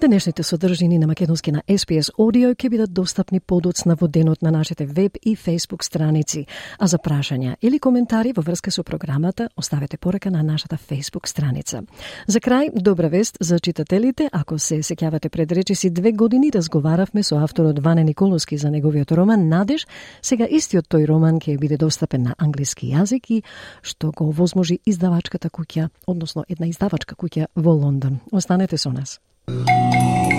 Денешните 0.00 0.42
содржини 0.42 0.98
на 0.98 1.06
македонски 1.06 1.52
на 1.52 1.60
SPS 1.68 2.08
Audio 2.16 2.54
ќе 2.56 2.68
бидат 2.72 2.92
достапни 2.92 3.40
подоцна 3.40 3.96
во 4.00 4.08
денот 4.08 4.40
на 4.42 4.50
нашите 4.50 4.86
веб 4.86 5.18
и 5.22 5.36
Facebook 5.36 5.84
страници. 5.84 6.46
А 6.78 6.86
за 6.86 6.96
прашања 6.98 7.56
или 7.60 7.78
коментари 7.78 8.32
во 8.32 8.40
врска 8.42 8.70
со 8.70 8.82
програмата, 8.82 9.50
оставете 9.56 9.98
порака 9.98 10.30
на 10.30 10.42
нашата 10.42 10.76
Facebook 10.76 11.28
страница. 11.28 11.82
За 12.26 12.40
крај, 12.40 12.72
добра 12.80 13.08
вест 13.08 13.36
за 13.40 13.60
читателите, 13.60 14.28
ако 14.32 14.58
се 14.58 14.80
сеќавате 14.80 15.28
пред 15.28 15.52
речиси 15.52 15.90
две 15.90 16.12
години 16.12 16.50
разговаравме 16.54 17.22
со 17.22 17.36
авторот 17.36 17.78
Ване 17.78 18.04
Николовски 18.04 18.56
за 18.56 18.70
неговиот 18.70 19.12
роман 19.12 19.48
Надеж, 19.48 19.86
сега 20.22 20.46
истиот 20.48 20.88
тој 20.88 21.08
роман 21.08 21.40
ќе 21.40 21.58
биде 21.58 21.76
достапен 21.76 22.22
на 22.22 22.34
англиски 22.38 22.88
јазик 22.88 23.28
и 23.28 23.42
што 23.82 24.12
го 24.16 24.32
возможи 24.32 24.80
издавачката 24.86 25.50
куќа, 25.50 25.90
односно 26.06 26.44
една 26.48 26.66
издавачка 26.66 27.14
куќа 27.14 27.46
во 27.54 27.72
Лондон. 27.72 28.20
Останете 28.32 28.78
со 28.78 28.92
нас. 28.92 29.20
Música 29.50 30.29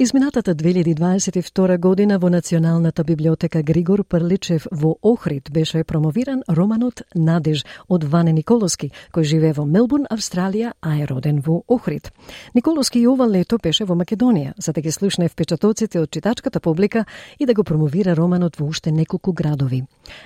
Изминатата 0.00 0.54
2022 0.54 1.78
година 1.78 2.18
во 2.18 2.30
Националната 2.30 3.04
библиотека 3.04 3.62
Григор 3.62 4.04
Прличев 4.04 4.66
во 4.72 4.96
Охрид 5.02 5.50
беше 5.52 5.84
промовиран 5.84 6.40
романот 6.48 7.02
Надеж 7.14 7.66
од 7.88 8.04
Ване 8.04 8.32
Николовски, 8.32 8.92
кој 9.12 9.22
живее 9.22 9.52
во 9.52 9.66
Мелбурн, 9.68 10.06
Австралија, 10.08 10.72
а 10.80 10.96
е 10.96 11.04
роден 11.04 11.42
во 11.44 11.64
Охрид. 11.68 12.12
Николовски 12.54 12.98
и 13.00 13.06
ова 13.06 13.28
лето 13.28 13.58
беше 13.62 13.84
во 13.84 13.92
Македонија, 13.94 14.54
за 14.56 14.72
да 14.72 14.80
ги 14.80 14.90
слушне 14.90 15.28
впечатоците 15.28 16.00
од 16.00 16.10
читачката 16.10 16.60
публика 16.60 17.04
и 17.38 17.44
да 17.44 17.52
го 17.52 17.62
промовира 17.64 18.16
романот 18.16 18.56
во 18.56 18.64
уште 18.64 18.92
неколку 18.92 19.32
градови. 19.32 19.84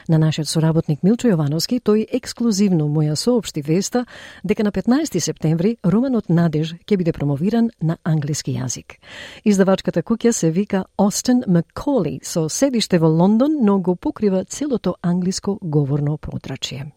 На 0.08 0.18
нашиот 0.18 0.48
соработник 0.48 1.02
Милчо 1.02 1.26
Јовановски 1.26 1.80
тој 1.82 2.06
ексклузивно 2.14 2.86
му 2.86 3.02
ја 3.02 3.16
соопшти 3.16 3.62
веста 3.62 4.06
дека 4.44 4.62
на 4.62 4.70
15 4.70 5.18
септември 5.18 5.76
романот 5.82 6.28
Надеж 6.28 6.74
ќе 6.86 6.96
биде 6.96 7.12
промовиран 7.12 7.70
на 7.82 7.98
англиски 8.04 8.54
јазик. 8.54 9.02
Изда. 9.44 9.63
Издавачката 9.64 10.02
куќа 10.04 10.30
се 10.36 10.50
вика 10.52 10.82
Остен 11.00 11.38
Макколи 11.48 12.18
со 12.20 12.50
седиште 12.52 12.98
во 13.00 13.08
Лондон, 13.08 13.54
но 13.64 13.78
го 13.78 13.94
покрива 13.96 14.42
целото 14.44 14.92
англиско 15.00 15.58
говорно 15.62 16.18
подрачје. 16.18 16.92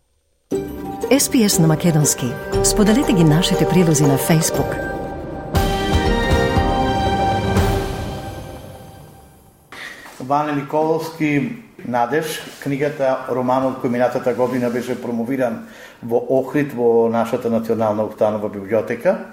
SPS 1.08 1.60
на 1.60 1.68
Македонски. 1.68 2.26
Споделете 2.64 3.14
ги 3.14 3.24
нашите 3.24 3.70
прилози 3.70 4.04
на 4.04 4.18
Facebook. 4.18 4.76
Ване 10.20 10.52
Николовски 10.52 11.64
Надеж, 11.88 12.42
книгата, 12.64 13.28
романот 13.32 13.80
кој 13.80 13.88
минатата 13.90 14.34
година 14.34 14.70
беше 14.70 15.02
промовиран 15.02 15.70
во 16.04 16.20
Охрид 16.20 16.74
во 16.74 17.08
нашата 17.08 17.50
национална 17.50 18.04
установа 18.04 18.50
библиотека. 18.50 19.32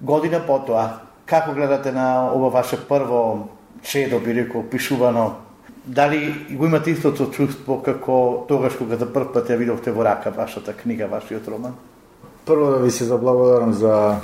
Година 0.00 0.42
потоа, 0.46 1.09
Како 1.30 1.52
гледате 1.54 1.92
на 1.92 2.32
ова 2.34 2.50
ваше 2.50 2.76
прво 2.88 3.48
чедо, 3.82 4.18
би 4.18 4.34
рекол, 4.34 4.64
пишувано? 4.70 5.34
Дали 5.86 6.46
го 6.50 6.66
имате 6.66 6.90
истото 6.90 7.30
чувство 7.30 7.82
како 7.82 8.44
тогаш 8.48 8.74
кога 8.74 8.96
за 8.96 9.06
прв 9.06 9.30
пат 9.32 9.48
ја 9.48 9.56
видовте 9.56 9.94
во 9.94 10.04
рака 10.04 10.34
вашата 10.34 10.74
книга, 10.74 11.06
вашиот 11.06 11.46
роман? 11.48 11.78
Прво 12.46 12.70
да 12.70 12.78
ви 12.82 12.90
се 12.90 13.04
заблагодарам 13.04 13.72
за 13.72 14.20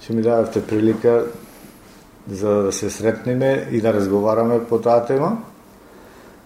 што 0.00 0.16
ми 0.16 0.22
дадавте 0.22 0.66
прилика 0.66 1.24
за 2.30 2.62
да 2.62 2.72
се 2.72 2.90
сретнеме 2.90 3.68
и 3.70 3.80
да 3.80 3.92
разговараме 3.92 4.64
по 4.64 4.78
таа 4.78 5.06
тема 5.06 5.38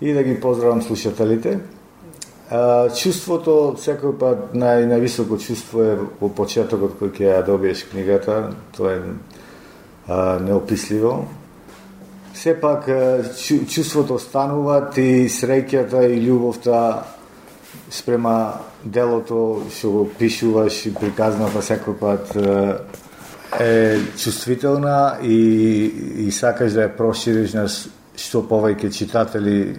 и 0.01 0.13
да 0.13 0.23
ги 0.23 0.41
поздравам 0.41 0.83
слушателите. 0.83 1.59
А, 2.51 2.91
чувството 2.93 3.75
секој 3.81 4.19
пат 4.21 4.53
нај 4.53 4.85
највисоко 4.85 5.41
чувство 5.41 5.81
е 5.81 5.97
во 5.97 6.29
почетокот 6.29 6.99
кој 7.01 7.11
ќе 7.17 7.31
ја 7.31 7.45
добиеш 7.47 7.87
книгата, 7.89 8.53
тоа 8.77 8.93
е 8.93 9.01
неописливо. 10.41 11.29
Сепак 12.35 12.89
чувството 13.69 14.15
останува 14.15 14.91
и 14.97 15.29
среќата 15.31 16.03
и 16.11 16.19
љубовта 16.21 17.05
спрема 17.91 18.61
делото 18.85 19.65
што 19.71 19.91
го 19.91 20.03
пишуваш 20.19 20.87
и 20.87 20.95
приказната 20.95 21.63
секој 21.63 21.99
пат 21.99 22.35
е 23.61 24.01
чувствителна 24.19 25.19
и, 25.23 26.27
и 26.27 26.33
сакаш 26.33 26.75
да 26.75 26.89
ја 26.89 26.97
прошириш 26.97 27.55
на 27.55 27.69
што 27.69 28.43
повеќе 28.43 28.91
читатели 28.93 29.77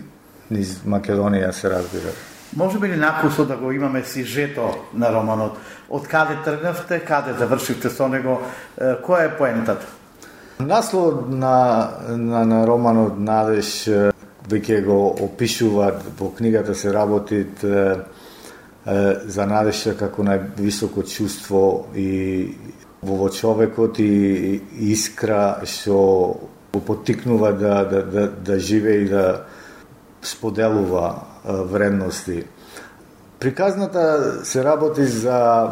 низ 0.49 0.80
Македонија 0.88 1.51
се 1.51 1.69
разбира. 1.69 2.15
Може 2.55 2.80
би 2.80 2.88
ли 2.88 2.95
накусо 2.95 3.45
да 3.45 3.57
го 3.57 3.71
имаме 3.71 4.03
сижето 4.03 4.71
на 4.93 5.11
романот? 5.11 5.57
Од 5.89 6.07
каде 6.07 6.38
тргнавте, 6.45 6.99
каде 6.99 7.34
завршивте 7.36 7.89
со 7.89 8.07
него, 8.07 8.39
која 8.80 9.28
е 9.28 9.38
поентата? 9.38 9.86
Наслов 10.60 11.30
на, 11.30 11.89
на, 12.10 12.45
на 12.45 12.62
романот 12.68 13.18
Надеж 13.20 13.89
веќе 14.47 14.80
го 14.86 14.99
опишуваат 15.26 16.06
во 16.20 16.30
книгата 16.32 16.76
се 16.76 16.93
работи 16.93 17.43
за 18.86 19.47
надежта 19.49 19.95
како 19.99 20.24
највисоко 20.24 21.03
чувство 21.03 21.88
и 21.95 22.56
во 23.03 23.30
човекот 23.30 23.99
и 23.99 24.62
искра 24.93 25.60
што 25.68 25.97
го 26.72 26.80
потикнува 26.80 27.51
да, 27.51 27.84
да, 27.84 28.03
да, 28.03 28.28
да 28.30 28.60
живее 28.60 29.03
и 29.03 29.10
да 29.10 29.43
споделува 30.22 31.20
вредности. 31.43 32.43
Приказната 33.39 34.39
се 34.45 34.64
работи 34.64 35.03
за 35.03 35.70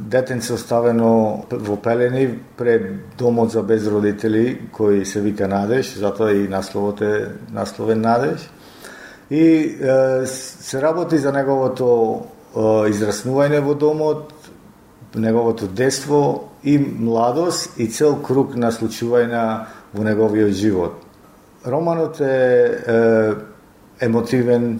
детенце 0.00 0.52
оставено 0.54 1.44
во 1.50 1.76
пелени 1.76 2.38
пред 2.56 3.16
домот 3.18 3.52
за 3.52 3.62
безродители 3.62 4.70
кој 4.72 5.04
се 5.04 5.20
вика 5.20 5.48
Надеж, 5.48 5.96
затоа 5.98 6.32
и 6.32 6.48
насловот 6.48 7.02
е 7.02 7.28
насловен 7.52 8.00
Надеж. 8.00 8.48
И 9.30 9.42
е, 9.42 10.26
се 10.26 10.82
работи 10.82 11.18
за 11.18 11.32
неговото 11.32 11.88
е, 12.18 12.60
израснување 12.92 13.60
во 13.60 13.74
домот, 13.74 14.32
неговото 15.14 15.66
детство 15.66 16.50
и 16.64 16.78
младост 16.78 17.78
и 17.78 17.88
цел 17.88 18.18
круг 18.22 18.56
на 18.56 18.72
случувања 18.72 19.44
во 19.94 20.04
неговиот 20.04 20.52
живот. 20.52 21.02
Романот 21.66 22.20
е, 22.20 22.34
е 22.86 24.06
емотивен 24.06 24.78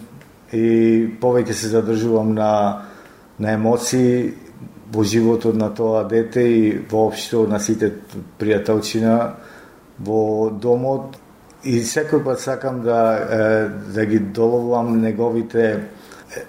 и 0.52 1.08
повеќе 1.20 1.52
се 1.52 1.74
задржувам 1.74 2.32
на 2.34 2.52
на 3.38 3.52
емоции 3.52 4.34
во 4.92 5.04
животот 5.04 5.54
на 5.54 5.70
тоа 5.74 6.04
дете 6.08 6.42
и 6.42 6.78
воопшто 6.90 7.46
на 7.46 7.60
сите 7.60 7.92
пријателчина 8.40 9.34
во 9.98 10.50
домот 10.50 11.18
и 11.64 11.80
секој 11.82 12.24
пат 12.24 12.40
сакам 12.40 12.82
да 12.82 13.70
да 13.94 14.06
ги 14.06 14.18
доловувам 14.18 15.00
неговите 15.00 15.88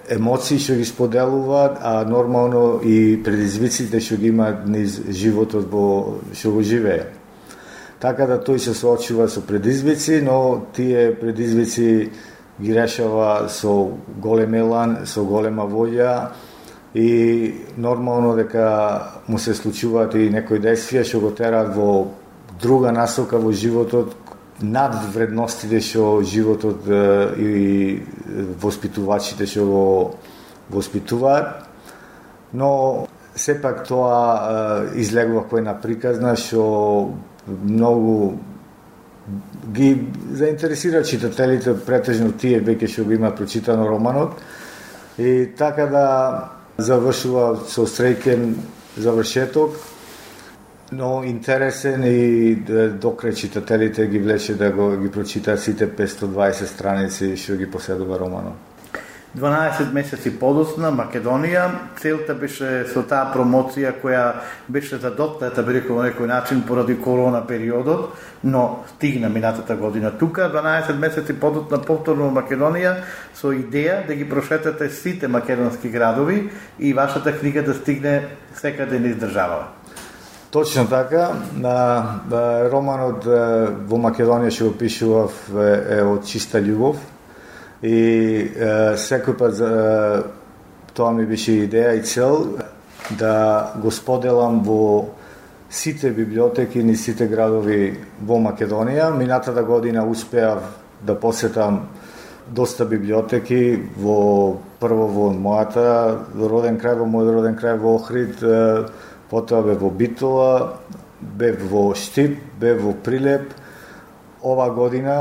емоции 0.08 0.58
што 0.58 0.76
ги 0.76 0.84
споделуваат, 0.84 1.78
а 1.82 2.04
нормално 2.04 2.80
и 2.84 3.20
предизвиците 3.24 4.00
што 4.00 4.16
ги 4.16 4.28
имаат 4.28 4.66
низ 4.68 5.00
животот 5.08 5.68
во 5.72 6.20
што 6.32 6.52
го 6.52 6.62
живее. 6.62 7.06
Така 8.00 8.26
да 8.26 8.38
тој 8.40 8.58
се 8.58 8.74
соочува 8.74 9.28
со 9.28 9.40
предизвици, 9.44 10.22
но 10.24 10.66
тие 10.76 11.14
предизвици 11.20 12.10
ги 12.60 12.74
решава 12.74 13.48
со 13.48 13.92
голем 14.20 14.54
елан, 14.54 14.96
со 15.04 15.24
голема 15.24 15.66
волја, 15.68 16.30
и 16.94 17.54
нормално 17.78 18.34
дека 18.36 19.02
му 19.28 19.38
се 19.38 19.54
случуваат 19.54 20.14
и 20.14 20.30
некои 20.30 20.58
действија 20.58 21.04
што 21.06 21.20
го 21.22 21.30
тераат 21.30 21.70
во 21.76 22.10
друга 22.60 22.92
насока 22.92 23.38
во 23.38 23.52
животот 23.52 24.14
над 24.62 24.96
вредностите 25.14 25.80
што 25.80 26.20
животот 26.26 26.84
и 27.38 28.02
воспитувачите 28.60 29.46
што 29.46 29.64
го 29.64 29.84
воспитуваат. 30.70 31.64
Но 32.52 33.06
сепак 33.34 33.86
тоа 33.86 34.90
излегува 34.98 35.46
кој 35.46 35.62
на 35.62 35.78
приказна 35.80 36.34
што 36.36 37.14
многу 37.46 38.40
ги 39.70 40.08
заинтересира 40.32 41.04
читателите, 41.04 41.74
претежно 41.86 42.32
тие 42.32 42.60
веќе 42.60 42.88
што 42.90 43.04
го 43.04 43.14
има 43.14 43.30
прочитано 43.30 43.86
романот. 43.88 44.34
И 45.18 45.46
така 45.56 45.86
да 45.86 46.59
завршува 46.80 47.58
со 47.68 47.86
среќен 47.86 48.54
завршеток, 48.96 49.76
но 50.92 51.22
интересен 51.24 52.04
и 52.04 52.54
да 52.54 52.88
докре 52.90 53.34
читателите 53.34 54.06
ги 54.06 54.18
влече 54.18 54.54
да 54.54 54.70
го 54.70 54.96
ги 54.96 55.10
прочитаат 55.10 55.60
сите 55.60 55.86
520 55.86 56.64
страници 56.64 57.36
што 57.36 57.56
ги 57.56 57.70
поседува 57.70 58.18
романот. 58.18 58.69
12 59.38 59.92
месеци 59.94 60.32
подосна 60.34 60.88
Македонија, 60.90 61.68
целта 62.00 62.34
беше 62.34 62.84
со 62.90 63.04
таа 63.06 63.28
промоција 63.30 63.92
која 64.02 64.24
беше 64.66 64.98
задотната, 64.98 65.62
би 65.62 65.76
рекол 65.76 66.00
на 66.00 66.08
некој 66.08 66.26
начин 66.26 66.62
поради 66.66 66.96
корона 66.98 67.44
периодот, 67.46 68.16
но 68.42 68.82
стигна 68.96 69.28
минатата 69.28 69.76
година. 69.76 70.10
Тука, 70.18 70.50
12 70.50 70.98
месеци 70.98 71.38
подосна 71.38 71.78
повторно 71.78 72.32
Македонија 72.34 72.96
со 73.34 73.54
идеја 73.54 74.06
да 74.06 74.14
ги 74.14 74.28
прошетате 74.28 74.90
сите 74.90 75.28
македонски 75.28 75.88
градови 75.88 76.50
и 76.78 76.92
вашата 76.92 77.38
книга 77.38 77.62
да 77.62 77.74
стигне 77.74 78.26
секаде 78.54 78.98
низ 78.98 79.16
државава. 79.16 79.68
Точно 80.50 80.88
така, 80.88 81.30
на, 81.54 82.18
романот 82.72 83.22
во 83.86 84.02
Македонија 84.02 84.50
што 84.50 84.72
го 84.72 84.78
пишував 84.78 85.38
е 85.54 86.02
од 86.02 86.26
чиста 86.26 86.58
љубов, 86.58 86.98
И 87.82 87.96
е, 87.96 88.72
секој 89.00 89.36
пат 89.40 89.60
е, 89.64 89.70
тоа 90.92 91.14
ми 91.16 91.24
беше 91.26 91.62
идеја 91.64 91.94
и 91.96 92.02
цел 92.04 92.58
да 93.16 93.72
го 93.80 93.90
споделам 93.90 94.60
во 94.64 95.08
сите 95.70 96.10
библиотеки 96.10 96.82
ни 96.84 96.96
сите 96.96 97.26
градови 97.26 97.94
во 98.20 98.36
Македонија. 98.36 99.14
Минатата 99.16 99.62
година 99.64 100.04
успеав 100.04 100.60
да 101.06 101.14
посетам 101.14 101.88
доста 102.50 102.84
библиотеки 102.84 103.80
во 103.96 104.58
прво 104.80 105.06
во 105.06 105.30
мојата 105.32 106.18
роден 106.36 106.76
крај, 106.80 106.98
во 107.00 107.06
мојот 107.06 107.32
роден 107.38 107.56
крај 107.56 107.78
во 107.78 107.94
Охрид, 107.96 108.42
потоа 109.30 109.62
бе 109.62 109.78
во 109.78 109.90
Битола, 109.90 110.76
бев 111.20 111.62
во 111.70 111.94
Штип, 111.94 112.36
бев 112.60 112.82
во 112.82 112.92
Прилеп, 112.92 113.54
ова 114.42 114.68
година 114.74 115.16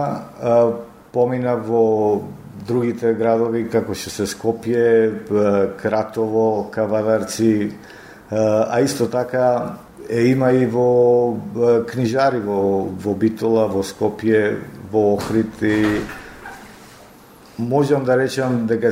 помина 1.14 1.56
во 1.56 2.22
другите 2.68 3.14
градови 3.14 3.66
како 3.70 3.94
што 3.94 4.10
се 4.10 4.28
Скопје, 4.30 5.26
Кратово, 5.80 6.70
Кавадарци, 6.72 7.72
а 8.32 8.82
исто 8.82 9.08
така 9.10 9.78
е 10.10 10.26
има 10.32 10.52
и 10.52 10.66
во 10.66 11.38
книжари 11.90 12.40
во 12.40 12.88
во 12.90 13.14
Битола, 13.14 13.68
во 13.68 13.84
Скопје, 13.84 14.58
во 14.92 15.14
Охрид 15.16 15.62
и 15.62 16.02
можам 17.58 18.06
да 18.06 18.18
речам 18.18 18.66
дека 18.68 18.92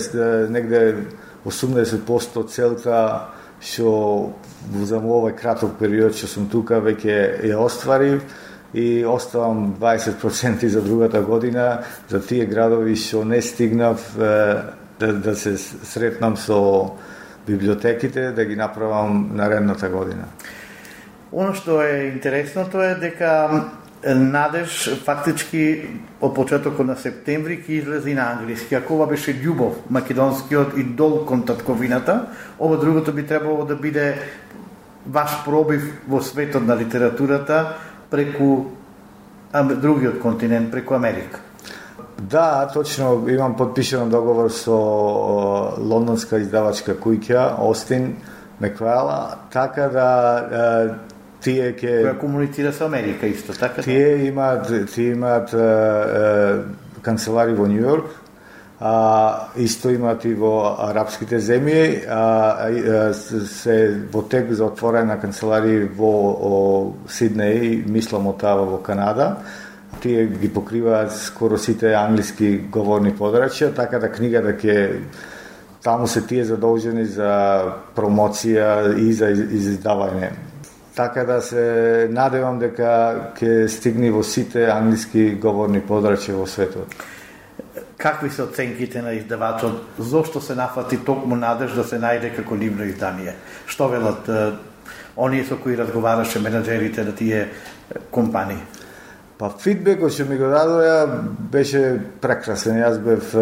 негде 0.49 1.05
80% 1.45 2.47
целта 2.49 3.29
што 3.61 4.33
за 4.83 4.99
овој 4.99 5.33
краток 5.39 5.77
период 5.79 6.15
што 6.15 6.27
сум 6.27 6.49
тука 6.51 6.81
веќе 6.83 7.47
ја 7.47 7.57
остварив 7.63 8.21
и 8.73 9.05
оставам 9.05 9.75
20% 9.79 10.67
за 10.67 10.81
другата 10.81 11.21
година 11.21 11.79
за 12.09 12.25
тие 12.25 12.45
градови 12.45 12.95
што 12.95 13.25
не 13.25 13.41
стигнав 13.41 14.15
да, 14.99 15.13
да 15.13 15.35
се 15.35 15.57
сретнам 15.57 16.37
со 16.37 16.91
библиотеките 17.47 18.31
да 18.31 18.45
ги 18.45 18.55
направам 18.55 19.31
наредната 19.33 19.89
година. 19.89 20.27
Оно 21.31 21.53
што 21.53 21.81
е 21.81 22.11
интересното 22.13 22.81
е 22.81 22.95
дека 22.95 23.71
Надеж 24.05 25.01
фактички 25.03 25.89
од 26.21 26.35
почетокот 26.37 26.85
на 26.85 26.95
септември 26.95 27.57
ќе 27.65 27.79
излезе 27.81 28.13
на 28.13 28.27
англиски. 28.35 28.75
Ако 28.77 28.93
ова 28.93 29.07
беше 29.09 29.33
љубов, 29.33 29.79
македонскиот 29.89 30.77
и 30.77 30.83
дол 30.83 31.25
кон 31.25 31.45
татковината, 31.45 32.27
ова 32.59 32.77
другото 32.77 33.11
би 33.11 33.25
требало 33.25 33.65
да 33.65 33.75
биде 33.75 34.15
ваш 35.07 35.31
пробив 35.45 35.81
во 36.07 36.21
светот 36.21 36.67
на 36.67 36.77
литературата 36.77 37.73
преку 38.09 38.71
другиот 39.53 40.19
континент, 40.19 40.71
преку 40.71 40.93
Америка. 40.93 41.39
Да, 42.17 42.69
точно 42.73 43.29
имам 43.29 43.55
подпишан 43.55 44.09
договор 44.09 44.49
со 44.51 44.73
лондонска 45.77 46.39
издавачка 46.41 46.95
куќа 46.95 47.59
Остин 47.59 48.15
Меквела, 48.59 49.37
така 49.53 49.87
да 49.93 50.97
тие 51.41 51.73
ќе 51.77 52.01
која 52.01 52.19
комуницира 52.19 52.73
со 52.73 52.85
Америка 52.85 53.27
исто 53.27 53.53
така. 53.53 53.81
Тие 53.85 54.27
имаат 54.27 54.89
тие 54.93 55.13
имаат 55.13 55.53
канцелари 57.01 57.53
во 57.53 57.67
Нью 57.67 57.81
Йорк, 57.81 58.05
а 58.79 59.49
исто 59.57 59.89
имаат 59.89 60.25
и 60.25 60.33
во 60.37 60.75
арапските 60.85 61.39
земји, 61.41 62.03
а, 62.05 63.09
се 63.13 63.77
во 64.13 64.21
тек 64.29 64.51
за 64.53 64.67
отворање 64.69 65.09
на 65.09 65.17
канцелари 65.21 65.87
во 65.97 66.11
о, 66.37 66.59
Сиднеј, 67.09 67.87
мислам 67.89 68.27
од 68.29 68.37
тава 68.43 68.67
во 68.69 68.77
Канада. 68.77 69.37
Тие 70.01 70.27
ги 70.27 70.49
покриваат 70.53 71.11
скоро 71.11 71.57
сите 71.57 71.95
англиски 71.97 72.69
говорни 72.69 73.15
подрачја, 73.17 73.73
така 73.73 73.99
да 73.99 74.11
книгата 74.13 74.53
ќе 74.53 75.01
таму 75.81 76.07
се 76.07 76.21
тие 76.21 76.45
задолжени 76.45 77.05
за 77.05 77.73
промоција 77.95 78.93
и 78.93 79.13
за 79.13 79.31
издавање. 79.33 80.31
Така 80.93 81.23
да 81.25 81.41
се 81.41 82.07
надевам 82.13 82.59
дека 82.59 83.33
ќе 83.39 83.65
стигне 83.69 84.11
во 84.13 84.21
сите 84.21 84.69
англиски 84.69 85.31
говорни 85.41 85.81
подрачја 85.81 86.37
во 86.37 86.45
светот. 86.45 86.93
Какви 87.97 88.29
се 88.29 88.43
оценките 88.43 89.01
на 89.01 89.13
издавачот? 89.13 89.81
Зошто 89.99 90.41
се 90.41 90.55
нафати 90.55 90.97
токму 90.97 91.35
надеж 91.35 91.73
да 91.73 91.83
се 91.83 91.97
најде 91.97 92.29
како 92.35 92.53
ливно 92.55 92.85
издание? 92.85 93.33
Што 93.65 93.89
велат 93.89 94.29
оние 95.17 95.45
со 95.45 95.57
кои 95.57 95.77
разговараше 95.77 96.39
менеджерите 96.39 97.03
на 97.03 97.15
тие 97.15 97.47
компании? 98.11 98.61
Па 99.37 99.49
фидбекот 99.49 100.13
што 100.13 100.29
ми 100.29 100.37
го 100.37 100.49
дадоа 100.53 101.25
беше 101.51 101.97
прекрасен. 102.21 102.77
Јас 102.77 103.01
бев 103.01 103.33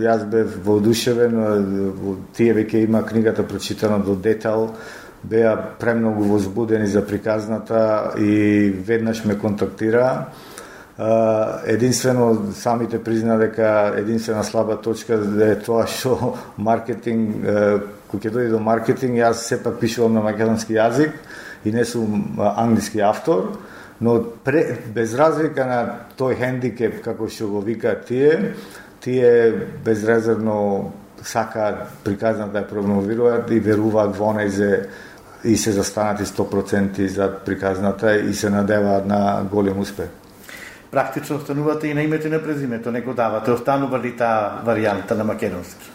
јас 0.00 0.24
бев 0.24 0.56
воодушевен, 0.64 1.36
тие 2.36 2.54
веќе 2.56 2.84
има 2.88 3.04
книгата 3.04 3.44
прочитана 3.44 3.98
до 4.00 4.16
детал, 4.16 4.76
беа 5.24 5.56
премногу 5.80 6.24
возбудени 6.24 6.86
за 6.86 7.06
приказната 7.06 8.12
и 8.18 8.70
веднаш 8.70 9.24
ме 9.24 9.38
контактираа 9.38 10.32
единствено 11.66 12.52
самите 12.54 13.04
призна 13.04 13.38
дека 13.38 13.94
единствена 13.96 14.44
слаба 14.44 14.80
точка 14.80 15.18
да 15.18 15.52
е 15.52 15.58
тоа 15.62 15.86
што 15.86 16.34
маркетинг 16.58 17.44
кој 18.10 18.18
ќе 18.18 18.32
дојде 18.34 18.50
до 18.50 18.58
маркетинг 18.58 19.14
јас 19.20 19.46
сепак 19.46 19.78
пишувам 19.78 20.18
на 20.18 20.24
македонски 20.26 20.74
јазик 20.74 21.14
и 21.64 21.72
не 21.72 21.84
сум 21.84 22.38
англиски 22.38 23.00
автор 23.00 23.54
но 24.00 24.22
пре, 24.44 24.78
без 24.94 25.14
разлика 25.14 25.66
на 25.66 25.80
тој 26.18 26.34
хендикеп 26.34 27.02
како 27.04 27.28
што 27.28 27.46
го 27.46 27.60
викаат 27.60 28.06
тие 28.10 28.54
тие 29.00 29.52
безрезервно 29.84 30.92
сакаат 31.22 32.02
приказната 32.04 32.58
да 32.58 32.66
ја 32.66 32.70
промовираат 32.70 33.50
и 33.50 33.60
веруваат 33.60 34.16
во 34.18 34.32
онезе 34.34 34.88
и 35.44 35.56
се 35.56 35.72
застанати 35.72 36.24
100% 36.26 37.06
за 37.06 37.30
приказната 37.44 38.16
и 38.18 38.34
се 38.34 38.50
надеваат 38.50 39.06
на 39.06 39.46
голем 39.50 39.78
успех 39.78 40.08
практично 40.90 41.36
останувате 41.36 41.88
и 41.88 41.94
на 41.94 42.02
името 42.02 42.26
и 42.26 42.30
на 42.30 42.42
презимето, 42.42 42.90
не 42.90 43.00
го 43.00 43.14
давате. 43.14 43.50
Останува 43.50 43.98
ли 43.98 44.16
таа 44.16 44.62
варијанта 44.66 45.12
на 45.16 45.24
македонски? 45.24 45.90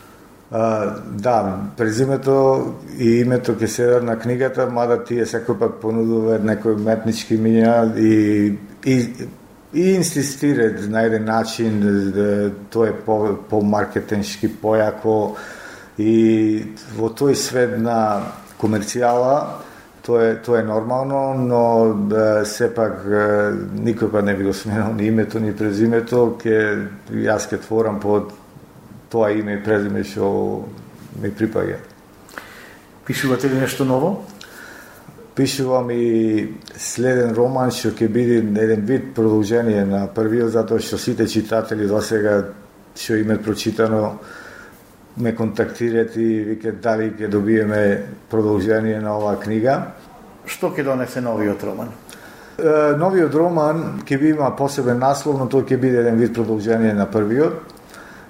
А, 0.51 0.95
да, 1.09 1.57
презимето 1.77 2.75
и 2.97 3.21
името 3.25 3.55
ќе 3.57 3.65
се 3.65 3.85
на 4.05 4.19
книгата, 4.19 4.67
мада 4.69 4.99
тие 5.03 5.25
секој 5.25 5.57
пак 5.57 5.79
понудува 5.81 6.37
некои 6.37 6.77
метнички 6.77 7.39
миња 7.41 7.97
и, 7.97 8.53
и, 8.85 8.97
и 9.73 9.95
инсистираат 9.95 10.85
на 10.89 11.07
еден 11.09 11.25
начин, 11.25 11.81
да, 12.13 12.51
тоа 12.69 12.93
е 12.93 12.93
по, 12.93 13.33
по 13.49 13.63
маркетиншки 13.65 14.51
појако 14.61 15.33
и 15.97 16.13
во 16.93 17.09
тој 17.09 17.33
свет 17.33 17.79
на 17.81 18.21
комерцијала 18.61 19.62
Тоа 20.03 20.23
е, 20.23 20.35
тоа 20.41 20.59
е 20.59 20.63
нормално, 20.63 21.33
но 21.33 21.93
да, 21.93 22.45
сепак 22.45 23.05
никога 23.73 24.21
не 24.21 24.35
би 24.35 24.43
го 24.43 24.53
сменал 24.53 24.93
ни 24.93 25.05
името 25.07 25.39
ни 25.39 25.55
презимето, 25.55 26.35
ке 26.35 26.89
јас 27.07 27.47
ке 27.47 27.57
творам 27.57 28.01
под 28.03 28.33
тоа 29.07 29.31
име 29.31 29.55
и 29.55 29.63
презиме 29.63 30.03
што 30.03 30.67
ми 31.21 31.31
припаѓа. 31.31 31.79
Пишувате 33.05 33.47
ли 33.49 33.55
нешто 33.55 33.85
ново? 33.85 34.25
Пишувам 35.35 35.87
и 35.95 36.51
следен 36.75 37.31
роман 37.31 37.71
што 37.71 37.95
ќе 37.95 38.11
биде 38.11 38.43
еден 38.43 38.83
вид 38.83 39.15
продолжение 39.15 39.85
на 39.85 40.07
првиот, 40.11 40.51
затоа 40.51 40.83
што 40.83 40.99
сите 40.99 41.31
читатели 41.31 41.87
до 41.87 42.01
сега 42.03 42.41
што 42.91 43.15
имат 43.23 43.39
прочитано 43.45 44.19
ме 45.17 45.35
контактират 45.35 46.15
и 46.15 46.43
викат 46.43 46.81
дали 46.81 47.11
ќе 47.13 47.29
добиеме 47.29 48.03
продолжение 48.29 48.99
на 49.01 49.17
оваа 49.17 49.37
книга. 49.39 49.93
Што 50.45 50.73
ќе 50.73 50.83
донесе 50.83 51.21
новиот 51.21 51.63
роман? 51.63 51.93
Е, 52.57 52.97
новиот 52.97 53.35
роман 53.35 54.01
ќе 54.05 54.19
би 54.19 54.33
има 54.33 54.55
посебен 54.57 54.99
наслов, 54.99 55.37
но 55.37 55.45
тој 55.45 55.67
ќе 55.69 55.77
биде 55.77 56.01
еден 56.01 56.17
вид 56.17 56.33
продолжение 56.33 56.93
на 56.93 57.05
првиот. 57.05 57.73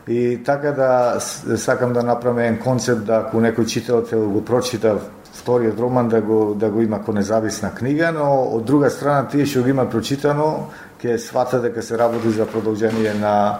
И 0.07 0.43
така 0.43 0.71
да 0.71 1.19
сакам 1.57 1.93
да 1.93 2.03
направам 2.03 2.39
еден 2.39 2.59
концепт 2.59 3.05
да 3.07 3.23
ако 3.23 3.39
некој 3.39 3.65
читател 3.65 4.27
го 4.29 4.43
прочита 4.43 4.97
вториот 5.33 5.79
роман 5.79 6.09
да 6.09 6.21
го 6.21 6.53
да 6.55 6.69
го 6.69 6.81
има 6.81 6.99
како 6.99 7.13
независна 7.13 7.71
книга, 7.75 8.11
но 8.11 8.43
од 8.55 8.65
друга 8.65 8.89
страна 8.89 9.27
тие 9.27 9.45
што 9.45 9.63
го 9.63 9.71
има 9.71 9.87
прочитано 9.89 10.67
ќе 10.99 11.17
свата 11.17 11.61
дека 11.63 11.81
се 11.81 11.97
работи 11.97 12.29
за 12.29 12.45
продолжение 12.45 13.13
на 13.13 13.59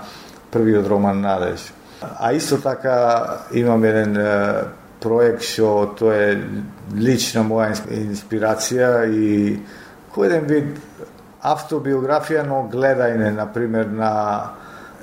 првиот 0.52 0.88
роман 0.88 1.22
Надеж. 1.22 1.72
А 2.20 2.34
исто 2.34 2.58
така 2.62 3.46
имам 3.54 3.84
еден 3.84 4.18
проект 5.04 5.44
што 5.44 5.94
тоа 6.00 6.16
е 6.16 6.36
лична 6.96 7.44
моја 7.44 7.76
инспирација 7.92 8.92
и 9.12 9.58
кој 10.14 10.30
еден 10.30 10.48
вид 10.48 11.10
автобиографија, 11.44 12.46
но 12.48 12.64
гледајне, 12.72 13.34
например, 13.36 13.90
на, 13.92 14.14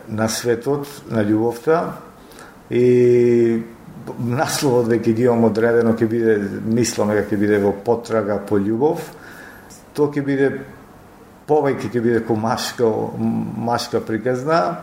на 0.09 0.29
светот, 0.29 0.89
на 1.11 1.25
љубовта 1.27 1.83
и 2.71 3.61
насловот 4.19 4.89
веќе 4.89 5.15
ги 5.15 5.27
имам 5.29 5.51
одредено, 5.51 5.93
ќе 5.99 6.09
биде, 6.09 6.37
мислам 6.65 7.13
дека 7.13 7.29
ќе 7.29 7.41
биде 7.41 7.59
во 7.61 7.75
потрага 7.85 8.39
по 8.49 8.57
љубов. 8.57 9.05
Тоа 9.95 10.09
ќе 10.15 10.25
биде 10.25 10.49
повеќе 11.51 11.91
ќе 11.91 12.01
биде 12.01 12.25
ко 12.25 12.39
машка, 12.39 12.89
машка 13.69 14.01
приказна, 14.01 14.81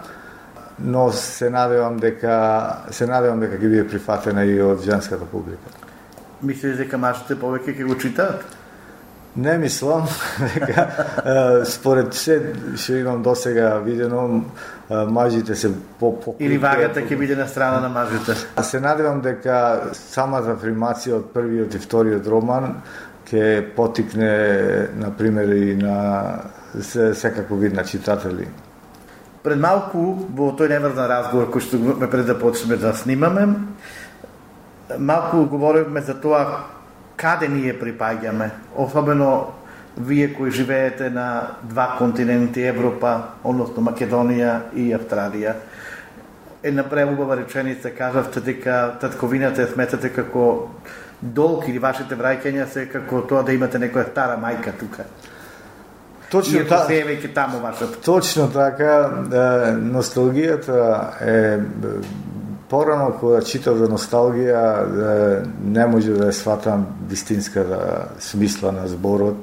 но 0.80 1.12
се 1.12 1.50
надевам 1.50 1.98
дека 1.98 2.86
се 2.92 3.08
надевам 3.08 3.40
дека 3.40 3.58
ќе 3.58 3.70
биде 3.70 3.88
прифатена 3.88 4.46
и 4.46 4.62
од 4.62 4.84
женската 4.86 5.26
публика. 5.26 5.74
Мислиш 6.42 6.78
дека 6.78 6.98
мажите 6.98 7.36
повеќе 7.36 7.74
ќе 7.78 7.88
го 7.88 7.98
читаат? 7.98 8.46
Не 9.38 9.58
мислам 9.58 10.06
дека 10.54 11.64
според 11.66 12.14
се 12.14 12.38
што 12.76 12.98
имам 12.98 13.24
досега 13.24 13.78
видено 13.86 14.46
мажите 14.90 15.56
се 15.56 15.72
по 16.00 16.14
по 16.20 16.36
Или 16.40 16.58
вагата 16.58 17.02
ќе 17.02 17.18
биде 17.18 17.36
на 17.36 17.48
страна 17.48 17.80
на 17.80 17.90
мажите. 17.90 18.38
А 18.56 18.64
се 18.64 18.80
надевам 18.80 19.22
дека 19.22 19.92
самата 19.94 20.56
афирмација 20.58 21.18
од 21.22 21.34
првиот 21.34 21.76
и 21.76 21.82
вториот 21.82 22.28
роман 22.28 22.82
ќе 23.28 23.76
потикне, 23.76 24.32
например, 24.96 25.50
и 25.52 25.76
на 25.76 25.98
секако 27.14 27.56
вид 27.56 27.74
на 27.74 27.84
читатели. 27.84 28.48
Пред 29.48 29.62
малку 29.64 30.02
во 30.36 30.50
тој 30.60 30.74
неврзан 30.74 31.06
разговор 31.08 31.46
кој 31.48 31.64
што 31.64 31.78
ме 31.80 32.08
пред 32.12 32.26
да 32.28 32.34
почнеме 32.36 32.76
да 32.82 32.90
снимаме, 32.92 33.46
малку 35.00 35.46
говоревме 35.48 36.02
за 36.04 36.18
тоа 36.20 36.66
каде 37.16 37.48
ние 37.48 37.72
припаѓаме, 37.72 38.50
особено 38.76 39.54
вие 39.96 40.34
кои 40.34 40.52
живеете 40.52 41.08
на 41.10 41.56
два 41.64 41.96
континенти 41.96 42.66
Европа, 42.68 43.38
односно 43.44 43.86
Македонија 43.88 44.74
и 44.76 44.92
Австралија. 44.92 45.56
Една 46.64 46.84
преубава 46.84 47.40
реченица 47.40 47.96
кажавте 47.96 48.44
дека 48.44 48.98
татковината 49.00 49.64
е 49.64 49.72
сметате 49.72 50.12
како 50.12 50.68
долг 51.22 51.72
или 51.72 51.80
вашите 51.80 52.20
враќања 52.20 52.68
се 52.68 52.90
како 52.92 53.24
тоа 53.24 53.48
да 53.48 53.56
имате 53.56 53.80
некоја 53.80 54.12
стара 54.12 54.36
мајка 54.36 54.76
тука. 54.76 55.08
Точно 56.32 56.60
така. 56.60 56.86
Се 56.86 57.32
таму 57.34 57.60
вашата. 57.60 58.02
Точно 58.02 58.50
така, 58.52 59.12
носталгијата 59.80 60.80
е 61.22 61.60
порано 62.70 63.14
кога 63.20 63.42
читав 63.42 63.78
за 63.78 63.88
носталгија 63.88 64.64
не 65.64 65.86
може 65.88 66.12
да 66.12 66.28
ја 66.28 66.36
сватам 66.36 66.86
вистинската 67.10 68.10
смисла 68.20 68.72
на 68.72 68.88
зборот 68.88 69.38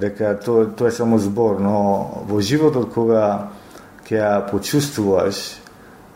дека 0.00 0.38
тоа 0.40 0.70
тоа 0.76 0.88
е 0.88 0.96
само 0.96 1.18
збор, 1.18 1.60
но 1.60 2.24
во 2.28 2.40
животот 2.40 2.92
кога 2.94 3.52
ќе 4.08 4.16
ја 4.16 4.32
почувствуваш 4.50 5.60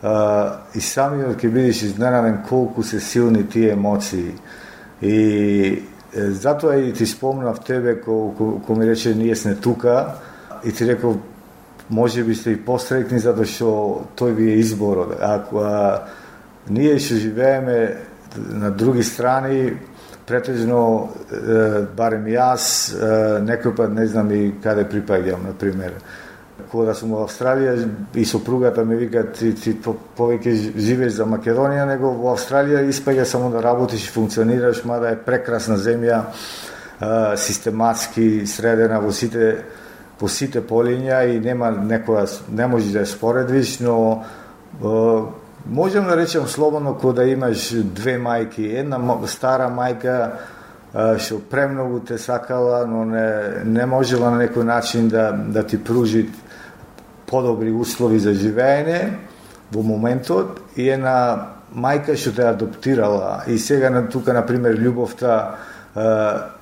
а, 0.01 0.65
и 0.73 0.81
самиот 0.81 1.37
ќе 1.37 1.49
бидеш 1.53 1.83
изненаден 1.91 2.41
колку 2.49 2.83
се 2.83 2.99
силни 2.99 3.45
тие 3.49 3.73
емоции. 3.77 4.33
И 5.01 5.13
е, 5.13 5.81
затоа 6.13 6.75
и 6.75 6.93
ти 6.93 7.05
спомнав 7.05 7.59
тебе 7.59 8.01
ко, 8.01 8.33
ко, 8.37 8.61
ко 8.61 8.75
ми 8.75 8.87
рече 8.87 9.15
ние 9.15 9.35
сме 9.35 9.55
тука 9.55 10.13
и 10.65 10.71
ти 10.71 10.87
реков 10.87 11.15
може 11.89 12.23
би 12.23 12.35
сте 12.35 12.51
и 12.51 12.59
посрекни 12.65 13.19
затоа 13.19 13.45
што 13.45 13.71
тој 14.15 14.35
ви 14.35 14.51
е 14.51 14.59
изборот. 14.63 15.17
Ако 15.19 15.63
а, 15.63 16.07
ние 16.69 16.99
што 16.99 17.15
живееме 17.15 17.97
на 18.37 18.71
други 18.71 19.03
страни, 19.03 19.73
претежно, 20.27 21.09
барем 21.97 22.27
јас, 22.31 22.95
некој 23.43 23.75
пат 23.75 23.93
не 23.95 24.07
знам 24.07 24.31
и 24.31 24.53
каде 24.63 24.85
припаѓам, 24.87 25.47
на 25.47 25.53
пример. 25.57 25.97
Кога 26.71 26.85
да 26.87 26.93
сум 26.95 27.11
во 27.11 27.25
Австралија 27.27 27.73
и 28.15 28.23
сопругата 28.25 28.85
ми 28.87 28.95
вика 28.95 29.25
ти, 29.27 29.51
ти 29.55 29.73
повеќе 30.17 30.53
живееш 30.77 31.17
за 31.17 31.25
Македонија 31.27 31.83
него 31.89 32.13
во 32.15 32.31
Австралија 32.37 32.85
испаѓа 32.87 33.25
само 33.27 33.49
да 33.51 33.63
работиш 33.63 34.05
и 34.07 34.11
функционираш, 34.15 34.85
мада 34.87 35.11
е 35.11 35.19
прекрасна 35.19 35.75
земја, 35.75 36.21
систематски 37.35 38.47
средена 38.47 39.01
во 39.03 39.11
сите 39.11 39.55
во 40.21 40.29
сите 40.29 40.61
полиња 40.61 41.23
и 41.33 41.39
нема 41.41 41.71
некоја 41.73 42.27
не 42.53 42.67
може 42.69 42.93
да 42.93 43.01
ја 43.01 43.09
споредиш, 43.09 43.79
но 43.81 44.23
можам 45.65 46.05
да 46.05 46.17
речам 46.17 46.47
слободно 46.47 46.93
кога 46.95 47.13
да 47.13 47.25
имаш 47.25 47.71
две 47.83 48.19
мајки, 48.21 48.63
една 48.79 48.99
стара 49.27 49.67
мајка 49.67 50.31
што 51.17 51.39
премногу 51.49 51.99
те 51.99 52.17
сакала, 52.17 52.85
но 52.85 53.05
не, 53.05 53.63
не 53.65 53.85
можела 53.85 54.29
на 54.31 54.43
некој 54.43 54.63
начин 54.63 55.07
да, 55.09 55.31
да 55.31 55.63
ти 55.63 55.83
пружи 55.83 56.29
подобри 57.31 57.71
услови 57.71 58.19
за 58.19 58.35
живеење 58.35 58.99
во 59.71 59.83
моментот 59.87 60.59
и 60.75 60.89
една 60.91 61.15
мајка 61.71 62.17
што 62.19 62.35
те 62.35 62.47
адоптирала 62.51 63.43
и 63.47 63.57
сега 63.57 63.89
на 63.89 64.07
тука 64.09 64.33
на 64.33 64.45
пример 64.45 64.75
љубовта 64.75 65.35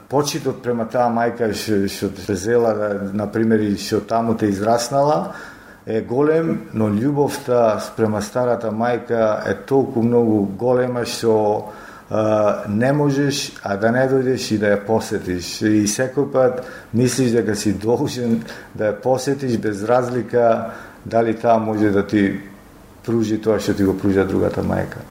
почитот 0.09 0.61
према 0.63 0.86
таа 0.89 1.09
мајка 1.13 1.51
што, 1.53 1.88
што 1.89 2.09
те 2.13 2.36
зела 2.36 2.74
да, 2.78 2.89
на 3.13 3.28
пример 3.28 3.61
и 3.65 3.78
што 3.78 4.01
таму 4.01 4.36
те 4.38 4.49
израснала 4.49 5.34
е 5.86 6.01
голем, 6.01 6.70
но 6.74 6.89
љубовта 6.89 7.80
спрема 7.82 8.22
старата 8.22 8.70
мајка 8.70 9.41
е 9.49 9.55
толку 9.65 10.01
многу 10.05 10.43
голема 10.57 11.05
што 11.05 11.72
не 12.70 12.93
можеш, 12.93 13.51
а 13.64 13.78
да 13.78 13.91
не 13.91 14.05
дојдеш 14.10 14.51
и 14.53 14.57
да 14.57 14.74
ја 14.74 14.80
посетиш. 14.86 15.62
И 15.62 15.86
секој 15.86 16.32
пат 16.34 16.64
мислиш 16.93 17.36
дека 17.38 17.55
си 17.55 17.74
должен 17.78 18.41
да 18.74 18.89
ја 18.89 19.01
посетиш 19.01 19.57
без 19.57 19.84
разлика 19.84 20.72
дали 21.05 21.38
таа 21.38 21.60
може 21.60 21.91
да 21.91 22.07
ти 22.07 22.41
пружи 23.05 23.38
тоа 23.38 23.60
што 23.60 23.74
ти 23.74 23.84
го 23.84 23.93
пружа 23.97 24.26
другата 24.26 24.62
мајка. 24.62 25.05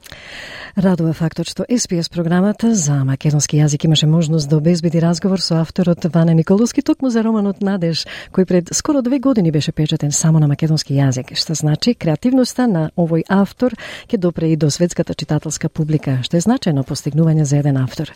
Радува 0.79 1.11
фактот 1.11 1.49
што 1.51 1.65
СПС 1.67 2.07
програмата 2.07 2.69
за 2.71 3.01
македонски 3.03 3.57
јазик 3.59 3.83
имаше 3.83 4.07
можност 4.07 4.47
да 4.47 4.55
обезбеди 4.57 5.01
разговор 5.03 5.41
со 5.43 5.57
авторот 5.59 6.05
Ване 6.13 6.33
Николовски 6.33 6.81
токму 6.81 7.09
за 7.11 7.19
романот 7.23 7.59
Надеж, 7.59 8.05
кој 8.31 8.45
пред 8.47 8.69
скоро 8.71 9.01
две 9.01 9.19
години 9.19 9.51
беше 9.51 9.73
печатен 9.75 10.15
само 10.15 10.39
на 10.39 10.47
македонски 10.47 10.95
јазик, 10.95 11.35
што 11.35 11.51
значи 11.51 11.97
креативноста 11.99 12.67
на 12.71 12.91
овој 12.95 13.27
автор 13.27 13.75
ќе 14.07 14.17
допре 14.23 14.53
и 14.53 14.55
до 14.55 14.71
светската 14.71 15.13
читателска 15.13 15.67
публика, 15.67 16.21
што 16.23 16.37
е 16.37 16.47
значајно 16.47 16.87
постигнување 16.87 17.43
за 17.43 17.59
еден 17.59 17.75
автор. 17.75 18.15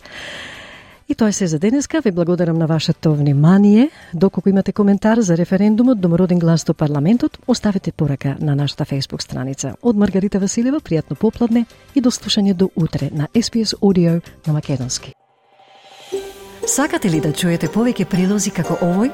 И 1.08 1.14
тоа 1.14 1.28
е 1.28 1.32
се 1.32 1.46
за 1.46 1.58
денеска. 1.58 2.00
Ви 2.00 2.10
благодарам 2.10 2.58
на 2.58 2.66
вашето 2.66 3.14
внимание. 3.14 3.90
Доколку 4.14 4.48
имате 4.48 4.72
коментар 4.72 5.20
за 5.20 5.36
референдумот 5.36 6.00
Домороден 6.00 6.38
глас 6.38 6.64
до 6.64 6.74
парламентот, 6.74 7.38
оставете 7.46 7.92
порака 7.92 8.36
на 8.40 8.56
нашата 8.56 8.84
Facebook 8.84 9.22
страница. 9.22 9.74
Од 9.82 9.96
Маргарита 9.96 10.38
Василева, 10.38 10.80
пријатно 10.80 11.14
попладне 11.14 11.66
и 11.94 12.00
до 12.00 12.10
слушање 12.10 12.54
до 12.54 12.70
утре 12.76 13.10
на 13.12 13.28
SPS 13.34 13.74
Audio 13.80 14.22
на 14.46 14.52
Македонски. 14.52 15.12
Сакате 16.66 17.10
ли 17.10 17.20
да 17.20 17.32
чуете 17.32 17.68
повеќе 17.68 18.04
прилози 18.08 18.50
како 18.50 18.74
овој? 18.80 19.12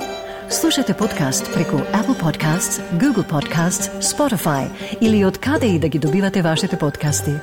Слушате 0.51 0.95
подкаст 0.95 1.51
преку 1.55 1.76
Apple 1.76 2.18
Podcasts, 2.18 2.78
Google 2.99 3.26
Podcasts, 3.26 3.91
Spotify 4.03 4.70
или 5.01 5.24
од 5.24 5.38
каде 5.38 5.66
и 5.66 5.78
да 5.78 5.88
ги 5.88 5.99
добивате 5.99 6.43
вашите 6.43 6.78
подкасти. 6.78 7.34